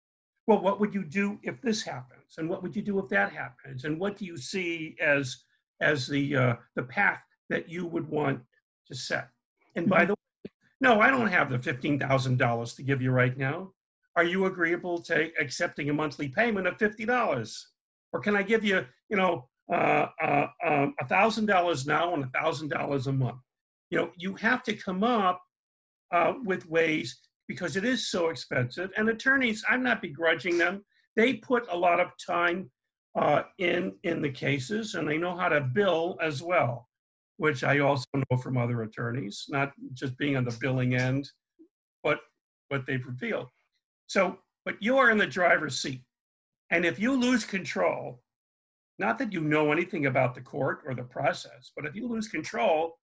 Well, 0.49 0.61
what 0.61 0.81
would 0.81 0.95
you 0.95 1.05
do 1.05 1.39
if 1.43 1.61
this 1.61 1.83
happens? 1.83 2.39
And 2.39 2.49
what 2.49 2.63
would 2.63 2.75
you 2.75 2.81
do 2.81 2.99
if 2.99 3.11
that 3.11 3.33
happens? 3.33 3.85
And 3.85 4.01
what 4.01 4.17
do 4.17 4.25
you 4.25 4.39
see 4.39 4.97
as, 4.99 5.45
as 5.83 6.07
the, 6.07 6.35
uh, 6.35 6.55
the 6.75 6.85
path 6.85 7.21
that 7.51 7.69
you 7.69 7.85
would 7.85 8.09
want 8.09 8.41
to 8.87 8.95
set? 8.95 9.29
And 9.77 9.91
by 9.91 9.99
mm-hmm. 9.99 10.07
the 10.07 10.13
way, 10.15 10.53
no, 10.81 11.01
I 11.03 11.11
don't 11.11 11.27
have 11.27 11.51
the 11.51 11.59
$15,000 11.59 12.77
to 12.77 12.83
give 12.83 13.03
you 13.03 13.11
right 13.11 13.37
now. 13.37 13.73
Are 14.17 14.25
you 14.25 14.47
agreeable 14.47 15.03
to 15.03 15.31
accepting 15.39 15.91
a 15.91 15.93
monthly 15.93 16.29
payment 16.29 16.67
of 16.67 16.79
$50? 16.79 17.65
Or 18.15 18.21
can 18.21 18.35
I 18.35 18.43
give 18.43 18.65
you, 18.65 18.87
you 19.11 19.19
know, 19.19 19.51
uh, 19.71 20.07
uh, 20.23 20.47
um, 20.67 20.95
a 20.99 21.07
thousand 21.07 21.45
dollars 21.45 21.87
now 21.87 22.15
and 22.15 22.25
a 22.25 22.29
thousand 22.29 22.69
dollars 22.69 23.07
a 23.07 23.13
month. 23.13 23.37
You 23.91 23.99
know, 23.99 24.11
you 24.17 24.35
have 24.37 24.63
to 24.63 24.73
come 24.73 25.05
up 25.05 25.43
uh, 26.11 26.33
with 26.43 26.67
ways 26.67 27.19
because 27.49 27.77
it 27.77 27.85
is 27.85 28.11
so 28.11 28.29
expensive. 28.29 28.91
And 28.97 29.09
attorneys, 29.09 29.65
I'm 29.69 29.83
not 29.83 30.03
begrudging 30.03 30.59
them. 30.59 30.85
they 31.17 31.35
put 31.35 31.67
a 31.71 31.77
lot 31.77 31.99
of 31.99 32.09
time 32.25 32.71
uh, 33.17 33.43
in 33.59 33.95
in 34.05 34.23
the 34.23 34.31
cases, 34.31 34.95
and 34.95 35.09
they 35.09 35.19
know 35.19 35.37
how 35.37 35.49
to 35.49 35.61
bill 35.61 36.17
as 36.23 36.43
well, 36.43 36.89
which 37.39 37.65
I 37.65 37.81
also 37.81 38.07
know 38.15 38.37
from 38.37 38.57
other 38.57 38.83
attorneys, 38.83 39.47
not 39.49 39.73
just 39.95 40.17
being 40.19 40.37
on 40.37 40.45
the 40.45 40.57
billing 40.61 40.95
end, 40.95 41.29
but 42.05 42.21
what 42.69 42.87
they've 42.87 43.05
revealed. 43.05 43.49
So, 44.07 44.39
but 44.65 44.77
you 44.81 44.99
are 44.99 45.11
in 45.11 45.19
the 45.19 45.27
driver's 45.27 45.81
seat, 45.81 46.03
and 46.71 46.85
if 46.85 47.01
you 47.01 47.19
lose 47.19 47.45
control, 47.45 48.23
not 48.99 49.19
that 49.19 49.33
you 49.33 49.41
know 49.41 49.73
anything 49.73 50.07
about 50.07 50.35
the 50.35 50.41
court 50.41 50.83
or 50.87 50.95
the 50.95 51.03
process, 51.03 51.73
but 51.75 51.87
if 51.87 51.97
you 51.97 52.07
lose 52.07 52.29
control, 52.29 52.99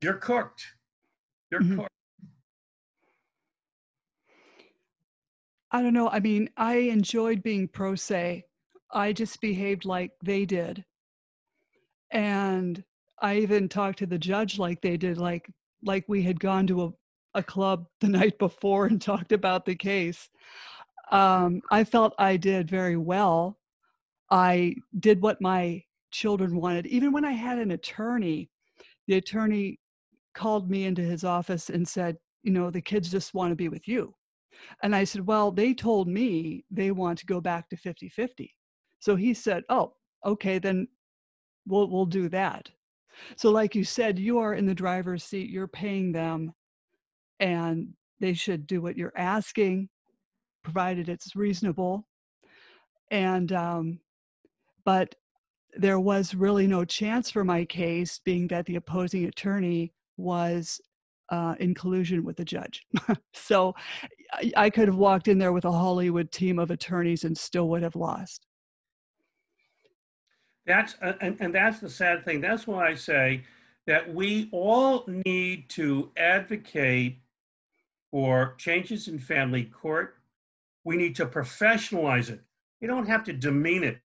you're 0.00 0.14
cooked. 0.14 0.64
You're 1.54 1.62
mm-hmm. 1.62 1.80
I 5.70 5.82
don't 5.82 5.92
know. 5.92 6.08
I 6.08 6.18
mean, 6.18 6.50
I 6.56 6.74
enjoyed 6.74 7.44
being 7.44 7.68
pro 7.68 7.94
se. 7.94 8.44
I 8.92 9.12
just 9.12 9.40
behaved 9.40 9.84
like 9.84 10.10
they 10.20 10.46
did. 10.46 10.84
And 12.10 12.82
I 13.22 13.36
even 13.36 13.68
talked 13.68 14.00
to 14.00 14.06
the 14.06 14.18
judge 14.18 14.58
like 14.58 14.80
they 14.82 14.96
did, 14.96 15.16
like 15.16 15.48
like 15.84 16.04
we 16.08 16.24
had 16.24 16.40
gone 16.40 16.66
to 16.66 16.82
a, 16.82 16.92
a 17.38 17.42
club 17.44 17.86
the 18.00 18.08
night 18.18 18.36
before 18.40 18.86
and 18.86 19.00
talked 19.00 19.30
about 19.30 19.64
the 19.64 19.76
case. 19.76 20.28
Um, 21.12 21.60
I 21.70 21.84
felt 21.84 22.14
I 22.18 22.36
did 22.36 22.68
very 22.68 22.96
well. 22.96 23.60
I 24.28 24.74
did 24.98 25.22
what 25.22 25.40
my 25.40 25.84
children 26.10 26.56
wanted. 26.56 26.86
Even 26.88 27.12
when 27.12 27.24
I 27.24 27.32
had 27.32 27.60
an 27.60 27.70
attorney, 27.70 28.50
the 29.06 29.14
attorney 29.14 29.78
called 30.34 30.70
me 30.70 30.84
into 30.84 31.02
his 31.02 31.24
office 31.24 31.70
and 31.70 31.86
said, 31.86 32.16
You 32.42 32.52
know, 32.52 32.70
the 32.70 32.80
kids 32.80 33.10
just 33.10 33.34
want 33.34 33.52
to 33.52 33.56
be 33.56 33.68
with 33.68 33.88
you. 33.88 34.14
And 34.82 34.94
I 34.94 35.04
said, 35.04 35.26
Well, 35.26 35.50
they 35.50 35.74
told 35.74 36.08
me 36.08 36.64
they 36.70 36.90
want 36.90 37.18
to 37.20 37.26
go 37.26 37.40
back 37.40 37.68
to 37.70 37.76
50 37.76 38.08
50. 38.08 38.54
So 39.00 39.16
he 39.16 39.34
said, 39.34 39.64
Oh, 39.68 39.94
okay, 40.24 40.58
then 40.58 40.88
we'll, 41.66 41.88
we'll 41.88 42.06
do 42.06 42.28
that. 42.30 42.70
So, 43.36 43.50
like 43.50 43.74
you 43.74 43.84
said, 43.84 44.18
you 44.18 44.38
are 44.38 44.54
in 44.54 44.66
the 44.66 44.74
driver's 44.74 45.24
seat, 45.24 45.50
you're 45.50 45.68
paying 45.68 46.12
them, 46.12 46.52
and 47.40 47.94
they 48.20 48.34
should 48.34 48.66
do 48.66 48.82
what 48.82 48.96
you're 48.96 49.16
asking, 49.16 49.88
provided 50.62 51.08
it's 51.08 51.36
reasonable. 51.36 52.06
And, 53.10 53.52
um, 53.52 54.00
but 54.84 55.14
there 55.76 56.00
was 56.00 56.34
really 56.34 56.66
no 56.66 56.84
chance 56.84 57.30
for 57.30 57.44
my 57.44 57.64
case, 57.64 58.20
being 58.24 58.48
that 58.48 58.66
the 58.66 58.76
opposing 58.76 59.24
attorney 59.24 59.92
was 60.16 60.80
uh, 61.30 61.54
in 61.58 61.74
collusion 61.74 62.24
with 62.24 62.36
the 62.36 62.44
judge. 62.44 62.86
so 63.34 63.74
I, 64.56 64.70
could 64.70 64.88
have 64.88 64.96
walked 64.96 65.28
in 65.28 65.38
there 65.38 65.52
with 65.52 65.64
a 65.64 65.72
Hollywood 65.72 66.30
team 66.30 66.58
of 66.58 66.70
attorneys 66.70 67.24
and 67.24 67.36
still 67.36 67.68
would 67.70 67.82
have 67.82 67.96
lost. 67.96 68.46
That's 70.66 70.96
uh, 71.02 71.12
and, 71.20 71.36
and 71.40 71.54
that's 71.54 71.80
the 71.80 71.90
sad 71.90 72.24
thing. 72.24 72.40
That's 72.40 72.66
why 72.66 72.88
I 72.88 72.94
say 72.94 73.42
that 73.86 74.14
we 74.14 74.48
all 74.50 75.04
need 75.06 75.68
to 75.70 76.10
advocate 76.16 77.18
for 78.10 78.54
changes 78.56 79.08
in 79.08 79.18
family 79.18 79.64
court. 79.64 80.16
We 80.84 80.96
need 80.96 81.16
to 81.16 81.26
professionalize 81.26 82.30
it. 82.30 82.40
You 82.80 82.88
don't 82.88 83.06
have 83.06 83.24
to 83.24 83.32
demean 83.32 83.84
it, 83.84 83.98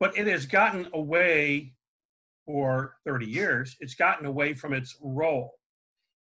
but 0.00 0.16
it 0.16 0.26
has 0.26 0.46
gotten 0.46 0.88
away 0.92 1.74
for 2.48 2.94
30 3.04 3.26
years. 3.26 3.76
It's 3.78 3.94
gotten 3.94 4.24
away 4.24 4.54
from 4.54 4.72
its 4.72 4.96
role. 5.02 5.52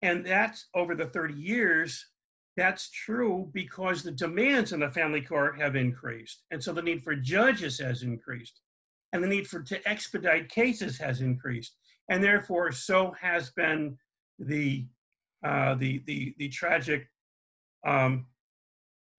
And 0.03 0.27
that's 0.27 0.67
over 0.75 0.97
the 0.97 1.07
30 1.07 1.35
years, 1.35 2.05
that's 2.57 2.91
true 2.91 3.49
because 3.55 4.03
the 4.03 4.11
demands 4.11 4.73
in 4.73 4.81
the 4.81 4.91
family 4.91 5.21
court 5.21 5.61
have 5.61 5.77
increased. 5.77 6.43
And 6.51 6.63
so 6.63 6.73
the 6.73 6.83
need 6.83 7.05
for 7.05 7.15
judges 7.15 7.79
has 7.79 8.03
increased. 8.03 8.61
And 9.13 9.23
the 9.23 9.29
need 9.29 9.47
for 9.47 9.63
to 9.63 9.89
expedite 9.89 10.49
cases 10.49 10.99
has 10.99 11.21
increased. 11.21 11.77
And 12.11 12.25
therefore, 12.25 12.73
so 12.73 13.15
has 13.21 13.51
been 13.51 13.97
the 14.41 14.87
uh, 15.45 15.77
the, 15.77 16.03
the, 16.07 16.35
the 16.39 16.49
tragic, 16.49 17.07
um, 17.87 18.27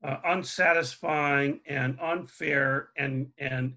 uh, 0.04 0.18
unsatisfying, 0.26 1.62
and 1.66 1.98
unfair, 2.02 2.90
and, 2.98 3.28
and, 3.38 3.76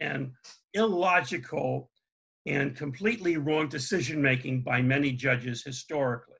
and 0.00 0.32
illogical 0.74 1.88
and 2.46 2.76
completely 2.76 3.36
wrong 3.36 3.68
decision 3.68 4.22
making 4.22 4.62
by 4.62 4.80
many 4.80 5.12
judges 5.12 5.62
historically. 5.62 6.36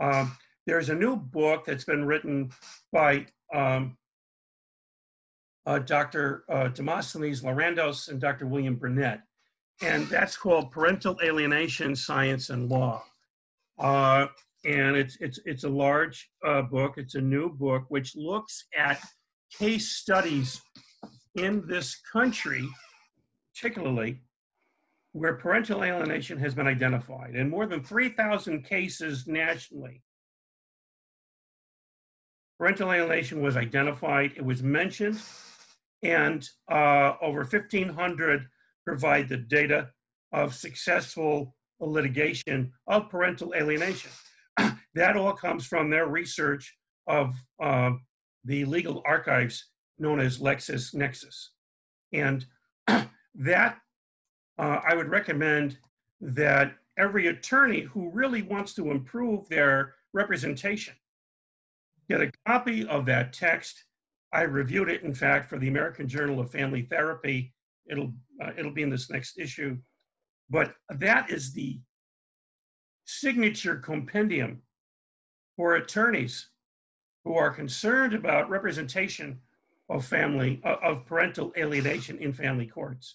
Um, 0.00 0.36
there's 0.66 0.90
a 0.90 0.94
new 0.94 1.16
book 1.16 1.64
that's 1.64 1.84
been 1.84 2.04
written 2.04 2.50
by 2.92 3.26
um, 3.54 3.96
uh, 5.66 5.78
Dr. 5.78 6.44
Uh, 6.48 6.68
Demosthenes 6.68 7.42
Lorandos 7.42 8.08
and 8.08 8.20
Dr. 8.20 8.46
William 8.46 8.76
Bernet, 8.76 9.20
and 9.82 10.06
that's 10.08 10.36
called 10.36 10.70
Parental 10.70 11.18
Alienation, 11.22 11.96
Science 11.96 12.50
and 12.50 12.68
Law. 12.68 13.02
Uh, 13.78 14.26
and 14.64 14.96
it's, 14.96 15.16
it's, 15.20 15.38
it's 15.44 15.64
a 15.64 15.68
large 15.68 16.30
uh, 16.46 16.62
book, 16.62 16.94
it's 16.96 17.14
a 17.14 17.20
new 17.20 17.48
book, 17.48 17.84
which 17.88 18.16
looks 18.16 18.66
at 18.76 19.00
case 19.56 19.96
studies 19.96 20.60
in 21.36 21.66
this 21.66 22.00
country, 22.12 22.66
particularly 23.54 24.20
where 25.18 25.34
parental 25.34 25.82
alienation 25.82 26.38
has 26.38 26.54
been 26.54 26.68
identified 26.68 27.34
in 27.34 27.50
more 27.50 27.66
than 27.66 27.82
3,000 27.82 28.62
cases 28.62 29.26
nationally. 29.26 30.02
Parental 32.56 32.92
alienation 32.92 33.42
was 33.42 33.56
identified, 33.56 34.32
it 34.36 34.44
was 34.44 34.62
mentioned, 34.62 35.20
and 36.04 36.48
uh, 36.70 37.14
over 37.20 37.40
1,500 37.40 38.46
provide 38.84 39.28
the 39.28 39.36
data 39.36 39.90
of 40.32 40.54
successful 40.54 41.56
litigation 41.80 42.72
of 42.86 43.10
parental 43.10 43.52
alienation. 43.54 44.10
that 44.94 45.16
all 45.16 45.32
comes 45.32 45.66
from 45.66 45.90
their 45.90 46.06
research 46.06 46.76
of 47.08 47.34
uh, 47.60 47.90
the 48.44 48.64
legal 48.64 49.02
archives 49.04 49.70
known 49.98 50.20
as 50.20 50.38
LexisNexis. 50.38 51.46
And 52.12 52.46
that 53.34 53.78
uh, 54.58 54.80
I 54.86 54.94
would 54.94 55.08
recommend 55.08 55.78
that 56.20 56.74
every 56.98 57.28
attorney 57.28 57.82
who 57.82 58.10
really 58.10 58.42
wants 58.42 58.74
to 58.74 58.90
improve 58.90 59.48
their 59.48 59.94
representation 60.12 60.94
get 62.08 62.20
a 62.20 62.32
copy 62.46 62.86
of 62.86 63.06
that 63.06 63.32
text. 63.32 63.84
I 64.32 64.42
reviewed 64.42 64.88
it, 64.88 65.02
in 65.02 65.14
fact, 65.14 65.48
for 65.48 65.58
the 65.58 65.68
American 65.68 66.08
Journal 66.08 66.40
of 66.40 66.50
Family 66.50 66.82
Therapy. 66.82 67.54
It'll 67.90 68.12
uh, 68.42 68.50
it'll 68.56 68.72
be 68.72 68.82
in 68.82 68.90
this 68.90 69.10
next 69.10 69.38
issue, 69.38 69.78
but 70.50 70.74
that 70.90 71.30
is 71.30 71.52
the 71.52 71.80
signature 73.04 73.76
compendium 73.76 74.62
for 75.56 75.76
attorneys 75.76 76.50
who 77.24 77.34
are 77.34 77.50
concerned 77.50 78.14
about 78.14 78.50
representation 78.50 79.40
of 79.88 80.04
family 80.04 80.60
of 80.62 81.06
parental 81.06 81.52
alienation 81.56 82.18
in 82.18 82.32
family 82.32 82.66
courts. 82.66 83.14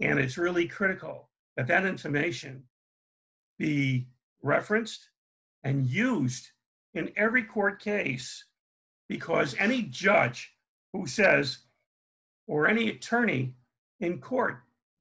And 0.00 0.18
it's 0.18 0.38
really 0.38 0.66
critical 0.66 1.28
that 1.56 1.66
that 1.66 1.84
information 1.84 2.64
be 3.58 4.08
referenced 4.42 5.10
and 5.62 5.86
used 5.86 6.48
in 6.94 7.12
every 7.16 7.44
court 7.44 7.80
case 7.80 8.44
because 9.08 9.54
any 9.58 9.82
judge 9.82 10.54
who 10.92 11.06
says, 11.06 11.58
or 12.46 12.66
any 12.66 12.88
attorney 12.88 13.54
in 14.00 14.18
court 14.18 14.58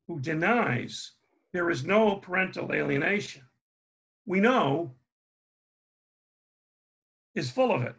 who 0.08 0.20
denies 0.20 1.14
there 1.54 1.70
is 1.70 1.86
no 1.86 2.16
parental 2.18 2.74
alienation, 2.74 3.44
we 4.26 4.40
know 4.40 4.92
is 7.34 7.50
full 7.50 7.72
of 7.72 7.82
it. 7.84 7.96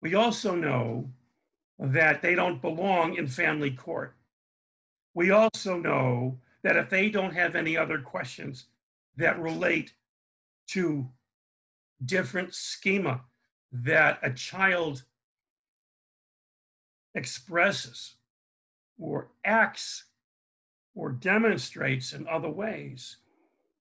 We 0.00 0.14
also 0.14 0.54
know 0.54 1.10
that 1.78 2.22
they 2.22 2.34
don't 2.34 2.60
belong 2.60 3.14
in 3.14 3.26
family 3.26 3.70
court. 3.70 4.14
We 5.14 5.30
also 5.30 5.76
know 5.76 6.38
that 6.62 6.76
if 6.76 6.88
they 6.88 7.10
don't 7.10 7.34
have 7.34 7.54
any 7.54 7.76
other 7.76 7.98
questions 7.98 8.66
that 9.16 9.40
relate 9.40 9.92
to 10.68 11.08
different 12.04 12.54
schema 12.54 13.22
that 13.72 14.18
a 14.22 14.30
child 14.32 15.04
expresses 17.14 18.14
or 18.98 19.28
acts 19.44 20.04
or 20.94 21.10
demonstrates 21.10 22.12
in 22.12 22.26
other 22.28 22.50
ways 22.50 23.18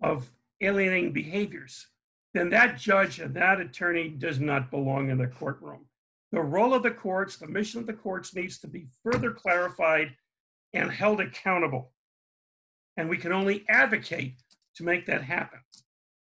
of 0.01 0.31
alienating 0.61 1.11
behaviors, 1.11 1.87
then 2.33 2.49
that 2.49 2.77
judge 2.77 3.19
and 3.19 3.35
that 3.35 3.59
attorney 3.59 4.09
does 4.09 4.39
not 4.39 4.71
belong 4.71 5.09
in 5.09 5.17
the 5.17 5.27
courtroom. 5.27 5.85
The 6.31 6.41
role 6.41 6.73
of 6.73 6.83
the 6.83 6.91
courts, 6.91 7.37
the 7.37 7.47
mission 7.47 7.81
of 7.81 7.87
the 7.87 7.93
courts 7.93 8.33
needs 8.33 8.57
to 8.59 8.67
be 8.67 8.87
further 9.03 9.31
clarified 9.31 10.15
and 10.73 10.91
held 10.91 11.19
accountable. 11.19 11.91
And 12.97 13.09
we 13.09 13.17
can 13.17 13.31
only 13.31 13.65
advocate 13.69 14.35
to 14.75 14.83
make 14.83 15.05
that 15.05 15.23
happen. 15.23 15.59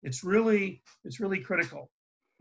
It's 0.02 0.22
really, 0.24 0.82
it's 1.04 1.20
really 1.20 1.40
critical. 1.40 1.90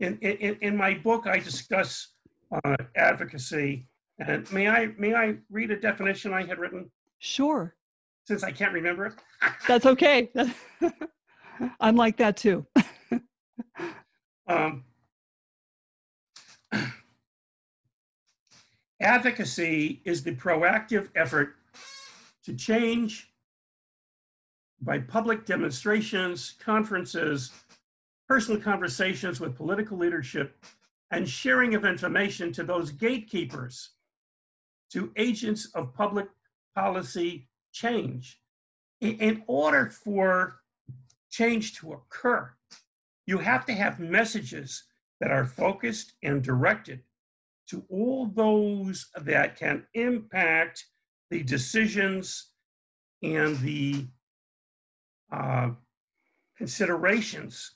In, 0.00 0.18
in, 0.18 0.56
in 0.60 0.76
my 0.76 0.94
book, 0.94 1.26
I 1.26 1.38
discuss 1.38 2.14
uh, 2.52 2.76
advocacy. 2.96 3.86
And 4.18 4.50
may 4.52 4.68
I 4.68 4.90
may 4.98 5.14
I 5.14 5.36
read 5.50 5.70
a 5.70 5.80
definition 5.80 6.32
I 6.32 6.44
had 6.44 6.58
written? 6.58 6.90
Sure. 7.18 7.74
Since 8.26 8.44
I 8.44 8.52
can't 8.52 8.72
remember 8.72 9.06
it. 9.06 9.14
That's 9.68 9.86
okay. 9.86 10.30
I'm 11.80 11.96
like 11.96 12.16
that 12.18 12.36
too. 12.36 12.66
um, 14.46 14.84
advocacy 19.00 20.02
is 20.04 20.22
the 20.22 20.34
proactive 20.34 21.08
effort 21.14 21.56
to 22.44 22.54
change 22.54 23.30
by 24.80 24.98
public 24.98 25.46
demonstrations, 25.46 26.54
conferences, 26.60 27.52
personal 28.28 28.60
conversations 28.60 29.40
with 29.40 29.56
political 29.56 29.96
leadership, 29.96 30.64
and 31.10 31.28
sharing 31.28 31.74
of 31.74 31.84
information 31.84 32.52
to 32.52 32.64
those 32.64 32.90
gatekeepers, 32.90 33.90
to 34.90 35.12
agents 35.16 35.70
of 35.74 35.94
public 35.94 36.28
policy 36.74 37.48
change. 37.72 38.40
In 39.00 39.42
order 39.46 39.90
for 39.90 40.60
change 41.30 41.74
to 41.78 41.92
occur, 41.92 42.50
you 43.26 43.38
have 43.38 43.66
to 43.66 43.72
have 43.72 43.98
messages 44.00 44.84
that 45.20 45.30
are 45.30 45.46
focused 45.46 46.12
and 46.22 46.42
directed 46.42 47.02
to 47.68 47.84
all 47.88 48.26
those 48.26 49.08
that 49.16 49.56
can 49.56 49.86
impact 49.94 50.84
the 51.30 51.42
decisions 51.42 52.50
and 53.22 53.58
the 53.60 54.06
uh, 55.32 55.70
considerations 56.56 57.72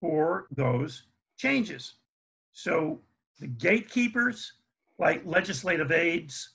for 0.00 0.46
those 0.54 1.04
changes. 1.36 1.94
So 2.52 3.00
the 3.38 3.46
gatekeepers, 3.46 4.52
like 4.98 5.22
legislative 5.24 5.92
aides, 5.92 6.50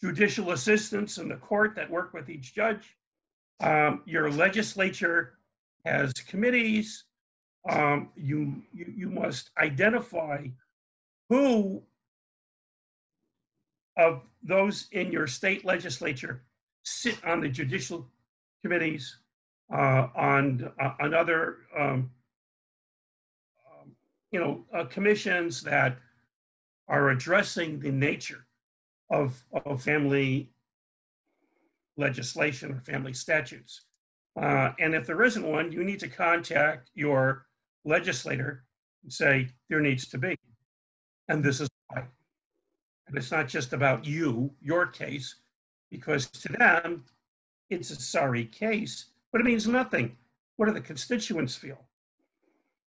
judicial 0.00 0.52
assistants 0.52 1.18
in 1.18 1.28
the 1.28 1.36
court 1.36 1.74
that 1.76 1.90
work 1.90 2.12
with 2.14 2.28
each 2.28 2.54
judge, 2.54 2.96
um, 3.60 4.02
your 4.04 4.30
legislature 4.30 5.38
has 5.84 6.12
committees. 6.12 7.04
Um, 7.68 8.10
you, 8.14 8.62
you 8.74 8.92
you 8.94 9.08
must 9.08 9.50
identify 9.58 10.46
who 11.30 11.82
of 13.96 14.22
those 14.42 14.88
in 14.92 15.12
your 15.12 15.26
state 15.26 15.64
legislature 15.64 16.42
sit 16.82 17.22
on 17.24 17.40
the 17.40 17.48
judicial 17.48 18.06
committees, 18.62 19.18
uh, 19.72 20.08
on 20.14 20.70
uh, 20.80 20.90
other 21.00 21.58
um, 21.78 22.10
um, 23.66 23.92
you 24.30 24.40
know 24.40 24.64
uh, 24.74 24.84
commissions 24.84 25.62
that 25.62 25.98
are 26.88 27.10
addressing 27.10 27.80
the 27.80 27.90
nature 27.90 28.46
of 29.10 29.42
of 29.64 29.82
family 29.82 30.50
legislation 31.96 32.72
or 32.72 32.80
family 32.80 33.12
statutes. 33.12 33.86
Uh, 34.40 34.70
and 34.80 34.94
if 34.94 35.06
there 35.06 35.22
isn't 35.22 35.46
one, 35.46 35.70
you 35.70 35.84
need 35.84 36.00
to 36.00 36.08
contact 36.08 36.90
your 36.94 37.46
legislator 37.84 38.64
and 39.04 39.12
say 39.12 39.48
there 39.70 39.80
needs 39.80 40.08
to 40.08 40.18
be, 40.18 40.36
and 41.28 41.42
this 41.42 41.60
is. 41.60 41.68
And 43.06 43.16
it's 43.16 43.30
not 43.30 43.48
just 43.48 43.72
about 43.72 44.04
you, 44.04 44.52
your 44.60 44.86
case, 44.86 45.36
because 45.90 46.28
to 46.30 46.52
them, 46.52 47.04
it's 47.70 47.90
a 47.90 47.96
sorry 47.96 48.46
case, 48.46 49.06
but 49.32 49.40
it 49.40 49.44
means 49.44 49.66
nothing. 49.66 50.16
What 50.56 50.66
do 50.66 50.72
the 50.72 50.80
constituents 50.80 51.56
feel? 51.56 51.84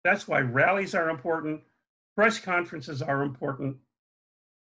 That's 0.04 0.28
why 0.28 0.40
rallies 0.40 0.96
are 0.96 1.10
important, 1.10 1.62
press 2.16 2.40
conferences 2.40 3.02
are 3.02 3.24
important. 3.24 3.78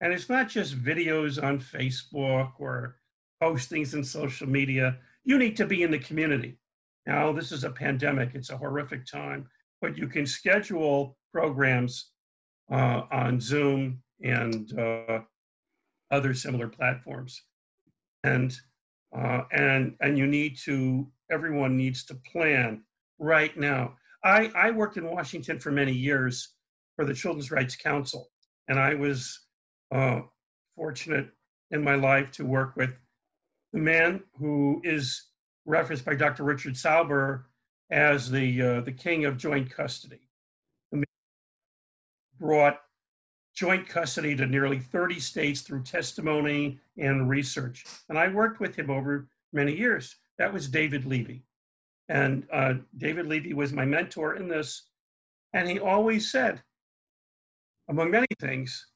And 0.00 0.12
it's 0.12 0.28
not 0.28 0.48
just 0.48 0.82
videos 0.82 1.42
on 1.42 1.58
Facebook 1.58 2.52
or 2.58 2.96
postings 3.42 3.94
in 3.94 4.04
social 4.04 4.48
media. 4.48 4.98
You 5.24 5.38
need 5.38 5.56
to 5.56 5.66
be 5.66 5.82
in 5.82 5.90
the 5.90 5.98
community. 5.98 6.58
Now, 7.06 7.32
this 7.32 7.52
is 7.52 7.64
a 7.64 7.70
pandemic, 7.70 8.30
it's 8.34 8.50
a 8.50 8.56
horrific 8.56 9.06
time, 9.06 9.48
but 9.80 9.98
you 9.98 10.06
can 10.08 10.26
schedule 10.26 11.16
programs 11.32 12.10
uh, 12.70 13.02
on 13.10 13.40
Zoom 13.40 14.03
and 14.24 14.76
uh, 14.78 15.20
other 16.10 16.34
similar 16.34 16.68
platforms. 16.68 17.42
And 18.24 18.56
uh, 19.16 19.42
and 19.52 19.94
and 20.00 20.18
you 20.18 20.26
need 20.26 20.56
to 20.64 21.06
everyone 21.30 21.76
needs 21.76 22.04
to 22.06 22.14
plan 22.32 22.82
right 23.18 23.56
now. 23.56 23.94
I, 24.24 24.50
I 24.56 24.70
worked 24.70 24.96
in 24.96 25.08
Washington 25.08 25.60
for 25.60 25.70
many 25.70 25.92
years 25.92 26.54
for 26.96 27.04
the 27.04 27.14
Children's 27.14 27.50
Rights 27.50 27.76
Council, 27.76 28.30
and 28.68 28.78
I 28.78 28.94
was 28.94 29.40
uh, 29.92 30.22
fortunate 30.74 31.28
in 31.70 31.84
my 31.84 31.94
life 31.94 32.30
to 32.32 32.44
work 32.44 32.74
with 32.76 32.96
the 33.72 33.80
man 33.80 34.22
who 34.38 34.80
is 34.84 35.26
referenced 35.66 36.04
by 36.04 36.14
Dr. 36.14 36.44
Richard 36.44 36.76
Sauber 36.76 37.46
as 37.90 38.30
the 38.30 38.62
uh, 38.62 38.80
the 38.80 38.92
king 38.92 39.26
of 39.26 39.36
joint 39.36 39.70
custody. 39.70 40.20
brought 42.38 42.80
joint 43.54 43.88
custody 43.88 44.34
to 44.34 44.46
nearly 44.46 44.78
30 44.78 45.20
states 45.20 45.60
through 45.60 45.82
testimony 45.82 46.78
and 46.98 47.28
research. 47.28 47.84
And 48.08 48.18
I 48.18 48.28
worked 48.28 48.60
with 48.60 48.76
him 48.76 48.90
over 48.90 49.28
many 49.52 49.76
years. 49.76 50.16
That 50.38 50.52
was 50.52 50.68
David 50.68 51.06
Levy. 51.06 51.44
And 52.08 52.46
uh, 52.52 52.74
David 52.98 53.26
Levy 53.26 53.54
was 53.54 53.72
my 53.72 53.84
mentor 53.84 54.34
in 54.34 54.48
this. 54.48 54.88
And 55.52 55.68
he 55.68 55.78
always 55.78 56.30
said, 56.30 56.62
among 57.88 58.10
many 58.10 58.26
things, 58.40 58.86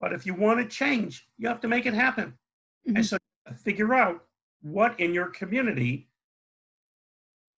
but 0.00 0.12
if 0.12 0.26
you 0.26 0.34
want 0.34 0.60
to 0.60 0.66
change, 0.66 1.26
you 1.38 1.48
have 1.48 1.60
to 1.60 1.68
make 1.68 1.86
it 1.86 1.94
happen. 1.94 2.34
Mm-hmm. 2.86 2.96
And 2.96 3.06
so 3.06 3.18
figure 3.64 3.94
out 3.94 4.24
what 4.62 4.98
in 5.00 5.12
your 5.12 5.26
community 5.26 6.08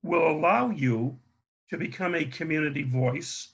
will 0.02 0.30
allow 0.30 0.70
you 0.70 1.18
to 1.70 1.76
become 1.76 2.14
a 2.14 2.24
community 2.24 2.82
voice 2.82 3.48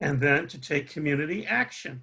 and 0.00 0.20
then 0.20 0.46
to 0.48 0.60
take 0.60 0.90
community 0.90 1.46
action. 1.46 2.02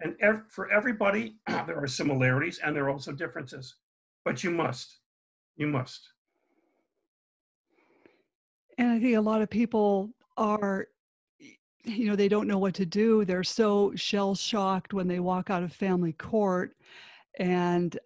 And 0.00 0.16
ev- 0.20 0.44
for 0.48 0.70
everybody, 0.70 1.36
there 1.46 1.78
are 1.78 1.86
similarities 1.86 2.58
and 2.62 2.74
there 2.74 2.84
are 2.84 2.90
also 2.90 3.12
differences, 3.12 3.76
but 4.24 4.44
you 4.44 4.50
must. 4.50 4.98
You 5.56 5.68
must. 5.68 6.08
And 8.76 8.90
I 8.90 8.98
think 8.98 9.16
a 9.16 9.20
lot 9.20 9.40
of 9.40 9.48
people 9.48 10.10
are, 10.36 10.88
you 11.84 12.06
know, 12.06 12.16
they 12.16 12.28
don't 12.28 12.48
know 12.48 12.58
what 12.58 12.74
to 12.74 12.86
do. 12.86 13.24
They're 13.24 13.44
so 13.44 13.92
shell 13.94 14.34
shocked 14.34 14.92
when 14.92 15.06
they 15.06 15.20
walk 15.20 15.48
out 15.48 15.62
of 15.62 15.72
family 15.72 16.12
court. 16.12 16.74
And 17.38 17.96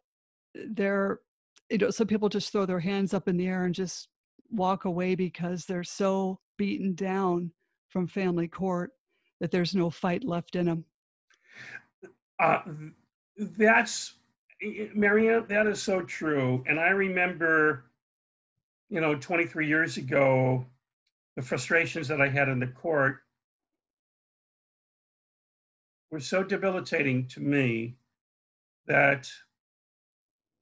they're, 0.54 1.20
you 1.70 1.78
know, 1.78 1.90
some 1.90 2.06
people 2.06 2.28
just 2.28 2.52
throw 2.52 2.66
their 2.66 2.80
hands 2.80 3.14
up 3.14 3.28
in 3.28 3.38
the 3.38 3.46
air 3.46 3.64
and 3.64 3.74
just 3.74 4.08
walk 4.50 4.84
away 4.84 5.14
because 5.14 5.64
they're 5.64 5.84
so 5.84 6.38
beaten 6.58 6.94
down 6.94 7.52
from 7.88 8.06
family 8.06 8.48
court 8.48 8.90
that 9.40 9.50
there's 9.50 9.74
no 9.74 9.90
fight 9.90 10.24
left 10.24 10.56
in 10.56 10.66
them. 10.66 10.84
Uh, 12.40 12.60
that's 13.36 14.14
Marianne, 14.94 15.46
that 15.48 15.66
is 15.66 15.82
so 15.82 16.02
true. 16.02 16.64
And 16.66 16.80
I 16.80 16.88
remember, 16.88 17.84
you 18.88 19.00
know, 19.00 19.14
23 19.14 19.66
years 19.66 19.96
ago, 19.96 20.66
the 21.36 21.42
frustrations 21.42 22.08
that 22.08 22.20
I 22.20 22.28
had 22.28 22.48
in 22.48 22.58
the 22.58 22.66
court 22.66 23.18
were 26.10 26.20
so 26.20 26.42
debilitating 26.42 27.26
to 27.28 27.40
me 27.40 27.96
that 28.86 29.30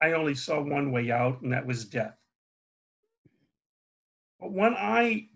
I 0.02 0.12
only 0.12 0.34
saw 0.34 0.60
one 0.60 0.92
way 0.92 1.10
out, 1.10 1.40
and 1.40 1.52
that 1.52 1.66
was 1.66 1.84
death. 1.84 2.18
But 4.38 4.52
when 4.52 4.74
I 4.74 5.28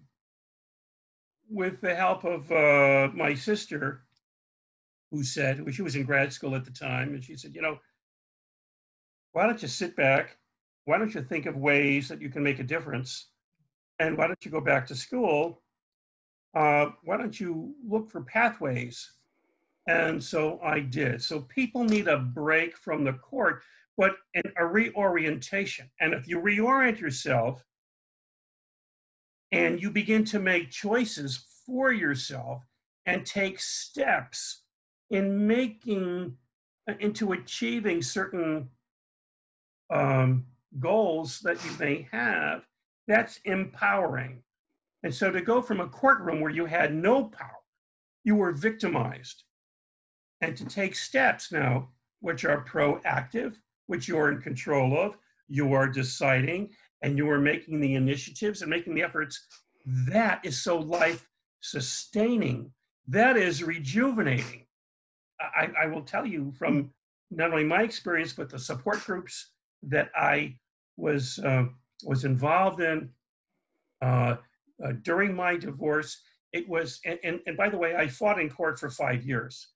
with 1.50 1.80
the 1.80 1.94
help 1.94 2.24
of 2.24 2.50
uh, 2.52 3.08
my 3.14 3.34
sister, 3.34 4.04
who 5.10 5.24
said, 5.24 5.60
well, 5.60 5.72
she 5.72 5.82
was 5.82 5.96
in 5.96 6.04
grad 6.04 6.32
school 6.32 6.54
at 6.54 6.64
the 6.64 6.70
time, 6.70 7.14
and 7.14 7.24
she 7.24 7.36
said, 7.36 7.54
you 7.54 7.60
know, 7.60 7.78
why 9.32 9.46
don't 9.46 9.60
you 9.60 9.68
sit 9.68 9.96
back? 9.96 10.36
Why 10.84 10.98
don't 10.98 11.14
you 11.14 11.22
think 11.22 11.46
of 11.46 11.56
ways 11.56 12.08
that 12.08 12.22
you 12.22 12.30
can 12.30 12.42
make 12.42 12.60
a 12.60 12.64
difference? 12.64 13.26
And 13.98 14.16
why 14.16 14.26
don't 14.26 14.44
you 14.44 14.50
go 14.50 14.60
back 14.60 14.86
to 14.86 14.94
school? 14.94 15.62
Uh, 16.54 16.86
why 17.02 17.16
don't 17.16 17.38
you 17.38 17.74
look 17.86 18.10
for 18.10 18.22
pathways? 18.22 19.12
And 19.88 20.22
so 20.22 20.60
I 20.62 20.80
did. 20.80 21.20
So 21.22 21.40
people 21.42 21.84
need 21.84 22.06
a 22.06 22.18
break 22.18 22.76
from 22.76 23.04
the 23.04 23.14
court, 23.14 23.62
but 23.96 24.12
a 24.56 24.66
reorientation. 24.66 25.90
And 26.00 26.14
if 26.14 26.28
you 26.28 26.40
reorient 26.40 27.00
yourself, 27.00 27.64
and 29.52 29.80
you 29.80 29.90
begin 29.90 30.24
to 30.24 30.38
make 30.38 30.70
choices 30.70 31.44
for 31.66 31.92
yourself 31.92 32.62
and 33.06 33.26
take 33.26 33.60
steps 33.60 34.62
in 35.10 35.46
making 35.46 36.36
uh, 36.88 36.94
into 37.00 37.32
achieving 37.32 38.02
certain 38.02 38.68
um, 39.90 40.46
goals 40.78 41.40
that 41.40 41.64
you 41.64 41.70
may 41.78 42.08
have. 42.12 42.64
That's 43.08 43.40
empowering. 43.44 44.42
And 45.02 45.14
so 45.14 45.30
to 45.30 45.40
go 45.40 45.62
from 45.62 45.80
a 45.80 45.88
courtroom 45.88 46.40
where 46.40 46.52
you 46.52 46.66
had 46.66 46.94
no 46.94 47.24
power 47.24 47.60
you 48.24 48.36
were 48.36 48.52
victimized. 48.52 49.44
And 50.40 50.56
to 50.56 50.64
take 50.64 50.94
steps 50.94 51.52
now 51.52 51.88
which 52.20 52.44
are 52.44 52.64
proactive, 52.64 53.56
which 53.86 54.08
you're 54.08 54.30
in 54.30 54.40
control 54.40 54.98
of, 54.98 55.16
you 55.48 55.72
are 55.72 55.88
deciding, 55.88 56.70
and 57.02 57.16
you 57.16 57.28
are 57.30 57.40
making 57.40 57.80
the 57.80 57.94
initiatives 57.94 58.62
and 58.62 58.70
making 58.70 58.94
the 58.94 59.02
efforts. 59.02 59.46
That 59.84 60.40
is 60.44 60.62
so 60.62 60.78
life 60.78 61.26
sustaining. 61.60 62.72
That 63.08 63.36
is 63.36 63.62
rejuvenating. 63.62 64.66
I, 65.40 65.70
I 65.84 65.86
will 65.86 66.02
tell 66.02 66.26
you 66.26 66.52
from 66.58 66.90
not 67.30 67.50
only 67.50 67.64
my 67.64 67.82
experience, 67.82 68.32
but 68.32 68.50
the 68.50 68.58
support 68.58 69.04
groups 69.04 69.52
that 69.82 70.10
I 70.14 70.56
was 70.96 71.38
uh, 71.38 71.64
was 72.04 72.24
involved 72.24 72.80
in 72.80 73.10
uh, 74.02 74.36
uh, 74.84 74.92
during 75.02 75.34
my 75.34 75.56
divorce. 75.56 76.20
It 76.52 76.68
was, 76.68 77.00
and, 77.04 77.18
and, 77.22 77.40
and, 77.46 77.56
by 77.56 77.68
the 77.68 77.78
way, 77.78 77.94
I 77.94 78.08
fought 78.08 78.40
in 78.40 78.50
court 78.50 78.78
for 78.78 78.90
five 78.90 79.24
years. 79.24 79.68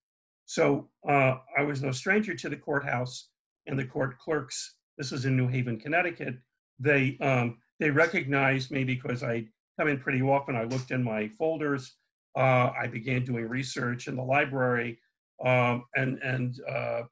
So 0.46 0.90
uh, 1.08 1.36
I 1.56 1.62
was 1.62 1.82
no 1.82 1.92
stranger 1.92 2.34
to 2.34 2.48
the 2.48 2.56
courthouse 2.56 3.28
and 3.66 3.78
the 3.78 3.84
court 3.84 4.18
clerks. 4.18 4.76
This 4.98 5.12
was 5.12 5.24
in 5.24 5.36
New 5.36 5.48
Haven, 5.48 5.78
Connecticut. 5.78 6.36
They 6.78 7.16
um, 7.20 7.58
they 7.80 7.90
recognized 7.90 8.70
me 8.70 8.84
because 8.84 9.22
I 9.22 9.46
come 9.78 9.88
in 9.88 9.98
pretty 9.98 10.22
often. 10.22 10.56
I 10.56 10.64
looked 10.64 10.90
in 10.90 11.02
my 11.02 11.28
folders. 11.28 11.96
Uh, 12.36 12.72
I 12.78 12.88
began 12.88 13.24
doing 13.24 13.48
research 13.48 14.08
in 14.08 14.16
the 14.16 14.22
library, 14.22 14.98
um, 15.44 15.84
and 15.94 16.18
and 16.22 16.60
uh, 16.68 17.02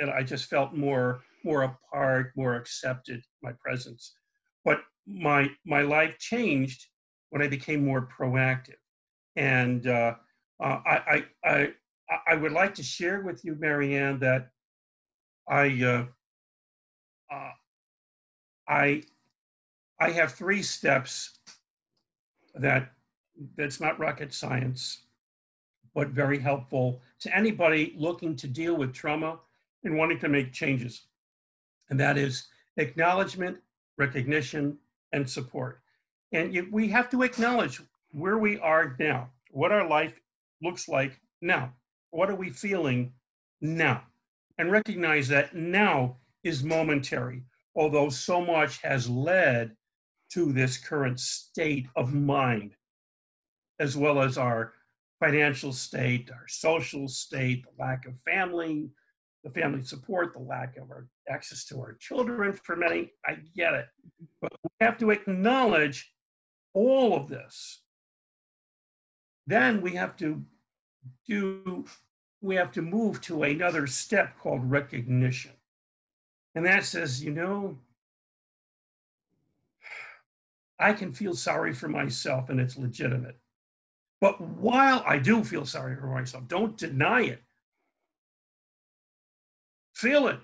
and 0.00 0.10
I 0.10 0.22
just 0.22 0.46
felt 0.46 0.74
more 0.74 1.22
more 1.44 1.62
a 1.62 1.78
part, 1.92 2.32
more 2.36 2.56
accepted 2.56 3.22
my 3.42 3.52
presence. 3.60 4.16
But 4.64 4.80
my 5.06 5.50
my 5.64 5.82
life 5.82 6.18
changed 6.18 6.86
when 7.30 7.42
I 7.42 7.48
became 7.48 7.84
more 7.84 8.08
proactive, 8.08 8.80
and 9.36 9.86
uh, 9.86 10.14
uh, 10.62 10.80
I, 10.86 11.24
I, 11.44 11.48
I 11.50 11.72
I 12.28 12.34
would 12.36 12.52
like 12.52 12.74
to 12.74 12.82
share 12.82 13.22
with 13.22 13.44
you, 13.44 13.56
Marianne, 13.58 14.18
that 14.20 14.48
I 15.48 15.82
uh, 15.82 16.06
uh, 17.34 17.50
I 18.68 19.02
I 20.00 20.10
have 20.10 20.32
three 20.32 20.62
steps 20.62 21.38
that 22.54 22.92
that's 23.56 23.80
not 23.80 23.98
rocket 23.98 24.32
science, 24.32 25.02
but 25.94 26.08
very 26.08 26.38
helpful 26.38 27.02
to 27.20 27.36
anybody 27.36 27.94
looking 27.96 28.36
to 28.36 28.48
deal 28.48 28.76
with 28.76 28.92
trauma 28.92 29.38
and 29.84 29.96
wanting 29.96 30.18
to 30.20 30.28
make 30.28 30.52
changes 30.52 31.06
and 31.90 32.00
that 32.00 32.16
is 32.18 32.48
acknowledgement, 32.76 33.58
recognition, 33.98 34.78
and 35.12 35.28
support. 35.28 35.80
And 36.32 36.72
we 36.72 36.88
have 36.88 37.10
to 37.10 37.22
acknowledge 37.22 37.80
where 38.12 38.38
we 38.38 38.58
are 38.58 38.96
now, 38.98 39.30
what 39.50 39.72
our 39.72 39.88
life 39.88 40.20
looks 40.62 40.88
like 40.88 41.20
now, 41.40 41.72
what 42.10 42.30
are 42.30 42.34
we 42.34 42.50
feeling 42.50 43.12
now, 43.60 44.02
and 44.58 44.72
recognize 44.72 45.28
that 45.28 45.54
now 45.54 46.16
is 46.42 46.64
momentary, 46.64 47.42
although 47.74 48.08
so 48.08 48.40
much 48.40 48.80
has 48.82 49.08
led 49.08 49.76
to 50.32 50.52
this 50.52 50.78
current 50.78 51.20
state 51.20 51.86
of 51.96 52.14
mind, 52.14 52.74
as 53.78 53.96
well 53.96 54.20
as 54.20 54.38
our 54.38 54.72
financial 55.20 55.72
state, 55.72 56.30
our 56.30 56.46
social 56.48 57.08
state, 57.08 57.64
the 57.64 57.82
lack 57.82 58.06
of 58.06 58.14
family, 58.24 58.90
the 59.42 59.50
family 59.50 59.82
support, 59.82 60.32
the 60.32 60.38
lack 60.38 60.76
of 60.76 60.90
our 60.90 61.06
access 61.28 61.64
to 61.66 61.78
our 61.78 61.94
children 62.00 62.52
for 62.52 62.76
many. 62.76 63.12
I 63.26 63.38
get 63.56 63.74
it. 63.74 63.86
But 64.40 64.52
we 64.62 64.70
have 64.80 64.98
to 64.98 65.10
acknowledge 65.10 66.12
all 66.72 67.14
of 67.14 67.28
this. 67.28 67.82
Then 69.46 69.82
we 69.82 69.92
have 69.92 70.16
to 70.16 70.42
do, 71.28 71.84
we 72.40 72.54
have 72.56 72.72
to 72.72 72.82
move 72.82 73.20
to 73.22 73.42
another 73.42 73.86
step 73.86 74.38
called 74.38 74.70
recognition. 74.70 75.52
And 76.54 76.64
that 76.66 76.84
says, 76.84 77.24
you 77.24 77.32
know, 77.32 77.76
I 80.78 80.92
can 80.92 81.12
feel 81.12 81.34
sorry 81.34 81.72
for 81.72 81.88
myself 81.88 82.50
and 82.50 82.60
it's 82.60 82.76
legitimate. 82.76 83.36
But 84.20 84.40
while 84.40 85.02
I 85.06 85.18
do 85.18 85.44
feel 85.44 85.66
sorry 85.66 85.96
for 85.96 86.06
myself, 86.06 86.48
don't 86.48 86.76
deny 86.76 87.22
it 87.22 87.42
feel 89.94 90.26
it, 90.26 90.40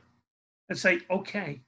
and 0.68 0.78
say, 0.78 1.00
okay, 1.10 1.60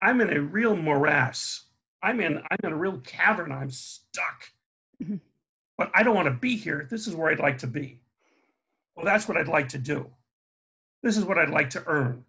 I'm 0.00 0.20
in 0.20 0.32
a 0.32 0.40
real 0.40 0.76
morass. 0.76 1.64
I'm 2.02 2.20
in 2.20 2.38
I'm 2.38 2.58
in 2.62 2.72
a 2.72 2.76
real 2.76 2.98
cavern. 2.98 3.50
I'm 3.50 3.70
stuck. 3.70 4.50
Mm-hmm. 5.02 5.16
But 5.76 5.90
I 5.94 6.02
don't 6.02 6.14
want 6.14 6.26
to 6.26 6.32
be 6.32 6.56
here. 6.56 6.86
This 6.90 7.06
is 7.06 7.14
where 7.14 7.30
I'd 7.30 7.40
like 7.40 7.58
to 7.58 7.66
be. 7.66 7.98
Well, 8.94 9.04
that's 9.04 9.28
what 9.28 9.36
I'd 9.36 9.48
like 9.48 9.68
to 9.70 9.78
do. 9.78 10.10
This 11.02 11.16
is 11.16 11.24
what 11.24 11.38
I'd 11.38 11.50
like 11.50 11.70
to 11.70 11.84
earn. 11.86 12.24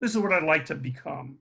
This 0.00 0.10
is 0.10 0.18
what 0.18 0.32
I'd 0.32 0.42
like 0.42 0.66
to 0.66 0.74
become. 0.74 1.38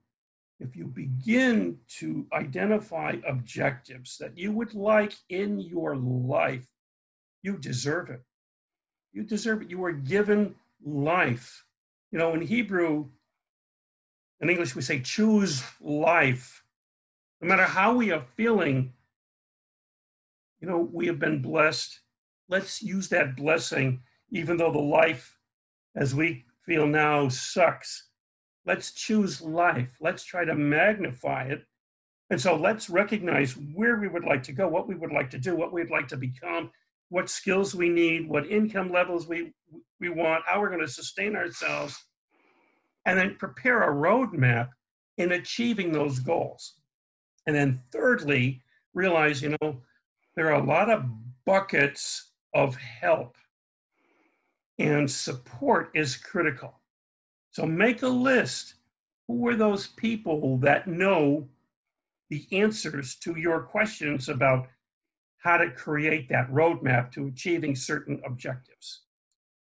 If 0.60 0.76
you 0.76 0.86
begin 0.86 1.78
to 2.00 2.26
identify 2.32 3.18
objectives 3.28 4.18
that 4.20 4.38
you 4.38 4.52
would 4.54 4.74
like 4.74 5.14
in 5.30 5.60
your 5.60 5.96
life, 5.96 6.68
you 7.42 7.58
deserve 7.58 8.10
it. 8.10 8.22
You 9.12 9.24
deserve 9.24 9.62
it. 9.62 9.70
You 9.70 9.80
were 9.80 9.92
given 9.92 10.56
life. 10.84 11.66
You 12.12 12.20
know, 12.20 12.34
in 12.34 12.42
Hebrew, 12.42 13.08
in 14.40 14.50
English, 14.50 14.76
we 14.76 14.82
say 14.82 15.00
choose 15.00 15.64
life. 15.82 16.64
No 17.42 17.48
matter 17.48 17.64
how 17.64 17.96
we 17.96 18.12
are 18.12 18.24
feeling, 18.36 18.94
you 20.62 20.68
know, 20.68 20.80
we 20.80 21.08
have 21.08 21.20
been 21.20 21.42
blessed. 21.42 22.00
Let's 22.48 22.82
use 22.82 23.10
that 23.10 23.36
blessing, 23.36 24.02
even 24.32 24.58
though 24.58 24.72
the 24.72 24.80
life 24.80 25.38
as 25.96 26.16
we 26.16 26.46
feel 26.66 26.88
now 26.88 27.28
sucks. 27.28 28.08
Let's 28.66 28.92
choose 28.92 29.42
life. 29.42 29.98
Let's 30.00 30.24
try 30.24 30.46
to 30.46 30.56
magnify 30.56 31.44
it. 31.46 31.66
And 32.30 32.40
so 32.40 32.56
let's 32.56 32.90
recognize 32.90 33.54
where 33.54 33.98
we 33.98 34.08
would 34.08 34.24
like 34.24 34.44
to 34.44 34.54
go, 34.54 34.68
what 34.68 34.88
we 34.88 34.96
would 34.96 35.12
like 35.12 35.30
to 35.32 35.38
do, 35.38 35.56
what 35.56 35.74
we'd 35.74 35.92
like 35.92 36.08
to 36.10 36.18
become, 36.18 36.72
what 37.10 37.30
skills 37.30 37.76
we 37.76 37.90
need, 37.90 38.28
what 38.28 38.48
income 38.48 38.92
levels 38.92 39.28
we, 39.28 39.54
we 40.00 40.10
want, 40.10 40.44
how 40.48 40.60
we're 40.60 40.70
going 40.70 40.82
to 40.82 40.88
sustain 40.88 41.36
ourselves, 41.36 41.96
and 43.06 43.20
then 43.20 43.36
prepare 43.38 43.84
a 43.84 43.94
roadmap 43.94 44.70
in 45.18 45.34
achieving 45.34 45.92
those 45.92 46.20
goals. 46.20 46.76
And 47.46 47.56
then 47.56 47.82
thirdly, 47.92 48.62
realize, 48.94 49.42
you 49.42 49.56
know, 49.62 49.82
there 50.36 50.48
are 50.48 50.62
a 50.62 50.66
lot 50.66 50.90
of 50.90 51.04
buckets 51.46 52.32
of 52.54 52.76
help 52.76 53.36
and 54.80 55.10
support 55.10 55.92
is 55.94 56.16
critical. 56.16 56.80
So 57.54 57.66
make 57.66 58.02
a 58.02 58.08
list. 58.08 58.76
Who 59.28 59.48
are 59.48 59.56
those 59.56 59.88
people 59.88 60.58
that 60.58 60.88
know 60.88 61.48
the 62.30 62.46
answers 62.52 63.16
to 63.18 63.40
your 63.40 63.62
questions 63.62 64.28
about 64.28 64.68
how 65.38 65.58
to 65.58 65.70
create 65.72 66.28
that 66.30 66.50
roadmap 66.52 67.12
to 67.14 67.28
achieving 67.28 67.76
certain 67.76 68.22
objectives 68.26 69.02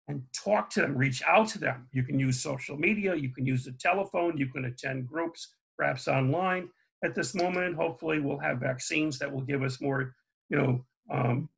and 0.09 0.22
talk 0.33 0.68
to 0.70 0.81
them, 0.83 0.97
reach 0.97 1.22
out 1.26 1.49
to 1.49 1.59
them. 1.59 1.89
You 1.93 2.03
can 2.03 2.18
use 2.18 2.41
social 2.41 2.76
media, 2.76 3.14
you 3.14 3.31
can 3.31 3.47
use 3.47 3.64
the 3.64 3.72
telephone, 3.72 4.37
you 4.37 4.49
can 4.49 4.66
attend 4.66 5.09
groups, 5.09 5.55
perhaps 5.78 6.07
online. 6.07 6.68
At 7.03 7.14
this 7.14 7.35
moment, 7.35 7.76
hopefully, 7.76 8.20
we'll 8.20 8.39
have 8.39 8.59
vaccines 8.59 9.18
that 9.20 9.33
will 9.33 9.41
give 9.41 9.62
us 9.62 9.81
more, 9.81 10.14
you 10.51 10.59
know, 10.59 10.85
um, 11.11 11.49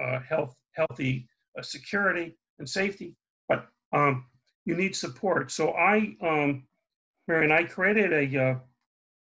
uh, 0.00 0.20
health, 0.20 0.54
healthy 0.72 1.26
uh, 1.58 1.62
security 1.62 2.36
and 2.58 2.68
safety. 2.68 3.16
But 3.48 3.66
um, 3.92 4.26
you 4.64 4.74
need 4.74 4.96
support. 4.96 5.50
So 5.50 5.72
I, 5.72 6.16
um, 6.22 6.66
Marianne, 7.28 7.52
I 7.52 7.64
created 7.64 8.12
a 8.12 8.40
uh, 8.40 8.54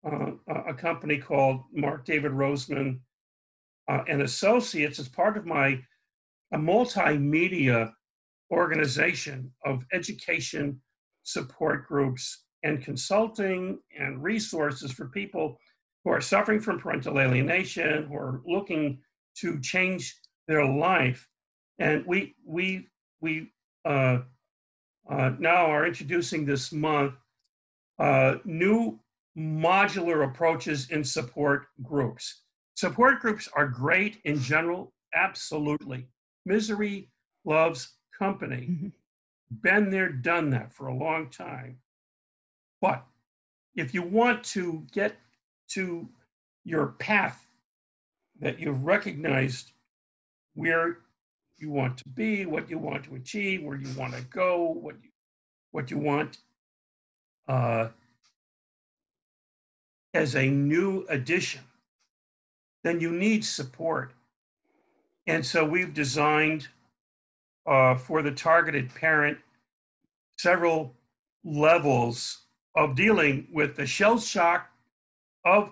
uh 0.04 0.32
a 0.68 0.74
company 0.74 1.18
called 1.18 1.64
Mark 1.74 2.06
David 2.06 2.32
Roseman 2.32 3.00
uh, 3.88 4.04
and 4.08 4.22
Associates 4.22 5.00
as 5.00 5.08
part 5.08 5.38
of 5.38 5.46
my 5.46 5.80
a 6.54 6.58
multimedia 6.58 7.94
organization 8.52 9.52
of 9.66 9.86
education 9.94 10.82
support 11.24 11.88
groups 11.88 12.44
and 12.64 12.84
consulting 12.84 13.80
and 13.98 14.22
resources 14.22 14.92
for 14.92 15.08
people 15.08 15.58
who 16.04 16.12
are 16.12 16.22
suffering 16.22 16.60
from 16.60 16.80
parental 16.80 17.20
alienation, 17.20 18.08
who 18.08 18.16
are 18.16 18.42
looking 18.46 19.00
to 19.38 19.60
change 19.62 20.16
their 20.48 20.66
life. 20.66 21.28
And 21.80 22.06
we 22.06 22.36
we 22.46 22.88
we 23.22 23.52
uh, 23.86 24.20
uh, 25.10 25.32
now 25.40 25.66
are 25.66 25.86
introducing 25.86 26.46
this 26.46 26.72
month 26.72 27.14
uh, 28.00 28.38
new 28.46 29.00
modular 29.38 30.26
approaches 30.26 30.90
in 30.90 31.04
support 31.04 31.68
groups. 31.84 32.42
Support 32.76 33.20
groups 33.20 33.48
are 33.54 33.68
great 33.68 34.18
in 34.26 34.40
general, 34.40 34.94
absolutely. 35.14 36.08
Misery 36.46 37.10
loves 37.46 37.94
company, 38.18 38.68
mm-hmm. 38.70 38.88
been 39.62 39.90
there, 39.90 40.10
done 40.10 40.50
that 40.50 40.74
for 40.74 40.88
a 40.88 40.96
long 40.96 41.30
time. 41.30 41.78
But 42.82 43.06
if 43.76 43.94
you 43.94 44.02
want 44.02 44.44
to 44.46 44.86
get 44.92 45.16
to 45.70 46.08
your 46.64 46.88
path 47.00 47.48
that 48.40 48.60
you've 48.60 48.84
recognized 48.84 49.72
where 50.56 50.98
you 51.62 51.70
want 51.70 51.98
to 52.00 52.10
be, 52.10 52.46
what 52.46 52.70
you 52.70 52.78
want 52.78 53.04
to 53.06 53.16
achieve, 53.16 53.64
where 53.64 53.78
you 53.78 53.88
want 53.98 54.14
to 54.14 54.22
go, 54.24 54.64
what 54.82 54.96
you, 55.02 55.10
what 55.72 55.92
you 55.92 55.98
want 55.98 56.38
uh, 57.48 57.90
as 60.14 60.36
a 60.36 60.48
new 60.48 61.06
addition, 61.10 61.62
then 62.84 63.00
you 63.00 63.12
need 63.12 63.46
support. 63.46 64.14
And 65.28 65.46
so 65.46 65.64
we've 65.64 65.94
designed 65.94 66.68
uh, 67.66 67.96
for 67.96 68.22
the 68.22 68.32
targeted 68.32 68.94
parent 68.94 69.38
several 70.38 70.94
levels 71.44 72.40
of 72.76 72.96
dealing 72.96 73.48
with 73.54 73.76
the 73.76 73.86
shell 73.86 74.18
shock 74.20 74.70
of 75.46 75.72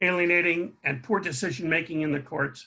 alienating 0.00 0.72
and 0.84 1.02
poor 1.02 1.20
decision 1.20 1.68
making 1.68 2.00
in 2.00 2.12
the 2.12 2.20
courts 2.20 2.66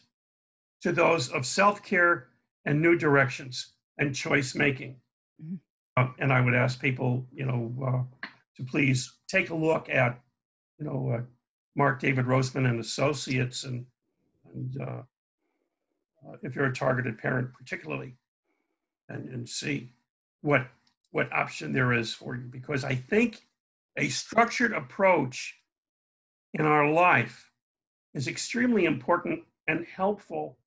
to 0.82 0.92
those 0.92 1.30
of 1.30 1.46
self 1.46 1.84
care 1.84 2.28
and 2.66 2.82
new 2.82 2.98
directions 2.98 3.74
and 3.98 4.16
choice 4.16 4.56
making. 4.56 4.96
Mm-hmm. 5.42 5.56
Uh, 5.96 6.08
and 6.20 6.34
I 6.34 6.42
would 6.42 6.56
ask 6.56 6.82
people, 6.82 7.26
you 7.32 7.46
know, 7.46 7.72
uh, 7.86 8.28
to 8.58 8.64
please 8.64 9.14
take 9.28 9.50
a 9.50 9.56
look 9.56 9.90
at, 9.90 10.20
you 10.80 10.86
know, 10.86 11.10
uh, 11.10 11.22
Mark 11.76 12.00
David 12.00 12.26
Roseman 12.26 12.70
and 12.70 12.80
Associates, 12.80 13.64
and, 13.64 13.86
and 14.54 14.82
uh, 14.82 15.02
uh, 16.26 16.38
if 16.42 16.56
you're 16.56 16.66
a 16.66 16.74
targeted 16.74 17.18
parent, 17.18 17.54
particularly, 17.54 18.16
and, 19.10 19.30
and 19.30 19.48
see 19.48 19.92
what 20.42 20.68
what 21.12 21.32
option 21.32 21.74
there 21.74 21.94
is 21.94 22.14
for 22.14 22.36
you. 22.36 22.44
Because 22.50 22.84
I 22.84 22.96
think 22.96 23.46
a 23.98 24.10
structured 24.10 24.74
approach 24.74 25.56
in 26.54 26.66
our 26.66 26.90
life 26.90 27.52
is 28.14 28.28
extremely 28.28 28.86
important 28.86 29.42
and 29.68 29.86
helpful. 29.86 30.58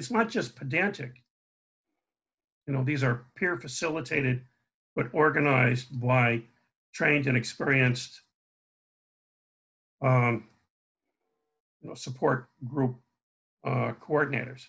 It's 0.00 0.10
not 0.10 0.30
just 0.30 0.56
pedantic. 0.56 1.22
You 2.66 2.72
know, 2.72 2.82
these 2.82 3.04
are 3.04 3.26
peer 3.36 3.58
facilitated, 3.58 4.40
but 4.96 5.10
organized 5.12 6.00
by 6.00 6.44
trained 6.94 7.26
and 7.26 7.36
experienced 7.36 8.22
um, 10.00 10.44
you 11.82 11.90
know, 11.90 11.94
support 11.94 12.48
group 12.66 12.96
uh, 13.62 13.92
coordinators. 14.02 14.68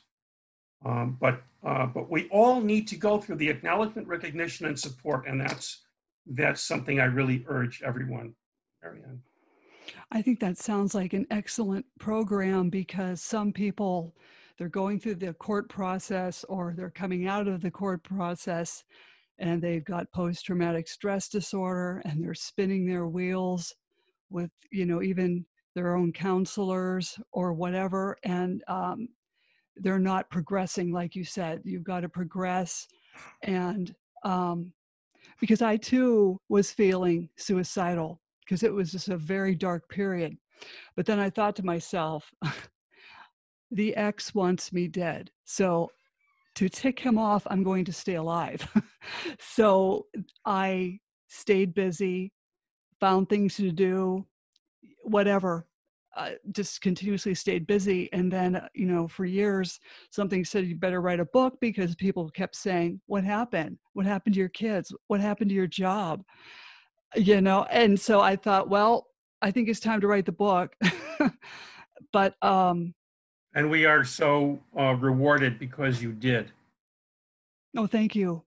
Um, 0.85 1.17
but 1.21 1.41
uh, 1.65 1.85
but 1.85 2.11
we 2.11 2.27
all 2.27 2.59
need 2.59 2.85
to 2.89 2.97
go 2.97 3.17
through 3.17 3.37
the 3.37 3.47
acknowledgement, 3.47 4.09
recognition, 4.09 4.65
and 4.65 4.77
support, 4.77 5.25
and 5.27 5.39
that's 5.39 5.83
that's 6.27 6.61
something 6.61 6.99
I 6.99 7.05
really 7.05 7.45
urge 7.47 7.81
everyone, 7.83 8.33
Marianne. 8.83 9.21
I 10.11 10.21
think 10.21 10.41
that 10.41 10.57
sounds 10.57 10.93
like 10.93 11.13
an 11.13 11.25
excellent 11.31 11.85
program 11.99 12.69
because 12.69 13.21
some 13.21 13.53
people 13.53 14.13
they're 14.61 14.69
going 14.69 14.99
through 14.99 15.15
the 15.15 15.33
court 15.33 15.67
process 15.69 16.45
or 16.47 16.75
they're 16.77 16.91
coming 16.91 17.25
out 17.25 17.47
of 17.47 17.61
the 17.61 17.71
court 17.71 18.03
process 18.03 18.83
and 19.39 19.59
they've 19.59 19.83
got 19.83 20.11
post 20.11 20.45
traumatic 20.45 20.87
stress 20.87 21.27
disorder 21.27 21.99
and 22.05 22.23
they're 22.23 22.35
spinning 22.35 22.85
their 22.85 23.07
wheels 23.07 23.73
with 24.29 24.51
you 24.71 24.85
know 24.85 25.01
even 25.01 25.43
their 25.73 25.95
own 25.95 26.13
counselors 26.13 27.17
or 27.31 27.53
whatever. 27.53 28.15
And 28.23 28.63
um, 28.67 29.09
they're 29.77 29.97
not 29.97 30.29
progressing 30.29 30.93
like 30.93 31.15
you 31.15 31.23
said 31.23 31.61
you've 31.63 31.83
got 31.83 32.01
to 32.01 32.09
progress. 32.09 32.87
And 33.41 33.95
um, 34.23 34.71
because 35.39 35.63
i 35.63 35.75
too 35.75 36.39
was 36.49 36.69
feeling 36.69 37.29
suicidal 37.35 38.21
because 38.45 38.61
it 38.61 38.71
was 38.71 38.91
just 38.91 39.09
a 39.09 39.17
very 39.17 39.55
dark 39.55 39.89
period. 39.89 40.37
But 40.95 41.07
then 41.07 41.19
i 41.19 41.31
thought 41.31 41.55
to 41.55 41.65
myself 41.65 42.31
the 43.71 43.95
ex 43.95 44.35
wants 44.35 44.71
me 44.73 44.87
dead 44.87 45.31
so 45.45 45.89
to 46.55 46.67
tick 46.67 46.99
him 46.99 47.17
off 47.17 47.47
i'm 47.49 47.63
going 47.63 47.85
to 47.85 47.93
stay 47.93 48.15
alive 48.15 48.67
so 49.39 50.05
i 50.45 50.99
stayed 51.27 51.73
busy 51.73 52.31
found 52.99 53.29
things 53.29 53.55
to 53.55 53.71
do 53.71 54.25
whatever 55.03 55.65
uh, 56.15 56.31
just 56.51 56.81
continuously 56.81 57.33
stayed 57.33 57.65
busy. 57.65 58.11
And 58.11 58.31
then, 58.31 58.57
uh, 58.57 58.67
you 58.73 58.85
know, 58.85 59.07
for 59.07 59.25
years, 59.25 59.79
something 60.09 60.43
said 60.43 60.65
you 60.65 60.75
better 60.75 61.01
write 61.01 61.19
a 61.19 61.25
book 61.25 61.57
because 61.61 61.95
people 61.95 62.29
kept 62.29 62.55
saying, 62.55 62.99
What 63.05 63.23
happened? 63.23 63.77
What 63.93 64.05
happened 64.05 64.35
to 64.35 64.39
your 64.39 64.49
kids? 64.49 64.93
What 65.07 65.21
happened 65.21 65.49
to 65.49 65.55
your 65.55 65.67
job? 65.67 66.23
You 67.15 67.41
know, 67.41 67.63
and 67.69 67.99
so 67.99 68.21
I 68.21 68.35
thought, 68.35 68.69
well, 68.69 69.07
I 69.41 69.51
think 69.51 69.67
it's 69.67 69.79
time 69.79 70.01
to 70.01 70.07
write 70.07 70.25
the 70.25 70.31
book. 70.31 70.75
but, 72.13 72.35
um, 72.41 72.93
and 73.53 73.69
we 73.69 73.85
are 73.85 74.03
so 74.03 74.59
uh, 74.77 74.95
rewarded 74.95 75.59
because 75.59 76.01
you 76.01 76.11
did. 76.11 76.51
Oh, 77.75 77.87
thank 77.87 78.15
you. 78.15 78.43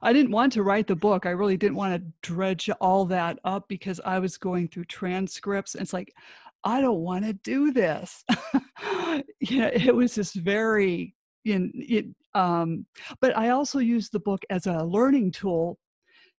I 0.00 0.12
didn't 0.12 0.30
want 0.30 0.52
to 0.52 0.62
write 0.62 0.86
the 0.86 0.96
book. 0.96 1.26
I 1.26 1.30
really 1.30 1.56
didn't 1.56 1.76
want 1.76 2.00
to 2.00 2.12
dredge 2.22 2.70
all 2.80 3.04
that 3.06 3.38
up 3.44 3.66
because 3.68 4.00
I 4.04 4.18
was 4.20 4.36
going 4.36 4.68
through 4.68 4.84
transcripts. 4.84 5.74
And 5.74 5.82
it's 5.82 5.92
like, 5.92 6.14
I 6.62 6.80
don't 6.80 7.00
want 7.00 7.24
to 7.24 7.32
do 7.32 7.72
this. 7.72 8.24
yeah, 9.40 9.68
it 9.72 9.94
was 9.94 10.14
just 10.14 10.34
very 10.34 11.14
in 11.44 11.72
it 11.74 12.06
um 12.34 12.84
but 13.20 13.36
I 13.36 13.50
also 13.50 13.78
used 13.78 14.12
the 14.12 14.20
book 14.20 14.42
as 14.50 14.66
a 14.66 14.84
learning 14.84 15.32
tool 15.32 15.78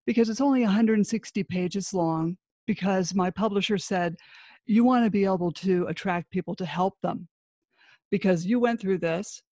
because 0.06 0.28
it's 0.28 0.40
only 0.40 0.62
160 0.62 1.42
pages 1.44 1.94
long 1.94 2.36
because 2.66 3.14
my 3.14 3.30
publisher 3.30 3.78
said 3.78 4.16
you 4.66 4.84
want 4.84 5.04
to 5.04 5.10
be 5.10 5.24
able 5.24 5.52
to 5.52 5.86
attract 5.86 6.30
people 6.30 6.54
to 6.56 6.66
help 6.66 6.94
them 7.02 7.28
because 8.10 8.46
you 8.46 8.60
went 8.60 8.80
through 8.80 8.98
this 8.98 9.42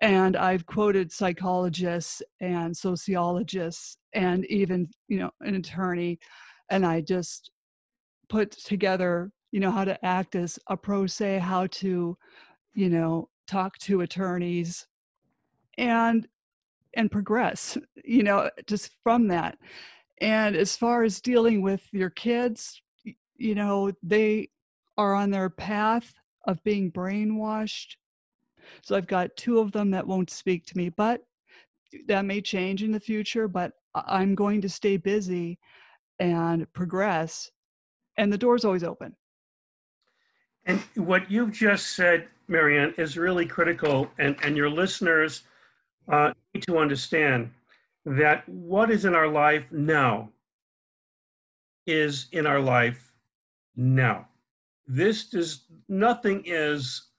and 0.00 0.36
I've 0.36 0.66
quoted 0.66 1.10
psychologists 1.10 2.22
and 2.40 2.76
sociologists 2.76 3.98
and 4.14 4.44
even 4.46 4.88
you 5.08 5.18
know 5.18 5.30
an 5.40 5.56
attorney 5.56 6.18
and 6.70 6.86
I 6.86 7.00
just 7.00 7.50
put 8.28 8.52
together 8.52 9.30
you 9.50 9.60
know 9.60 9.70
how 9.70 9.84
to 9.84 10.02
act 10.04 10.34
as 10.34 10.58
a 10.68 10.76
pro 10.76 11.06
se 11.06 11.38
how 11.38 11.66
to 11.66 12.16
you 12.74 12.88
know 12.88 13.28
talk 13.46 13.78
to 13.78 14.02
attorneys 14.02 14.86
and 15.78 16.28
and 16.94 17.10
progress 17.10 17.76
you 18.04 18.22
know 18.22 18.50
just 18.66 18.92
from 19.02 19.28
that. 19.28 19.58
And 20.20 20.56
as 20.56 20.76
far 20.76 21.04
as 21.04 21.20
dealing 21.20 21.62
with 21.62 21.82
your 21.92 22.10
kids 22.10 22.80
you 23.36 23.54
know 23.54 23.92
they 24.02 24.48
are 24.96 25.14
on 25.14 25.30
their 25.30 25.50
path 25.50 26.12
of 26.46 26.62
being 26.64 26.90
brainwashed 26.90 27.96
so 28.82 28.96
i've 28.96 29.06
got 29.06 29.34
two 29.36 29.58
of 29.58 29.72
them 29.72 29.90
that 29.90 30.06
won't 30.06 30.30
speak 30.30 30.64
to 30.66 30.76
me 30.76 30.88
but 30.88 31.22
that 32.06 32.24
may 32.24 32.40
change 32.40 32.82
in 32.82 32.92
the 32.92 33.00
future 33.00 33.48
but 33.48 33.72
i'm 33.94 34.34
going 34.34 34.60
to 34.60 34.68
stay 34.68 34.96
busy 34.96 35.58
and 36.18 36.70
progress 36.72 37.50
and 38.16 38.32
the 38.32 38.38
door's 38.38 38.64
always 38.64 38.84
open 38.84 39.14
and 40.68 40.80
what 40.96 41.30
you've 41.30 41.52
just 41.52 41.96
said, 41.96 42.28
Marianne, 42.46 42.92
is 42.98 43.16
really 43.16 43.46
critical, 43.46 44.10
and, 44.18 44.36
and 44.42 44.54
your 44.54 44.68
listeners 44.68 45.44
uh, 46.12 46.32
need 46.54 46.62
to 46.64 46.76
understand 46.76 47.50
that 48.04 48.46
what 48.46 48.90
is 48.90 49.06
in 49.06 49.14
our 49.14 49.28
life 49.28 49.64
now 49.70 50.28
is 51.86 52.26
in 52.32 52.46
our 52.46 52.60
life 52.60 53.14
now. 53.76 54.27
This 54.88 55.28
does 55.28 55.66
nothing 55.88 56.42
is, 56.46 57.10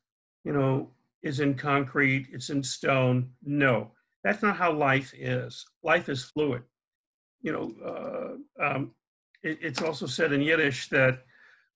you 0.44 0.52
know, 0.52 0.90
is 1.22 1.40
in 1.40 1.54
concrete, 1.54 2.28
it's 2.32 2.50
in 2.50 2.64
stone. 2.64 3.30
No, 3.44 3.92
that's 4.24 4.42
not 4.42 4.58
how 4.58 4.72
life 4.72 5.14
is. 5.16 5.66
Life 5.84 6.10
is 6.10 6.24
fluid. 6.24 6.64
You 7.42 7.52
know, 7.54 8.38
uh, 8.60 8.66
um, 8.66 8.92
it, 9.44 9.60
it's 9.62 9.84
also 9.84 10.08
said 10.08 10.34
in 10.34 10.42
Yiddish 10.42 10.90
that 10.90 11.20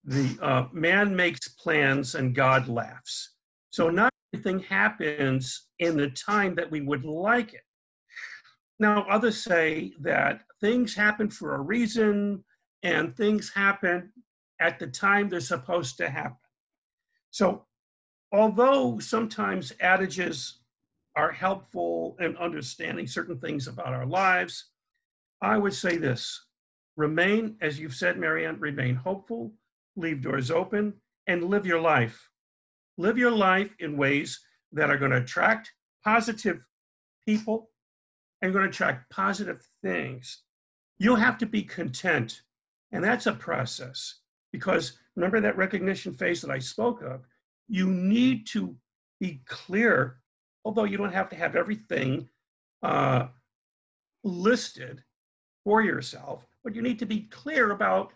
the 0.02 0.36
uh, 0.42 0.66
man 0.72 1.14
makes 1.14 1.48
plans 1.48 2.16
and 2.16 2.34
God 2.34 2.68
laughs. 2.68 3.30
So 3.70 3.88
not 3.88 4.12
everything 4.32 4.60
happens 4.60 5.68
in 5.78 5.96
the 5.96 6.10
time 6.10 6.56
that 6.56 6.70
we 6.70 6.80
would 6.80 7.04
like 7.04 7.54
it. 7.54 7.62
Now, 8.80 9.06
others 9.08 9.42
say 9.42 9.92
that 10.00 10.42
things 10.60 10.94
happen 10.94 11.30
for 11.30 11.54
a 11.54 11.60
reason 11.60 12.42
and 12.82 13.16
things 13.16 13.52
happen 13.54 14.12
at 14.60 14.78
the 14.78 14.86
time 14.86 15.28
they're 15.28 15.40
supposed 15.40 15.96
to 15.98 16.08
happen. 16.08 16.36
So, 17.30 17.64
although 18.32 18.98
sometimes 18.98 19.72
adages 19.80 20.60
are 21.16 21.32
helpful 21.32 22.16
in 22.20 22.36
understanding 22.36 23.06
certain 23.06 23.38
things 23.38 23.68
about 23.68 23.94
our 23.94 24.06
lives, 24.06 24.66
I 25.40 25.58
would 25.58 25.74
say 25.74 25.96
this 25.96 26.46
remain, 26.96 27.56
as 27.60 27.78
you've 27.78 27.94
said, 27.94 28.18
Marianne, 28.18 28.60
remain 28.60 28.94
hopeful, 28.94 29.52
leave 29.96 30.22
doors 30.22 30.50
open, 30.50 30.94
and 31.26 31.44
live 31.44 31.66
your 31.66 31.80
life. 31.80 32.30
Live 32.96 33.18
your 33.18 33.32
life 33.32 33.74
in 33.80 33.96
ways 33.96 34.40
that 34.72 34.90
are 34.90 34.98
going 34.98 35.10
to 35.10 35.18
attract 35.18 35.72
positive 36.04 36.66
people 37.26 37.70
and 38.42 38.52
going 38.52 38.64
to 38.64 38.70
attract 38.70 39.10
positive 39.10 39.66
things. 39.82 40.42
You'll 40.98 41.16
have 41.16 41.38
to 41.38 41.46
be 41.46 41.62
content. 41.62 42.42
And 42.92 43.02
that's 43.02 43.26
a 43.26 43.32
process 43.32 44.20
because 44.54 44.98
remember 45.16 45.40
that 45.40 45.56
recognition 45.56 46.14
phase 46.14 46.40
that 46.42 46.50
I 46.50 46.60
spoke 46.60 47.02
of? 47.02 47.26
You 47.66 47.90
need 47.90 48.46
to 48.48 48.76
be 49.18 49.40
clear 49.46 50.18
although 50.64 50.84
you 50.84 50.96
don't 50.96 51.12
have 51.12 51.28
to 51.30 51.36
have 51.36 51.56
everything 51.56 52.28
uh, 52.82 53.26
listed 54.22 55.02
for 55.62 55.82
yourself, 55.82 56.46
but 56.62 56.74
you 56.74 56.82
need 56.82 56.98
to 56.98 57.06
be 57.06 57.20
clear 57.30 57.70
about 57.70 58.12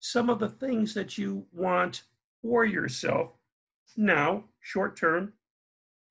some 0.00 0.30
of 0.30 0.38
the 0.38 0.48
things 0.48 0.94
that 0.94 1.18
you 1.18 1.46
want 1.52 2.02
for 2.42 2.64
yourself 2.64 3.32
now, 3.96 4.44
short 4.60 4.96
term 4.96 5.32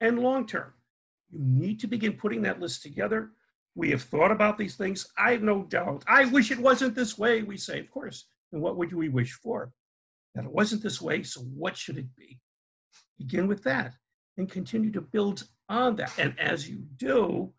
and 0.01 0.19
long 0.19 0.45
term. 0.45 0.73
You 1.29 1.39
need 1.39 1.79
to 1.81 1.87
begin 1.87 2.13
putting 2.13 2.41
that 2.43 2.59
list 2.59 2.81
together. 2.83 3.31
We 3.75 3.89
have 3.91 4.03
thought 4.03 4.31
about 4.31 4.57
these 4.57 4.75
things. 4.75 5.07
I 5.17 5.31
have 5.31 5.41
no 5.41 5.63
doubt. 5.63 6.03
I 6.07 6.25
wish 6.25 6.51
it 6.51 6.59
wasn't 6.59 6.95
this 6.95 7.17
way. 7.17 7.41
We 7.41 7.57
say, 7.57 7.79
of 7.79 7.89
course. 7.89 8.25
And 8.53 8.61
what 8.61 8.77
would 8.77 8.93
we 8.93 9.09
wish 9.09 9.33
for? 9.33 9.73
That 10.35 10.45
it 10.45 10.51
wasn't 10.51 10.83
this 10.83 11.01
way. 11.01 11.23
So 11.23 11.41
what 11.41 11.75
should 11.75 11.97
it 11.97 12.15
be? 12.15 12.39
Begin 13.17 13.47
with 13.47 13.63
that 13.63 13.95
and 14.37 14.49
continue 14.49 14.91
to 14.91 15.01
build 15.01 15.43
on 15.67 15.95
that. 15.97 16.13
And 16.17 16.39
as 16.39 16.69
you 16.69 16.83
do, 16.97 17.51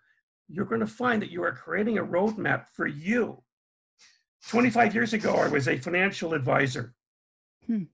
you're 0.49 0.65
going 0.65 0.81
to 0.81 0.87
find 0.87 1.21
that 1.21 1.31
you 1.31 1.43
are 1.43 1.53
creating 1.53 1.99
a 1.99 2.05
roadmap 2.05 2.67
for 2.73 2.87
you. 2.87 3.43
25 4.49 4.95
years 4.95 5.13
ago, 5.13 5.35
I 5.35 5.49
was 5.49 5.69
a 5.69 5.79
financial 5.79 6.35
advisor. 6.35 6.95
Hmm. 7.67 7.85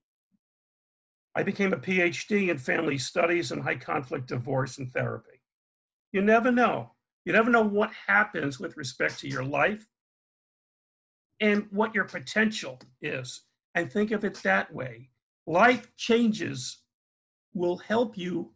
I 1.35 1.43
became 1.43 1.73
a 1.73 1.79
PhD 1.79 2.49
in 2.49 2.59
family 2.59 2.99
studies 2.99 3.53
and 3.53 3.63
high 3.63 3.77
conflict 3.77 4.27
divorce 4.27 4.79
and 4.79 4.93
therapy. 4.93 5.43
You 6.13 6.23
never 6.23 6.51
know. 6.51 6.93
You 7.25 7.33
never 7.33 7.51
know 7.51 7.63
what 7.63 7.93
happens 8.09 8.59
with 8.59 8.77
respect 8.77 9.21
to 9.21 9.29
your 9.29 9.45
life 9.45 9.87
and 11.41 11.67
what 11.71 11.95
your 11.95 12.05
potential 12.05 12.79
is. 13.01 13.43
And 13.75 13.91
think 13.91 14.11
of 14.11 14.25
it 14.25 14.35
that 14.43 14.73
way. 14.73 15.11
Life 15.47 15.95
changes 15.97 16.79
will 17.55 17.79
help 17.79 18.17
you, 18.17 18.53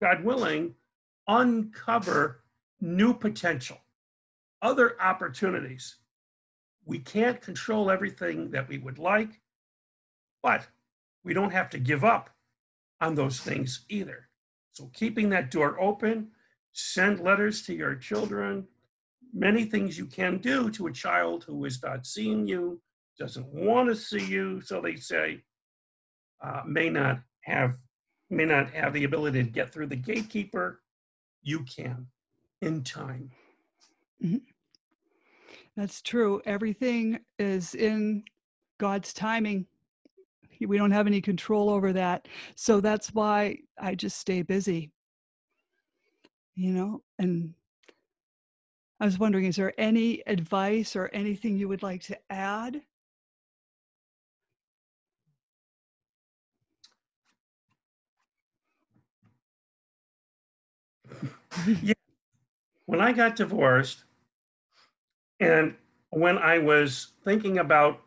God 0.00 0.24
willing, 0.24 0.74
uncover 1.26 2.42
new 2.80 3.12
potential, 3.12 3.78
other 4.62 5.00
opportunities. 5.00 5.96
We 6.84 6.98
can't 6.98 7.40
control 7.40 7.90
everything 7.90 8.50
that 8.52 8.68
we 8.68 8.78
would 8.78 8.98
like, 8.98 9.40
but 10.42 10.66
we 11.24 11.34
don't 11.34 11.52
have 11.52 11.70
to 11.70 11.78
give 11.78 12.04
up 12.04 12.30
on 13.00 13.14
those 13.14 13.40
things 13.40 13.84
either. 13.88 14.28
So 14.72 14.90
keeping 14.94 15.28
that 15.30 15.50
door 15.50 15.80
open, 15.80 16.28
send 16.72 17.20
letters 17.20 17.62
to 17.62 17.74
your 17.74 17.94
children, 17.94 18.66
many 19.32 19.64
things 19.64 19.98
you 19.98 20.06
can 20.06 20.38
do 20.38 20.70
to 20.70 20.86
a 20.86 20.92
child 20.92 21.44
who 21.44 21.64
is 21.64 21.82
not 21.82 22.06
seeing 22.06 22.46
you, 22.46 22.80
doesn't 23.18 23.46
want 23.52 23.88
to 23.88 23.96
see 23.96 24.24
you, 24.24 24.60
so 24.60 24.80
they 24.80 24.96
say, 24.96 25.42
uh, 26.42 26.62
may 26.66 26.88
not 26.88 27.20
have 27.42 27.76
may 28.32 28.44
not 28.44 28.70
have 28.70 28.92
the 28.92 29.04
ability 29.04 29.42
to 29.42 29.50
get 29.50 29.72
through 29.72 29.88
the 29.88 29.96
gatekeeper. 29.96 30.80
You 31.42 31.64
can 31.64 32.06
in 32.62 32.84
time. 32.84 33.30
Mm-hmm. 34.24 34.36
That's 35.76 36.00
true. 36.00 36.40
Everything 36.46 37.20
is 37.38 37.74
in 37.74 38.22
God's 38.78 39.12
timing 39.12 39.66
we 40.66 40.76
don't 40.76 40.90
have 40.90 41.06
any 41.06 41.20
control 41.20 41.70
over 41.70 41.92
that 41.92 42.28
so 42.54 42.80
that's 42.80 43.12
why 43.14 43.56
i 43.78 43.94
just 43.94 44.18
stay 44.18 44.42
busy 44.42 44.90
you 46.54 46.72
know 46.72 47.02
and 47.18 47.54
i 49.00 49.04
was 49.04 49.18
wondering 49.18 49.44
is 49.46 49.56
there 49.56 49.74
any 49.78 50.22
advice 50.26 50.94
or 50.96 51.08
anything 51.08 51.56
you 51.56 51.68
would 51.68 51.82
like 51.82 52.02
to 52.02 52.18
add 52.30 52.82
yeah 61.82 61.94
when 62.86 63.00
i 63.00 63.12
got 63.12 63.36
divorced 63.36 64.04
and 65.40 65.74
when 66.10 66.38
i 66.38 66.58
was 66.58 67.12
thinking 67.24 67.58
about 67.58 68.00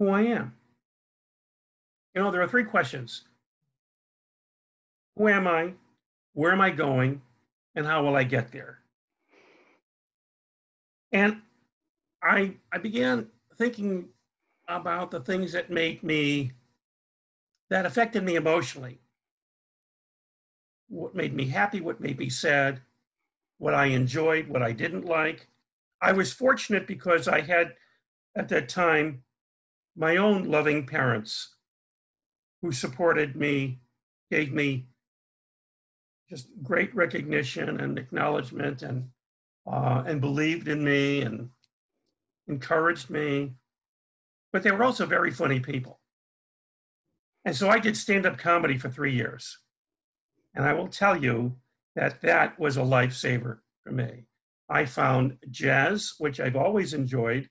who 0.00 0.08
I 0.08 0.22
am. 0.22 0.54
You 2.14 2.22
know, 2.22 2.32
there 2.32 2.42
are 2.42 2.48
three 2.48 2.64
questions 2.64 3.22
Who 5.16 5.28
am 5.28 5.46
I? 5.46 5.74
Where 6.32 6.52
am 6.52 6.60
I 6.60 6.70
going? 6.70 7.22
And 7.74 7.86
how 7.86 8.04
will 8.04 8.16
I 8.16 8.24
get 8.24 8.52
there? 8.52 8.78
And 11.12 11.42
I, 12.22 12.54
I 12.72 12.78
began 12.78 13.28
thinking 13.56 14.08
about 14.68 15.10
the 15.10 15.20
things 15.20 15.52
that 15.52 15.70
made 15.70 16.02
me, 16.02 16.52
that 17.68 17.86
affected 17.86 18.24
me 18.24 18.36
emotionally. 18.36 19.00
What 20.88 21.14
made 21.14 21.34
me 21.34 21.46
happy, 21.46 21.80
what 21.80 22.00
made 22.00 22.18
me 22.18 22.28
sad, 22.28 22.80
what 23.58 23.74
I 23.74 23.86
enjoyed, 23.86 24.48
what 24.48 24.62
I 24.62 24.72
didn't 24.72 25.04
like. 25.04 25.48
I 26.00 26.12
was 26.12 26.32
fortunate 26.32 26.86
because 26.86 27.28
I 27.28 27.40
had, 27.40 27.74
at 28.34 28.48
that 28.48 28.68
time, 28.68 29.22
my 29.96 30.16
own 30.16 30.44
loving 30.44 30.86
parents 30.86 31.56
who 32.62 32.72
supported 32.72 33.36
me, 33.36 33.80
gave 34.30 34.52
me 34.52 34.86
just 36.30 36.48
great 36.62 36.94
recognition 36.94 37.80
and 37.80 37.98
acknowledgement 37.98 38.82
and 38.82 39.08
uh, 39.70 40.02
and 40.06 40.20
believed 40.20 40.68
in 40.68 40.82
me 40.82 41.20
and 41.22 41.50
encouraged 42.48 43.10
me. 43.10 43.52
But 44.52 44.62
they 44.62 44.70
were 44.70 44.84
also 44.84 45.06
very 45.06 45.30
funny 45.30 45.60
people. 45.60 46.00
And 47.44 47.54
so 47.54 47.68
I 47.68 47.78
did 47.78 47.96
stand-up 47.96 48.38
comedy 48.38 48.78
for 48.78 48.88
three 48.90 49.14
years. 49.14 49.58
And 50.54 50.64
I 50.64 50.72
will 50.72 50.88
tell 50.88 51.16
you 51.16 51.56
that 51.94 52.20
that 52.22 52.58
was 52.58 52.76
a 52.76 52.80
lifesaver 52.80 53.58
for 53.84 53.92
me. 53.92 54.26
I 54.68 54.84
found 54.84 55.36
jazz, 55.50 56.14
which 56.18 56.40
I've 56.40 56.56
always 56.56 56.94
enjoyed, 56.94 57.48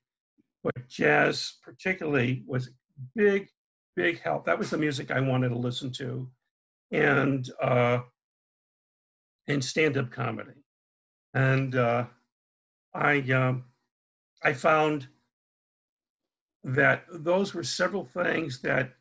but 0.64 0.88
jazz 0.88 1.58
particularly 1.64 2.44
was 2.48 2.72
big, 3.16 3.48
big 3.96 4.22
help. 4.22 4.46
That 4.46 4.60
was 4.60 4.70
the 4.70 4.78
music 4.78 5.12
I 5.12 5.20
wanted 5.20 5.50
to 5.50 5.58
listen 5.58 5.92
to, 5.94 6.30
and 6.92 7.50
uh, 7.62 8.00
and 9.50 9.64
stand-up 9.64 10.12
comedy, 10.12 10.64
and 11.34 11.76
uh, 11.76 12.06
I 12.94 13.20
um, 13.32 13.66
I 14.44 14.54
found 14.54 15.08
that 16.64 17.04
those 17.12 17.54
were 17.54 17.64
several 17.64 18.06
things 18.06 18.62
that 18.62 18.94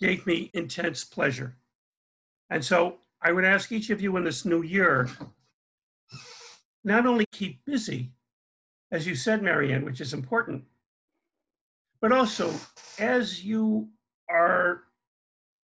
gave 0.00 0.26
me 0.26 0.50
intense 0.54 1.04
pleasure, 1.04 1.56
and 2.50 2.64
so 2.64 2.98
I 3.20 3.32
would 3.32 3.44
ask 3.44 3.72
each 3.72 3.90
of 3.90 4.00
you 4.00 4.16
in 4.16 4.24
this 4.24 4.44
new 4.44 4.62
year 4.62 5.08
not 6.84 7.06
only 7.06 7.26
keep 7.32 7.64
busy, 7.64 8.12
as 8.90 9.06
you 9.06 9.14
said, 9.14 9.42
Marianne, 9.42 9.84
which 9.84 10.00
is 10.00 10.14
important, 10.14 10.64
but 12.00 12.12
also, 12.12 12.52
as 12.98 13.44
you 13.44 13.88
are 14.30 14.84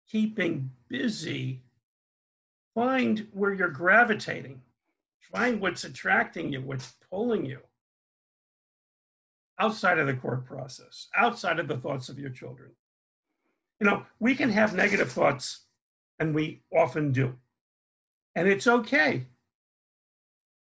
keeping 0.08 0.70
busy, 0.88 1.62
find 2.74 3.26
where 3.32 3.52
you're 3.52 3.68
gravitating, 3.68 4.62
find 5.20 5.60
what's 5.60 5.84
attracting 5.84 6.52
you, 6.52 6.60
what's 6.60 6.94
pulling 7.10 7.44
you 7.44 7.60
outside 9.58 9.98
of 9.98 10.06
the 10.06 10.14
court 10.14 10.44
process, 10.44 11.08
outside 11.16 11.58
of 11.58 11.68
the 11.68 11.76
thoughts 11.76 12.08
of 12.08 12.18
your 12.18 12.30
children. 12.30 12.70
You 13.80 13.86
know, 13.86 14.04
we 14.20 14.34
can 14.34 14.50
have 14.50 14.74
negative 14.74 15.10
thoughts, 15.10 15.62
and 16.18 16.34
we 16.34 16.62
often 16.74 17.12
do. 17.12 17.36
And 18.34 18.48
it's 18.48 18.66
okay. 18.66 19.26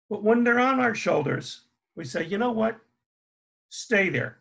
But 0.10 0.24
when 0.24 0.44
they're 0.44 0.60
on 0.60 0.80
our 0.80 0.96
shoulders, 0.96 1.62
we 1.96 2.06
say, 2.06 2.26
you 2.26 2.38
know 2.38 2.52
what? 2.52 2.78
Stay 3.70 4.10
there 4.10 4.38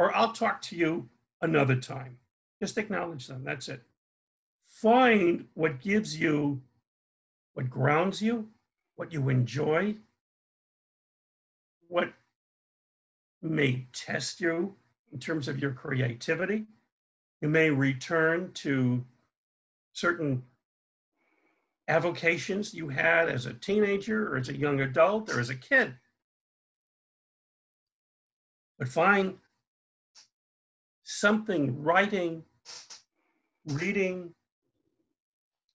or 0.00 0.16
I'll 0.16 0.32
talk 0.32 0.62
to 0.62 0.76
you 0.76 1.10
another 1.42 1.76
time. 1.76 2.16
Just 2.58 2.78
acknowledge 2.78 3.26
them. 3.26 3.44
That's 3.44 3.68
it. 3.68 3.82
Find 4.80 5.44
what 5.52 5.82
gives 5.82 6.18
you, 6.18 6.62
what 7.52 7.68
grounds 7.68 8.22
you, 8.22 8.48
what 8.96 9.12
you 9.12 9.28
enjoy, 9.28 9.96
what 11.88 12.14
may 13.42 13.88
test 13.92 14.40
you 14.40 14.76
in 15.12 15.18
terms 15.18 15.48
of 15.48 15.58
your 15.58 15.72
creativity. 15.72 16.64
You 17.42 17.48
may 17.48 17.68
return 17.68 18.52
to 18.54 19.04
certain 19.92 20.44
avocations 21.86 22.72
you 22.72 22.88
had 22.88 23.28
as 23.28 23.44
a 23.44 23.52
teenager 23.52 24.32
or 24.32 24.38
as 24.38 24.48
a 24.48 24.56
young 24.56 24.80
adult 24.80 25.28
or 25.28 25.40
as 25.40 25.50
a 25.50 25.56
kid. 25.56 25.92
But 28.78 28.88
find 28.88 29.36
something 31.02 31.82
writing, 31.82 32.44
reading, 33.66 34.32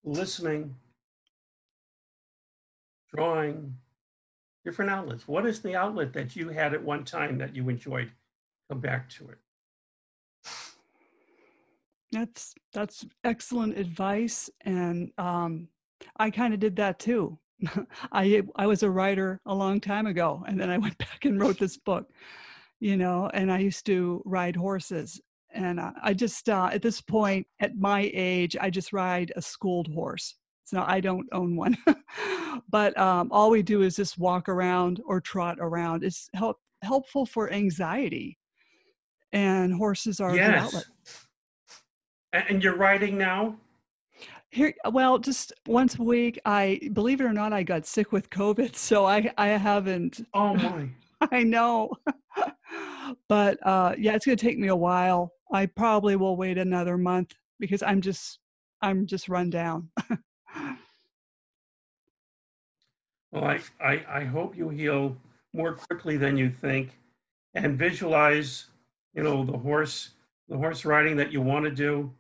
listening, 0.06 0.76
drawing, 3.14 3.76
different 4.64 4.92
outlets. 4.92 5.28
What 5.28 5.46
is 5.46 5.62
the 5.62 5.76
outlet 5.76 6.14
that 6.14 6.36
you 6.36 6.50
had 6.50 6.74
at 6.74 6.84
one 6.84 7.04
time 7.04 7.38
that 7.40 7.56
you 7.56 7.68
enjoyed? 7.70 8.12
Come 8.70 8.80
back 8.80 9.10
to 9.12 9.30
it. 9.30 9.38
That's 12.12 12.56
that's 12.72 13.06
excellent 13.24 13.78
advice, 13.78 14.50
and 14.62 15.12
um, 15.18 15.68
I 16.18 16.30
kind 16.30 16.54
of 16.54 16.60
did 16.60 16.76
that 16.78 16.98
too. 16.98 17.38
I 18.12 18.44
I 18.56 18.68
was 18.68 18.84
a 18.84 18.90
writer 18.90 19.42
a 19.46 19.54
long 19.54 19.82
time 19.82 20.08
ago, 20.08 20.44
and 20.48 20.60
then 20.60 20.70
I 20.70 20.78
went 20.78 20.98
back 21.00 21.26
and 21.26 21.40
wrote 21.40 21.60
this 21.60 21.78
book. 21.78 22.10
You 22.80 22.98
know, 22.98 23.30
and 23.34 23.52
I 23.52 23.60
used 23.60 23.86
to 23.88 24.22
ride 24.26 24.56
horses, 24.56 25.22
and 25.56 25.80
I, 25.80 26.14
just 26.14 26.50
uh, 26.50 26.70
at 26.72 26.82
this 26.82 27.02
point 27.02 27.48
at 27.60 27.78
my 27.78 28.12
age, 28.14 28.56
I 28.60 28.70
just 28.70 28.94
ride 28.94 29.32
a 29.36 29.42
schooled 29.42 29.88
horse. 29.94 30.36
So 30.66 30.84
I 30.86 31.00
don't 31.00 31.28
own 31.32 31.56
one, 31.56 31.78
but 32.70 32.98
um, 32.98 33.30
all 33.32 33.52
we 33.52 33.62
do 33.62 33.84
is 33.84 33.96
just 33.96 34.18
walk 34.18 34.50
around 34.50 35.00
or 35.06 35.22
trot 35.22 35.58
around. 35.60 36.04
It's 36.04 36.28
help 36.34 36.58
helpful 36.84 37.26
for 37.26 37.54
anxiety, 37.54 38.38
and 39.32 39.74
horses 39.74 40.20
are 40.20 40.36
yes. 40.36 40.48
a 40.48 40.52
good 40.52 40.58
outlet. 40.58 40.86
And 42.50 42.64
you're 42.64 42.76
riding 42.76 43.18
now? 43.18 43.58
Here, 44.50 44.74
well, 44.92 45.20
just 45.20 45.54
once 45.68 46.00
a 46.00 46.04
week. 46.04 46.40
I 46.46 46.80
believe 46.94 47.22
it 47.22 47.26
or 47.26 47.34
not, 47.34 47.54
I 47.54 47.64
got 47.64 47.86
sick 47.86 48.12
with 48.12 48.30
COVID, 48.30 48.76
so 48.76 49.06
I 49.06 49.32
I 49.38 49.50
haven't. 49.50 50.26
Oh 50.34 50.56
my! 50.56 50.90
I 51.32 51.44
know, 51.44 51.92
but 53.30 53.58
uh, 53.66 53.96
yeah, 53.98 54.16
it's 54.16 54.26
going 54.26 54.38
to 54.38 54.46
take 54.46 54.58
me 54.58 54.68
a 54.70 54.76
while. 54.76 55.32
I 55.52 55.68
probably 55.68 56.16
will 56.16 56.36
wait 56.38 56.58
another 56.58 56.98
month 56.98 57.34
because 57.60 57.84
I'm 57.84 58.02
just 58.02 58.40
I'm 58.82 59.06
just 59.06 59.30
run 59.30 59.50
down. 59.50 59.90
well, 63.32 63.44
I, 63.44 63.60
I 63.80 64.06
I 64.10 64.24
hope 64.24 64.58
you 64.58 64.70
heal 64.70 65.18
more 65.54 65.74
quickly 65.74 66.18
than 66.18 66.38
you 66.38 66.50
think, 66.50 66.98
and 67.54 67.78
visualize, 67.78 68.66
you 69.14 69.24
know, 69.24 69.46
the 69.46 69.58
horse 69.58 70.12
the 70.50 70.58
horse 70.58 70.86
riding 70.86 71.18
that 71.18 71.32
you 71.32 71.42
want 71.42 71.66
to 71.66 71.72
do 71.72 72.12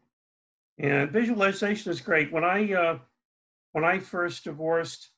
and 0.78 1.10
visualization 1.12 1.92
is 1.92 2.02
great. 2.02 2.32
When 2.32 2.44
I 2.44 2.74
uh, 2.74 3.00
when 3.72 3.84
I 3.84 4.00
first 4.00 4.44
divorced 4.44 5.10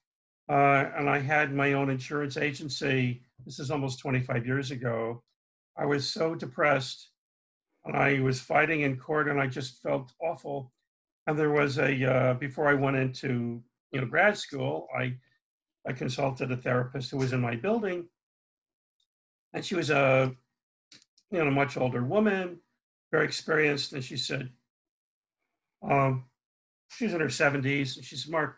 uh, 0.50 0.86
and 0.96 1.10
I 1.10 1.20
had 1.20 1.54
my 1.54 1.74
own 1.74 1.90
insurance 1.90 2.38
agency, 2.38 3.22
this 3.46 3.60
is 3.60 3.72
almost 3.72 4.00
25 4.00 4.46
years 4.46 4.72
ago. 4.72 5.24
I 5.78 5.86
was 5.86 6.12
so 6.12 6.36
depressed, 6.36 7.10
I 7.96 8.20
was 8.20 8.40
fighting 8.40 8.82
in 8.82 8.98
court, 8.98 9.28
and 9.28 9.40
I 9.40 9.48
just 9.48 9.82
felt 9.82 10.12
awful. 10.22 10.72
And 11.26 11.38
there 11.38 11.52
was 11.52 11.78
a 11.78 12.06
uh, 12.06 12.34
before 12.36 12.68
I 12.68 12.74
went 12.74 12.98
into 12.98 13.62
you 13.92 14.02
know 14.02 14.08
grad 14.08 14.38
school, 14.38 14.88
I 14.98 15.16
I 15.86 15.94
consulted 15.94 16.52
a 16.52 16.58
therapist 16.58 17.12
who 17.12 17.18
was 17.18 17.34
in 17.34 17.42
my 17.42 17.56
building, 17.56 18.06
and 19.54 19.64
she 19.64 19.76
was 19.76 19.90
a 19.90 20.36
you 21.32 21.40
know 21.40 21.48
a 21.48 21.52
much 21.52 21.78
older 21.78 22.04
woman, 22.04 22.60
very 23.12 23.26
experienced, 23.26 23.94
and 23.94 24.04
she 24.04 24.18
said, 24.18 24.52
um, 25.82 26.26
she's 26.90 27.14
in 27.14 27.20
her 27.20 27.28
70s, 27.28 27.96
and 27.96 28.06
she 28.06 28.16
said, 28.16 28.32
Mark, 28.32 28.58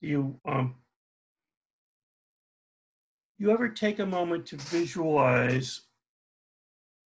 do 0.00 0.08
you 0.08 0.40
um, 0.44 0.76
you 3.38 3.50
ever 3.50 3.68
take 3.68 3.98
a 3.98 4.06
moment 4.06 4.46
to 4.46 4.56
visualize 4.56 5.82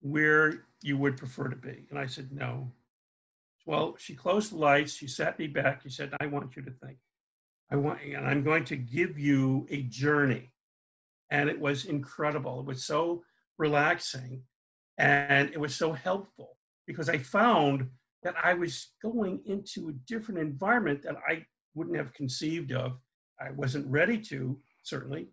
where 0.01 0.65
you 0.81 0.97
would 0.97 1.17
prefer 1.17 1.47
to 1.47 1.55
be? 1.55 1.85
And 1.89 1.99
I 1.99 2.05
said, 2.05 2.31
no. 2.31 2.71
Well, 3.65 3.95
she 3.97 4.15
closed 4.15 4.51
the 4.51 4.57
lights. 4.57 4.93
She 4.93 5.07
sat 5.07 5.37
me 5.37 5.47
back. 5.47 5.81
She 5.83 5.89
said, 5.89 6.13
I 6.19 6.27
want 6.27 6.55
you 6.55 6.61
to 6.63 6.71
think. 6.71 6.97
I 7.69 7.75
want, 7.75 7.99
and 8.01 8.25
I'm 8.25 8.43
going 8.43 8.63
to 8.65 8.77
give 8.77 9.19
you 9.19 9.67
a 9.69 9.83
journey. 9.83 10.53
And 11.29 11.49
it 11.49 11.59
was 11.59 11.85
incredible. 11.85 12.61
It 12.61 12.65
was 12.65 12.85
so 12.85 13.23
relaxing 13.57 14.43
and 14.97 15.49
it 15.51 15.59
was 15.59 15.75
so 15.75 15.91
helpful 15.91 16.57
because 16.85 17.09
I 17.09 17.17
found 17.17 17.89
that 18.23 18.35
I 18.41 18.53
was 18.53 18.93
going 19.03 19.41
into 19.45 19.89
a 19.89 19.93
different 20.07 20.39
environment 20.39 21.03
that 21.03 21.17
I 21.27 21.45
wouldn't 21.75 21.97
have 21.97 22.13
conceived 22.13 22.71
of. 22.71 22.97
I 23.39 23.51
wasn't 23.51 23.87
ready 23.87 24.17
to, 24.19 24.59
certainly. 24.83 25.27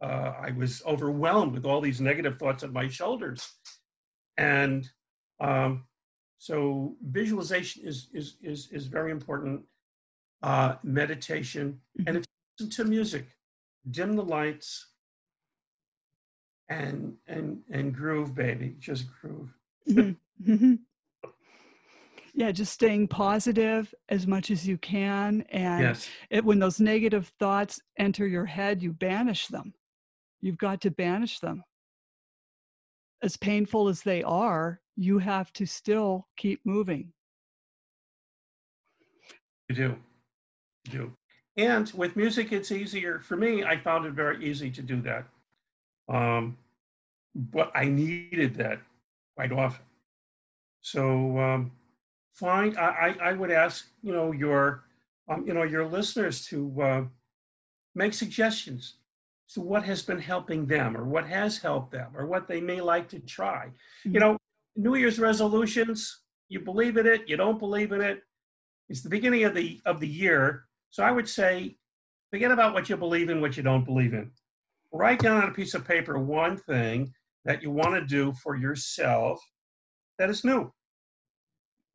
Uh, 0.00 0.32
I 0.40 0.52
was 0.56 0.82
overwhelmed 0.86 1.52
with 1.52 1.66
all 1.66 1.80
these 1.80 2.00
negative 2.00 2.38
thoughts 2.38 2.62
on 2.62 2.72
my 2.72 2.88
shoulders. 2.88 3.50
And 4.38 4.88
um, 5.40 5.84
so 6.38 6.96
visualization 7.02 7.84
is, 7.84 8.08
is, 8.12 8.36
is, 8.42 8.68
is 8.72 8.86
very 8.86 9.10
important. 9.10 9.62
Uh, 10.40 10.76
meditation, 10.84 11.80
and 12.06 12.16
if 12.16 12.24
you 12.24 12.66
listen 12.66 12.70
to 12.70 12.88
music, 12.88 13.26
dim 13.90 14.14
the 14.14 14.22
lights, 14.22 14.86
and 16.68 17.16
and 17.26 17.58
and 17.72 17.92
groove, 17.92 18.36
baby, 18.36 18.76
just 18.78 19.06
groove. 19.20 19.52
Mm-hmm. 19.88 20.52
mm-hmm 20.52 20.74
yeah 22.38 22.52
just 22.52 22.72
staying 22.72 23.08
positive 23.08 23.92
as 24.08 24.26
much 24.26 24.50
as 24.50 24.66
you 24.66 24.78
can 24.78 25.44
and 25.50 25.82
yes. 25.82 26.08
it, 26.30 26.44
when 26.44 26.60
those 26.60 26.80
negative 26.80 27.32
thoughts 27.40 27.80
enter 27.98 28.26
your 28.26 28.46
head 28.46 28.80
you 28.80 28.92
banish 28.92 29.48
them 29.48 29.74
you've 30.40 30.56
got 30.56 30.80
to 30.80 30.90
banish 30.90 31.40
them 31.40 31.64
as 33.22 33.36
painful 33.36 33.88
as 33.88 34.02
they 34.02 34.22
are 34.22 34.80
you 34.96 35.18
have 35.18 35.52
to 35.52 35.64
still 35.64 36.26
keep 36.36 36.60
moving. 36.64 37.12
You 39.68 39.76
do. 39.76 39.96
You 40.86 40.92
do. 40.92 41.12
And 41.56 41.90
with 41.92 42.16
music 42.16 42.52
it's 42.52 42.72
easier. 42.72 43.20
For 43.20 43.36
me 43.36 43.64
i 43.64 43.76
found 43.76 44.06
it 44.06 44.12
very 44.12 44.44
easy 44.44 44.70
to 44.70 44.82
do 44.82 45.00
that. 45.02 45.24
Um, 46.08 46.56
but 47.34 47.70
i 47.74 47.84
needed 47.84 48.54
that 48.56 48.80
quite 49.36 49.52
often. 49.52 49.84
So 50.80 51.38
um, 51.38 51.72
find 52.34 52.76
I, 52.78 53.16
I 53.20 53.32
would 53.32 53.50
ask 53.50 53.86
you 54.02 54.12
know 54.12 54.32
your 54.32 54.84
um, 55.28 55.46
you 55.46 55.54
know 55.54 55.64
your 55.64 55.86
listeners 55.86 56.46
to 56.46 56.82
uh, 56.82 57.04
make 57.94 58.14
suggestions 58.14 58.94
to 59.54 59.60
what 59.60 59.82
has 59.82 60.02
been 60.02 60.18
helping 60.18 60.66
them 60.66 60.96
or 60.96 61.04
what 61.04 61.26
has 61.26 61.58
helped 61.58 61.90
them 61.90 62.10
or 62.14 62.26
what 62.26 62.46
they 62.46 62.60
may 62.60 62.80
like 62.80 63.08
to 63.08 63.18
try 63.20 63.66
mm-hmm. 63.66 64.14
you 64.14 64.20
know 64.20 64.36
new 64.76 64.94
year's 64.94 65.18
resolutions 65.18 66.20
you 66.48 66.60
believe 66.60 66.96
in 66.96 67.06
it 67.06 67.28
you 67.28 67.36
don't 67.36 67.58
believe 67.58 67.92
in 67.92 68.00
it 68.00 68.20
it's 68.88 69.02
the 69.02 69.08
beginning 69.08 69.44
of 69.44 69.54
the 69.54 69.80
of 69.86 70.00
the 70.00 70.08
year 70.08 70.64
so 70.90 71.02
i 71.02 71.10
would 71.10 71.28
say 71.28 71.76
forget 72.30 72.50
about 72.50 72.74
what 72.74 72.88
you 72.88 72.96
believe 72.96 73.30
in 73.30 73.40
what 73.40 73.56
you 73.56 73.62
don't 73.62 73.84
believe 73.84 74.14
in 74.14 74.30
write 74.92 75.18
down 75.20 75.42
on 75.42 75.50
a 75.50 75.54
piece 75.54 75.74
of 75.74 75.86
paper 75.86 76.18
one 76.18 76.56
thing 76.56 77.12
that 77.44 77.62
you 77.62 77.70
want 77.70 77.94
to 77.94 78.04
do 78.04 78.32
for 78.42 78.56
yourself 78.56 79.40
that 80.18 80.30
is 80.30 80.44
new 80.44 80.72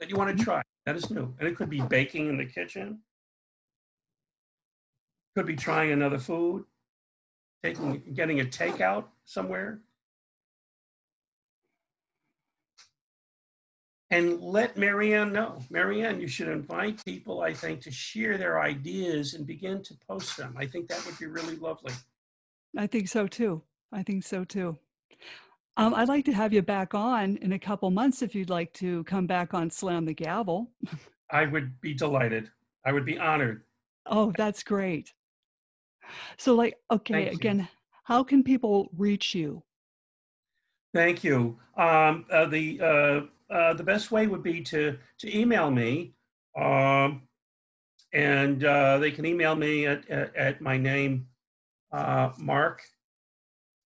that 0.03 0.09
you 0.09 0.17
want 0.17 0.30
to 0.30 0.35
mm-hmm. 0.35 0.43
try. 0.43 0.61
That 0.85 0.97
is 0.97 1.09
new. 1.09 1.34
And 1.39 1.47
it 1.47 1.55
could 1.55 1.69
be 1.69 1.81
baking 1.81 2.27
in 2.27 2.38
the 2.38 2.45
kitchen. 2.45 2.99
Could 5.35 5.45
be 5.45 5.55
trying 5.55 5.91
another 5.91 6.19
food, 6.19 6.65
taking 7.64 8.02
getting 8.14 8.41
a 8.41 8.45
takeout 8.45 9.06
somewhere. 9.26 9.80
And 14.11 14.40
let 14.41 14.77
Marianne 14.77 15.34
know. 15.34 15.60
Marianne, 15.72 16.22
you 16.22 16.27
should 16.27 16.48
invite 16.48 17.03
people, 17.03 17.41
I 17.41 17.52
think, 17.52 17.81
to 17.81 17.91
share 17.91 18.38
their 18.38 18.61
ideas 18.61 19.34
and 19.34 19.48
begin 19.48 19.81
to 19.81 19.95
post 20.07 20.38
them. 20.38 20.53
I 20.56 20.68
think 20.68 20.88
that 20.90 21.03
would 21.07 21.18
be 21.18 21.26
really 21.26 21.56
lovely. 21.56 21.94
I 22.77 22.85
think 22.85 23.07
so 23.07 23.26
too. 23.26 23.64
I 23.91 24.03
think 24.03 24.23
so 24.23 24.44
too. 24.44 24.77
Um, 25.77 25.95
I'd 25.95 26.10
like 26.10 26.26
to 26.26 26.34
have 26.34 26.53
you 26.53 26.61
back 26.61 26.94
on 26.94 27.38
in 27.38 27.53
a 27.53 27.60
couple 27.60 27.90
months 27.90 28.22
if 28.22 28.35
you'd 28.35 28.52
like 28.52 28.72
to 28.73 29.03
come 29.06 29.26
back 29.26 29.56
on 29.56 29.72
Slam 29.72 30.06
the 30.06 30.14
Gavel. 30.14 30.69
I 31.31 31.48
would 31.48 31.81
be 31.81 31.95
delighted. 31.95 32.52
I 32.85 32.91
would 32.91 33.06
be 33.06 33.18
honored. 33.18 33.64
Oh, 34.06 34.31
that's 34.38 34.61
great. 34.61 35.11
So, 36.38 36.55
like, 36.55 36.77
okay, 36.91 37.25
Thank 37.25 37.35
again, 37.35 37.59
you. 37.59 37.67
how 38.03 38.23
can 38.23 38.43
people 38.43 38.89
reach 38.97 39.35
you? 39.35 39.63
Thank 40.93 41.23
you. 41.23 41.57
Um, 41.75 42.25
uh, 42.31 42.45
the 42.45 42.80
uh, 42.81 43.21
uh, 43.53 43.73
the 43.73 43.84
best 43.84 44.11
way 44.11 44.27
would 44.27 44.43
be 44.43 44.61
to 44.61 44.97
to 45.19 45.38
email 45.38 45.71
me, 45.71 46.13
um, 46.55 47.23
and 48.13 48.63
uh, 48.63 48.99
they 48.99 49.11
can 49.11 49.25
email 49.25 49.55
me 49.55 49.88
at 49.88 50.07
at, 50.09 50.35
at 50.35 50.61
my 50.61 50.77
name, 50.77 51.27
uh, 51.91 52.30
Mark. 52.38 52.84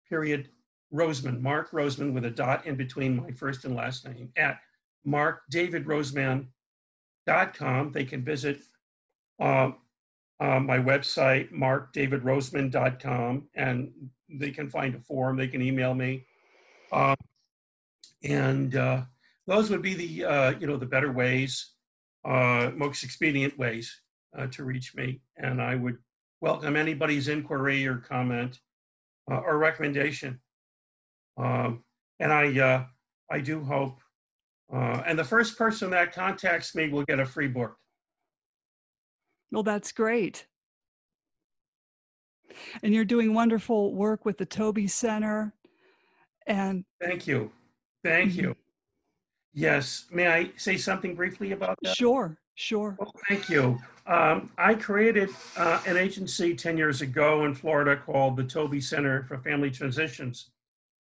Period 0.08 0.50
Roseman, 0.94 1.42
Mark 1.42 1.72
Roseman 1.72 2.14
with 2.14 2.26
a 2.26 2.30
dot 2.30 2.68
in 2.68 2.76
between 2.76 3.16
my 3.18 3.32
first 3.32 3.66
and 3.66 3.76
last 3.76 4.08
name 4.08 4.32
at 4.38 4.60
markdavidroseman.com. 5.06 7.92
They 7.92 8.06
can 8.06 8.24
visit 8.24 8.62
uh, 9.40 9.72
uh, 10.40 10.60
my 10.60 10.78
website, 10.78 11.52
markdavidroseman.com, 11.52 13.48
and 13.56 13.92
they 14.30 14.52
can 14.52 14.70
find 14.70 14.96
a 14.96 15.00
form. 15.00 15.38
They 15.38 15.48
can 15.48 15.62
email 15.62 15.94
me. 15.94 16.26
Uh, 16.92 17.16
and 18.24 18.76
uh, 18.76 19.04
those 19.48 19.70
would 19.70 19.82
be 19.82 19.94
the, 19.94 20.26
uh, 20.26 20.52
you 20.60 20.68
know, 20.68 20.78
the 20.78 20.86
better 20.86 21.12
ways, 21.12 21.74
uh, 22.26 22.72
most 22.76 23.04
expedient 23.04 23.58
ways 23.58 24.02
to 24.52 24.64
reach 24.66 24.94
me. 24.96 25.22
And 25.38 25.62
I 25.62 25.76
would 25.76 25.98
welcome 26.42 26.76
anybody's 26.76 27.28
inquiry 27.30 27.88
or 27.88 27.98
comment 27.98 28.60
or 29.28 29.58
recommendation. 29.58 30.42
Um, 31.38 31.84
and 32.20 32.34
I, 32.34 32.60
uh, 32.60 32.86
I 33.32 33.40
do 33.40 33.64
hope 33.64 34.02
Uh, 34.74 35.04
and 35.06 35.18
the 35.18 35.24
first 35.24 35.58
person 35.58 35.92
that 35.92 36.12
contacts 36.12 36.74
me 36.76 36.90
will 36.90 37.04
get 37.04 37.20
a 37.20 37.26
free 37.26 37.48
book. 37.48 37.78
Well, 39.52 39.64
that's 39.64 39.92
great. 39.92 40.48
And 42.84 42.94
you're 42.94 43.06
doing 43.06 43.34
wonderful 43.34 43.94
work 43.94 44.26
with 44.26 44.38
the 44.38 44.46
Toby 44.46 44.88
Center. 44.88 45.54
And 46.48 46.86
thank 47.02 47.28
you. 47.28 47.52
Thank 48.04 48.36
you. 48.36 48.56
Yes. 49.54 50.06
May 50.12 50.28
I 50.28 50.52
say 50.58 50.78
something 50.78 51.16
briefly 51.16 51.54
about 51.54 51.78
that? 51.82 51.96
sure, 51.96 52.38
sure. 52.56 52.96
Well, 53.00 53.14
thank 53.28 53.50
you. 53.50 53.80
Um, 54.06 54.52
I 54.58 54.76
created 54.76 55.30
uh, 55.58 55.82
an 55.88 55.98
agency 55.98 56.56
10 56.56 56.78
years 56.78 57.02
ago 57.02 57.46
in 57.46 57.56
Florida 57.56 57.98
called 57.98 58.38
the 58.38 58.44
Toby 58.44 58.80
Center 58.80 59.24
for 59.24 59.38
Family 59.40 59.72
Transitions. 59.72 60.52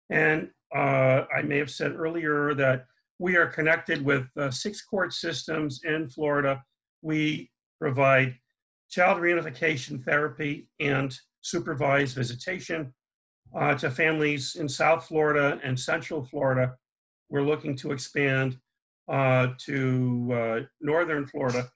And 0.08 0.48
uh, 0.74 1.24
I 1.34 1.42
may 1.42 1.58
have 1.58 1.70
said 1.70 1.92
earlier 1.92 2.54
that 2.54 2.86
we 3.18 3.36
are 3.36 3.46
connected 3.46 4.04
with 4.04 4.26
uh, 4.36 4.50
six 4.50 4.82
court 4.82 5.12
systems 5.12 5.80
in 5.84 6.08
Florida. 6.08 6.62
We 7.02 7.50
provide 7.80 8.36
child 8.90 9.20
reunification 9.20 10.02
therapy 10.02 10.68
and 10.80 11.18
supervised 11.40 12.14
visitation 12.14 12.92
uh, 13.54 13.74
to 13.74 13.90
families 13.90 14.56
in 14.56 14.68
South 14.68 15.06
Florida 15.06 15.60
and 15.62 15.78
Central 15.78 16.24
Florida. 16.24 16.74
We're 17.28 17.42
looking 17.42 17.76
to 17.76 17.92
expand 17.92 18.58
uh, 19.08 19.48
to 19.58 20.28
uh, 20.32 20.60
Northern 20.80 21.26
Florida. 21.26 21.68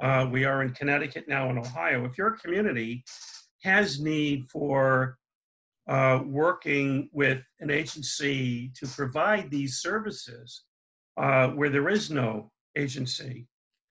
Uh, 0.00 0.28
we 0.30 0.44
are 0.44 0.62
in 0.62 0.70
Connecticut 0.70 1.26
now 1.28 1.48
and 1.48 1.58
Ohio. 1.58 2.04
If 2.04 2.18
your 2.18 2.32
community 2.32 3.04
has 3.62 4.00
need 4.00 4.48
for 4.48 5.18
uh, 5.88 6.20
working 6.24 7.08
with 7.12 7.42
an 7.60 7.70
agency 7.70 8.70
to 8.76 8.86
provide 8.86 9.50
these 9.50 9.78
services 9.78 10.64
uh, 11.16 11.48
where 11.48 11.70
there 11.70 11.88
is 11.88 12.10
no 12.10 12.50
agency, 12.76 13.46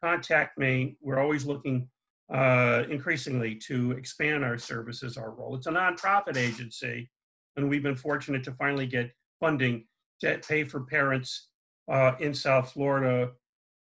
contact 0.06 0.58
me. 0.58 0.98
We're 1.02 1.20
always 1.20 1.46
looking 1.46 1.88
uh, 2.32 2.84
increasingly 2.90 3.56
to 3.68 3.92
expand 3.94 4.44
our 4.44 4.58
services, 4.58 5.18
our 5.18 5.32
role. 5.32 5.56
It's 5.56 5.68
a 5.68 5.72
nonprofit 5.72 6.38
agency, 6.38 7.10
and 7.56 7.70
we've 7.70 7.82
been 7.82 7.96
fortunate 7.96 8.44
to 8.44 8.52
finally 8.54 8.86
get 8.86 9.12
funding 9.40 9.86
to 10.22 10.40
pay 10.48 10.64
for 10.64 10.82
parents 10.82 11.50
uh, 11.92 12.14
in 12.20 12.34
South 12.34 12.72
Florida 12.72 13.32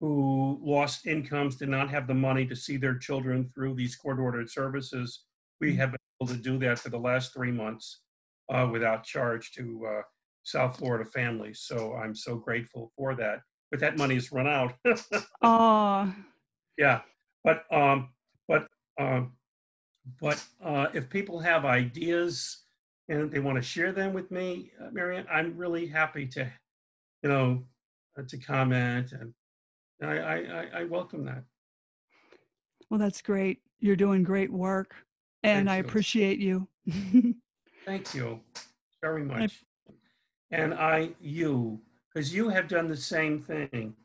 who 0.01 0.59
lost 0.61 1.07
incomes, 1.07 1.57
did 1.57 1.69
not 1.69 1.89
have 1.89 2.07
the 2.07 2.13
money 2.13 2.45
to 2.45 2.55
see 2.55 2.77
their 2.77 2.97
children 2.97 3.49
through 3.53 3.75
these 3.75 3.95
court-ordered 3.95 4.49
services. 4.49 5.23
We 5.59 5.75
have 5.75 5.91
been 5.91 5.99
able 6.21 6.33
to 6.33 6.41
do 6.41 6.57
that 6.59 6.79
for 6.79 6.89
the 6.89 6.97
last 6.97 7.33
three 7.33 7.51
months 7.51 8.01
uh, 8.53 8.67
without 8.71 9.03
charge 9.03 9.51
to 9.53 9.85
uh, 9.85 10.01
South 10.43 10.77
Florida 10.77 11.03
families. 11.03 11.59
So 11.61 11.95
I'm 11.95 12.15
so 12.15 12.37
grateful 12.37 12.91
for 12.95 13.13
that. 13.15 13.39
But 13.71 13.79
that 13.81 13.97
money's 13.97 14.31
run 14.31 14.47
out. 14.47 14.73
Ah, 15.41 16.13
yeah, 16.77 17.01
but 17.45 17.63
um, 17.71 18.09
but 18.47 18.67
um, 18.99 19.31
but 20.19 20.43
uh, 20.63 20.87
if 20.93 21.09
people 21.09 21.39
have 21.39 21.63
ideas 21.65 22.63
and 23.07 23.31
they 23.31 23.39
want 23.39 23.55
to 23.55 23.61
share 23.61 23.91
them 23.93 24.11
with 24.13 24.31
me, 24.31 24.71
uh, 24.81 24.89
Marianne, 24.91 25.27
I'm 25.31 25.55
really 25.55 25.87
happy 25.87 26.27
to, 26.27 26.51
you 27.23 27.29
know, 27.29 27.63
uh, 28.17 28.23
to 28.27 28.37
comment, 28.37 29.13
and 29.13 29.33
I, 30.01 30.17
I 30.17 30.35
I- 30.35 30.69
I 30.79 30.83
welcome 30.85 31.23
that. 31.25 31.43
well, 32.89 32.99
that's 32.99 33.21
great. 33.21 33.61
You're 33.79 33.95
doing 33.95 34.23
great 34.23 34.51
work. 34.51 34.93
And 35.43 35.69
Thank 35.69 35.69
I 35.69 35.77
you. 35.77 35.87
appreciate 35.87 36.39
you. 36.39 36.67
Thank 37.85 38.13
you 38.13 38.41
very 39.01 39.23
much. 39.23 39.63
And 40.51 40.73
I, 40.73 41.11
you, 41.21 41.79
because 42.19 42.33
you 42.33 42.49
have 42.49 42.67
done 42.67 42.85
the 42.85 42.97
same 42.97 43.39
thing. 43.39 43.95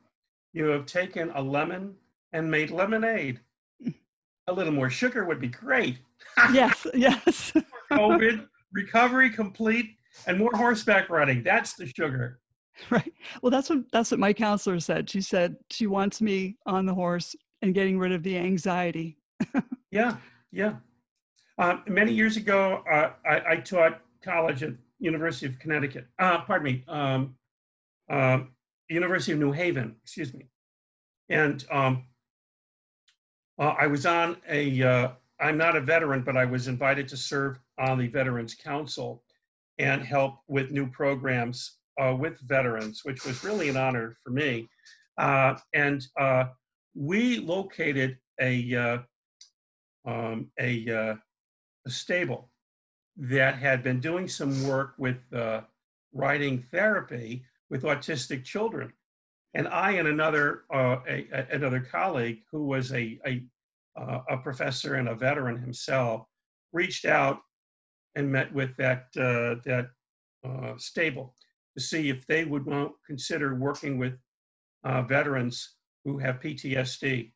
You 0.52 0.66
have 0.66 0.86
taken 0.86 1.32
a 1.34 1.42
lemon 1.42 1.96
and 2.32 2.48
made 2.48 2.70
lemonade. 2.70 3.40
A 4.46 4.52
little 4.52 4.72
more 4.72 4.88
sugar 4.88 5.24
would 5.24 5.40
be 5.40 5.48
great. 5.48 5.98
yes, 6.52 6.86
yes. 6.94 7.52
COVID, 7.90 8.46
recovery 8.72 9.30
complete, 9.30 9.96
and 10.28 10.38
more 10.38 10.52
horseback 10.54 11.10
riding. 11.10 11.42
That's 11.42 11.74
the 11.74 11.86
sugar. 11.86 12.38
right. 12.90 13.12
Well, 13.42 13.50
that's 13.50 13.68
what 13.68 13.80
that's 13.90 14.12
what 14.12 14.20
my 14.20 14.32
counselor 14.32 14.78
said. 14.78 15.10
She 15.10 15.20
said 15.20 15.56
she 15.70 15.88
wants 15.88 16.22
me 16.22 16.56
on 16.66 16.86
the 16.86 16.94
horse 16.94 17.34
and 17.62 17.74
getting 17.74 17.98
rid 17.98 18.12
of 18.12 18.22
the 18.22 18.38
anxiety. 18.38 19.18
Yeah, 19.90 20.16
yeah. 20.50 20.74
Uh, 21.56 21.76
many 21.86 22.12
years 22.12 22.36
ago, 22.36 22.82
uh, 22.90 23.10
I, 23.24 23.52
I 23.52 23.56
taught 23.58 24.00
college 24.24 24.64
at 24.64 24.72
University 24.98 25.46
of 25.46 25.56
Connecticut. 25.60 26.08
Uh, 26.18 26.40
pardon 26.40 26.64
me, 26.64 26.84
um, 26.88 27.36
um, 28.10 28.50
University 28.88 29.32
of 29.32 29.38
New 29.38 29.52
Haven. 29.52 29.96
Excuse 30.02 30.34
me. 30.34 30.48
And 31.28 31.64
um, 31.70 32.04
uh, 33.58 33.74
I 33.78 33.86
was 33.86 34.06
on 34.06 34.36
a. 34.48 34.82
Uh, 34.82 35.08
I'm 35.40 35.58
not 35.58 35.76
a 35.76 35.80
veteran, 35.80 36.22
but 36.22 36.36
I 36.36 36.44
was 36.44 36.68
invited 36.68 37.08
to 37.08 37.16
serve 37.16 37.58
on 37.78 37.98
the 37.98 38.06
Veterans 38.06 38.54
Council 38.54 39.24
and 39.78 40.02
help 40.02 40.36
with 40.46 40.70
new 40.70 40.86
programs 40.86 41.78
uh, 42.00 42.14
with 42.18 42.38
veterans, 42.40 43.00
which 43.04 43.24
was 43.24 43.42
really 43.42 43.68
an 43.68 43.76
honor 43.76 44.16
for 44.22 44.30
me. 44.30 44.68
Uh, 45.18 45.54
and 45.74 46.06
uh, 46.18 46.44
we 46.94 47.38
located 47.38 48.16
a 48.40 48.74
uh, 48.74 48.98
um, 50.06 50.50
a, 50.60 50.88
a 50.88 51.18
stable 51.88 52.50
that 53.16 53.56
had 53.56 53.82
been 53.82 54.00
doing 54.00 54.28
some 54.28 54.66
work 54.66 54.94
with 54.98 55.18
riding 56.12 56.62
therapy 56.70 57.44
with 57.70 57.82
autistic 57.82 58.44
children. 58.44 58.92
And 59.54 59.68
I 59.68 59.92
and 59.92 60.08
another 60.08 60.62
uh, 60.72 60.96
a, 61.08 61.28
a- 61.32 61.46
another 61.52 61.80
colleague 61.80 62.38
who 62.50 62.66
was 62.66 62.92
a 62.92 63.18
a, 63.26 63.42
uh, 63.96 64.20
a 64.30 64.36
professor 64.38 64.94
and 64.96 65.08
a 65.08 65.14
veteran 65.14 65.60
himself 65.60 66.26
reached 66.72 67.04
out 67.04 67.38
and 68.16 68.30
met 68.30 68.52
with 68.52 68.76
that 68.76 69.06
uh, 69.16 69.60
that 69.64 69.88
uh, 70.44 70.74
stable 70.76 71.34
to 71.76 71.82
see 71.82 72.08
if 72.08 72.26
they 72.26 72.44
would 72.44 72.66
consider 73.06 73.54
working 73.54 73.98
with 73.98 74.14
uh, 74.84 75.02
veterans 75.02 75.76
who 76.04 76.18
have 76.18 76.40
PTSD 76.40 77.32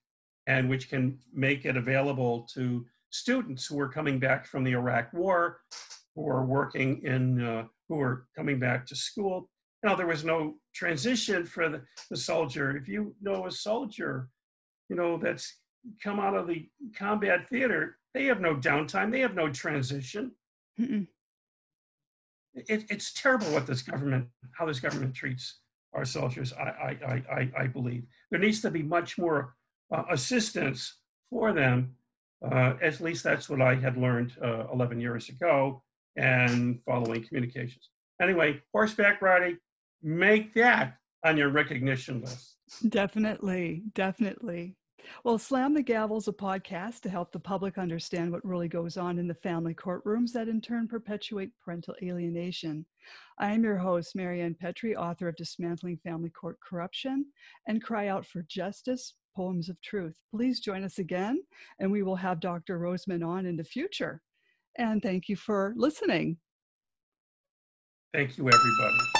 and 0.46 0.68
which 0.68 0.88
can 0.88 1.18
make 1.32 1.64
it 1.64 1.76
available 1.76 2.46
to 2.54 2.84
students 3.10 3.66
who 3.66 3.78
are 3.80 3.88
coming 3.88 4.18
back 4.18 4.46
from 4.46 4.64
the 4.64 4.72
Iraq 4.72 5.12
War, 5.12 5.60
who 6.14 6.28
are 6.28 6.44
working 6.44 7.02
in, 7.04 7.42
uh, 7.42 7.64
who 7.88 8.00
are 8.00 8.26
coming 8.36 8.58
back 8.58 8.86
to 8.86 8.96
school. 8.96 9.48
You 9.82 9.90
know, 9.90 9.96
there 9.96 10.06
was 10.06 10.24
no 10.24 10.56
transition 10.74 11.46
for 11.46 11.68
the, 11.68 11.82
the 12.10 12.16
soldier. 12.16 12.76
If 12.76 12.88
you 12.88 13.14
know 13.20 13.46
a 13.46 13.50
soldier, 13.50 14.28
you 14.88 14.96
know, 14.96 15.18
that's 15.18 15.56
come 16.02 16.18
out 16.18 16.34
of 16.34 16.48
the 16.48 16.68
combat 16.96 17.48
theater, 17.48 17.98
they 18.14 18.24
have 18.24 18.40
no 18.40 18.56
downtime, 18.56 19.12
they 19.12 19.20
have 19.20 19.34
no 19.34 19.48
transition. 19.50 20.32
It, 22.54 22.86
it's 22.90 23.12
terrible 23.12 23.46
what 23.52 23.66
this 23.66 23.82
government, 23.82 24.26
how 24.58 24.66
this 24.66 24.80
government 24.80 25.14
treats 25.14 25.60
our 25.94 26.04
soldiers. 26.04 26.52
I, 26.52 26.62
I, 26.62 26.96
I, 27.06 27.22
I, 27.32 27.50
I 27.62 27.66
believe 27.66 28.04
there 28.30 28.40
needs 28.40 28.60
to 28.62 28.70
be 28.70 28.82
much 28.82 29.18
more 29.18 29.54
uh, 29.92 30.04
assistance 30.10 30.96
for 31.30 31.52
them. 31.52 31.94
Uh, 32.44 32.74
at 32.82 33.00
least 33.00 33.24
that's 33.24 33.48
what 33.48 33.60
I 33.60 33.74
had 33.74 33.96
learned 33.96 34.32
uh, 34.42 34.64
11 34.72 35.00
years 35.00 35.28
ago 35.28 35.82
and 36.16 36.80
following 36.84 37.24
communications. 37.24 37.90
Anyway, 38.20 38.60
horseback 38.72 39.22
riding, 39.22 39.58
make 40.02 40.54
that 40.54 40.96
on 41.24 41.36
your 41.36 41.48
recognition 41.48 42.20
list. 42.20 42.56
Definitely, 42.88 43.82
definitely. 43.94 44.76
Well, 45.24 45.38
Slam 45.38 45.74
the 45.74 45.82
Gavel 45.82 46.18
is 46.18 46.28
a 46.28 46.32
podcast 46.32 47.00
to 47.02 47.10
help 47.10 47.32
the 47.32 47.40
public 47.40 47.78
understand 47.78 48.30
what 48.30 48.44
really 48.44 48.68
goes 48.68 48.96
on 48.96 49.18
in 49.18 49.26
the 49.26 49.34
family 49.34 49.74
courtrooms 49.74 50.32
that 50.32 50.48
in 50.48 50.60
turn 50.60 50.86
perpetuate 50.88 51.50
parental 51.64 51.94
alienation. 52.02 52.84
I 53.38 53.52
am 53.52 53.64
your 53.64 53.78
host, 53.78 54.14
Marianne 54.14 54.56
Petrie, 54.60 54.96
author 54.96 55.28
of 55.28 55.36
Dismantling 55.36 55.98
Family 55.98 56.30
Court 56.30 56.58
Corruption 56.60 57.26
and 57.66 57.82
Cry 57.82 58.08
Out 58.08 58.26
for 58.26 58.44
Justice 58.48 59.14
Poems 59.34 59.68
of 59.68 59.80
Truth. 59.82 60.16
Please 60.30 60.60
join 60.60 60.84
us 60.84 60.98
again, 60.98 61.42
and 61.78 61.90
we 61.90 62.02
will 62.02 62.16
have 62.16 62.40
Dr. 62.40 62.78
Roseman 62.78 63.26
on 63.26 63.46
in 63.46 63.56
the 63.56 63.64
future. 63.64 64.20
And 64.76 65.02
thank 65.02 65.28
you 65.28 65.36
for 65.36 65.74
listening. 65.76 66.38
Thank 68.12 68.36
you, 68.38 68.48
everybody. 68.48 69.17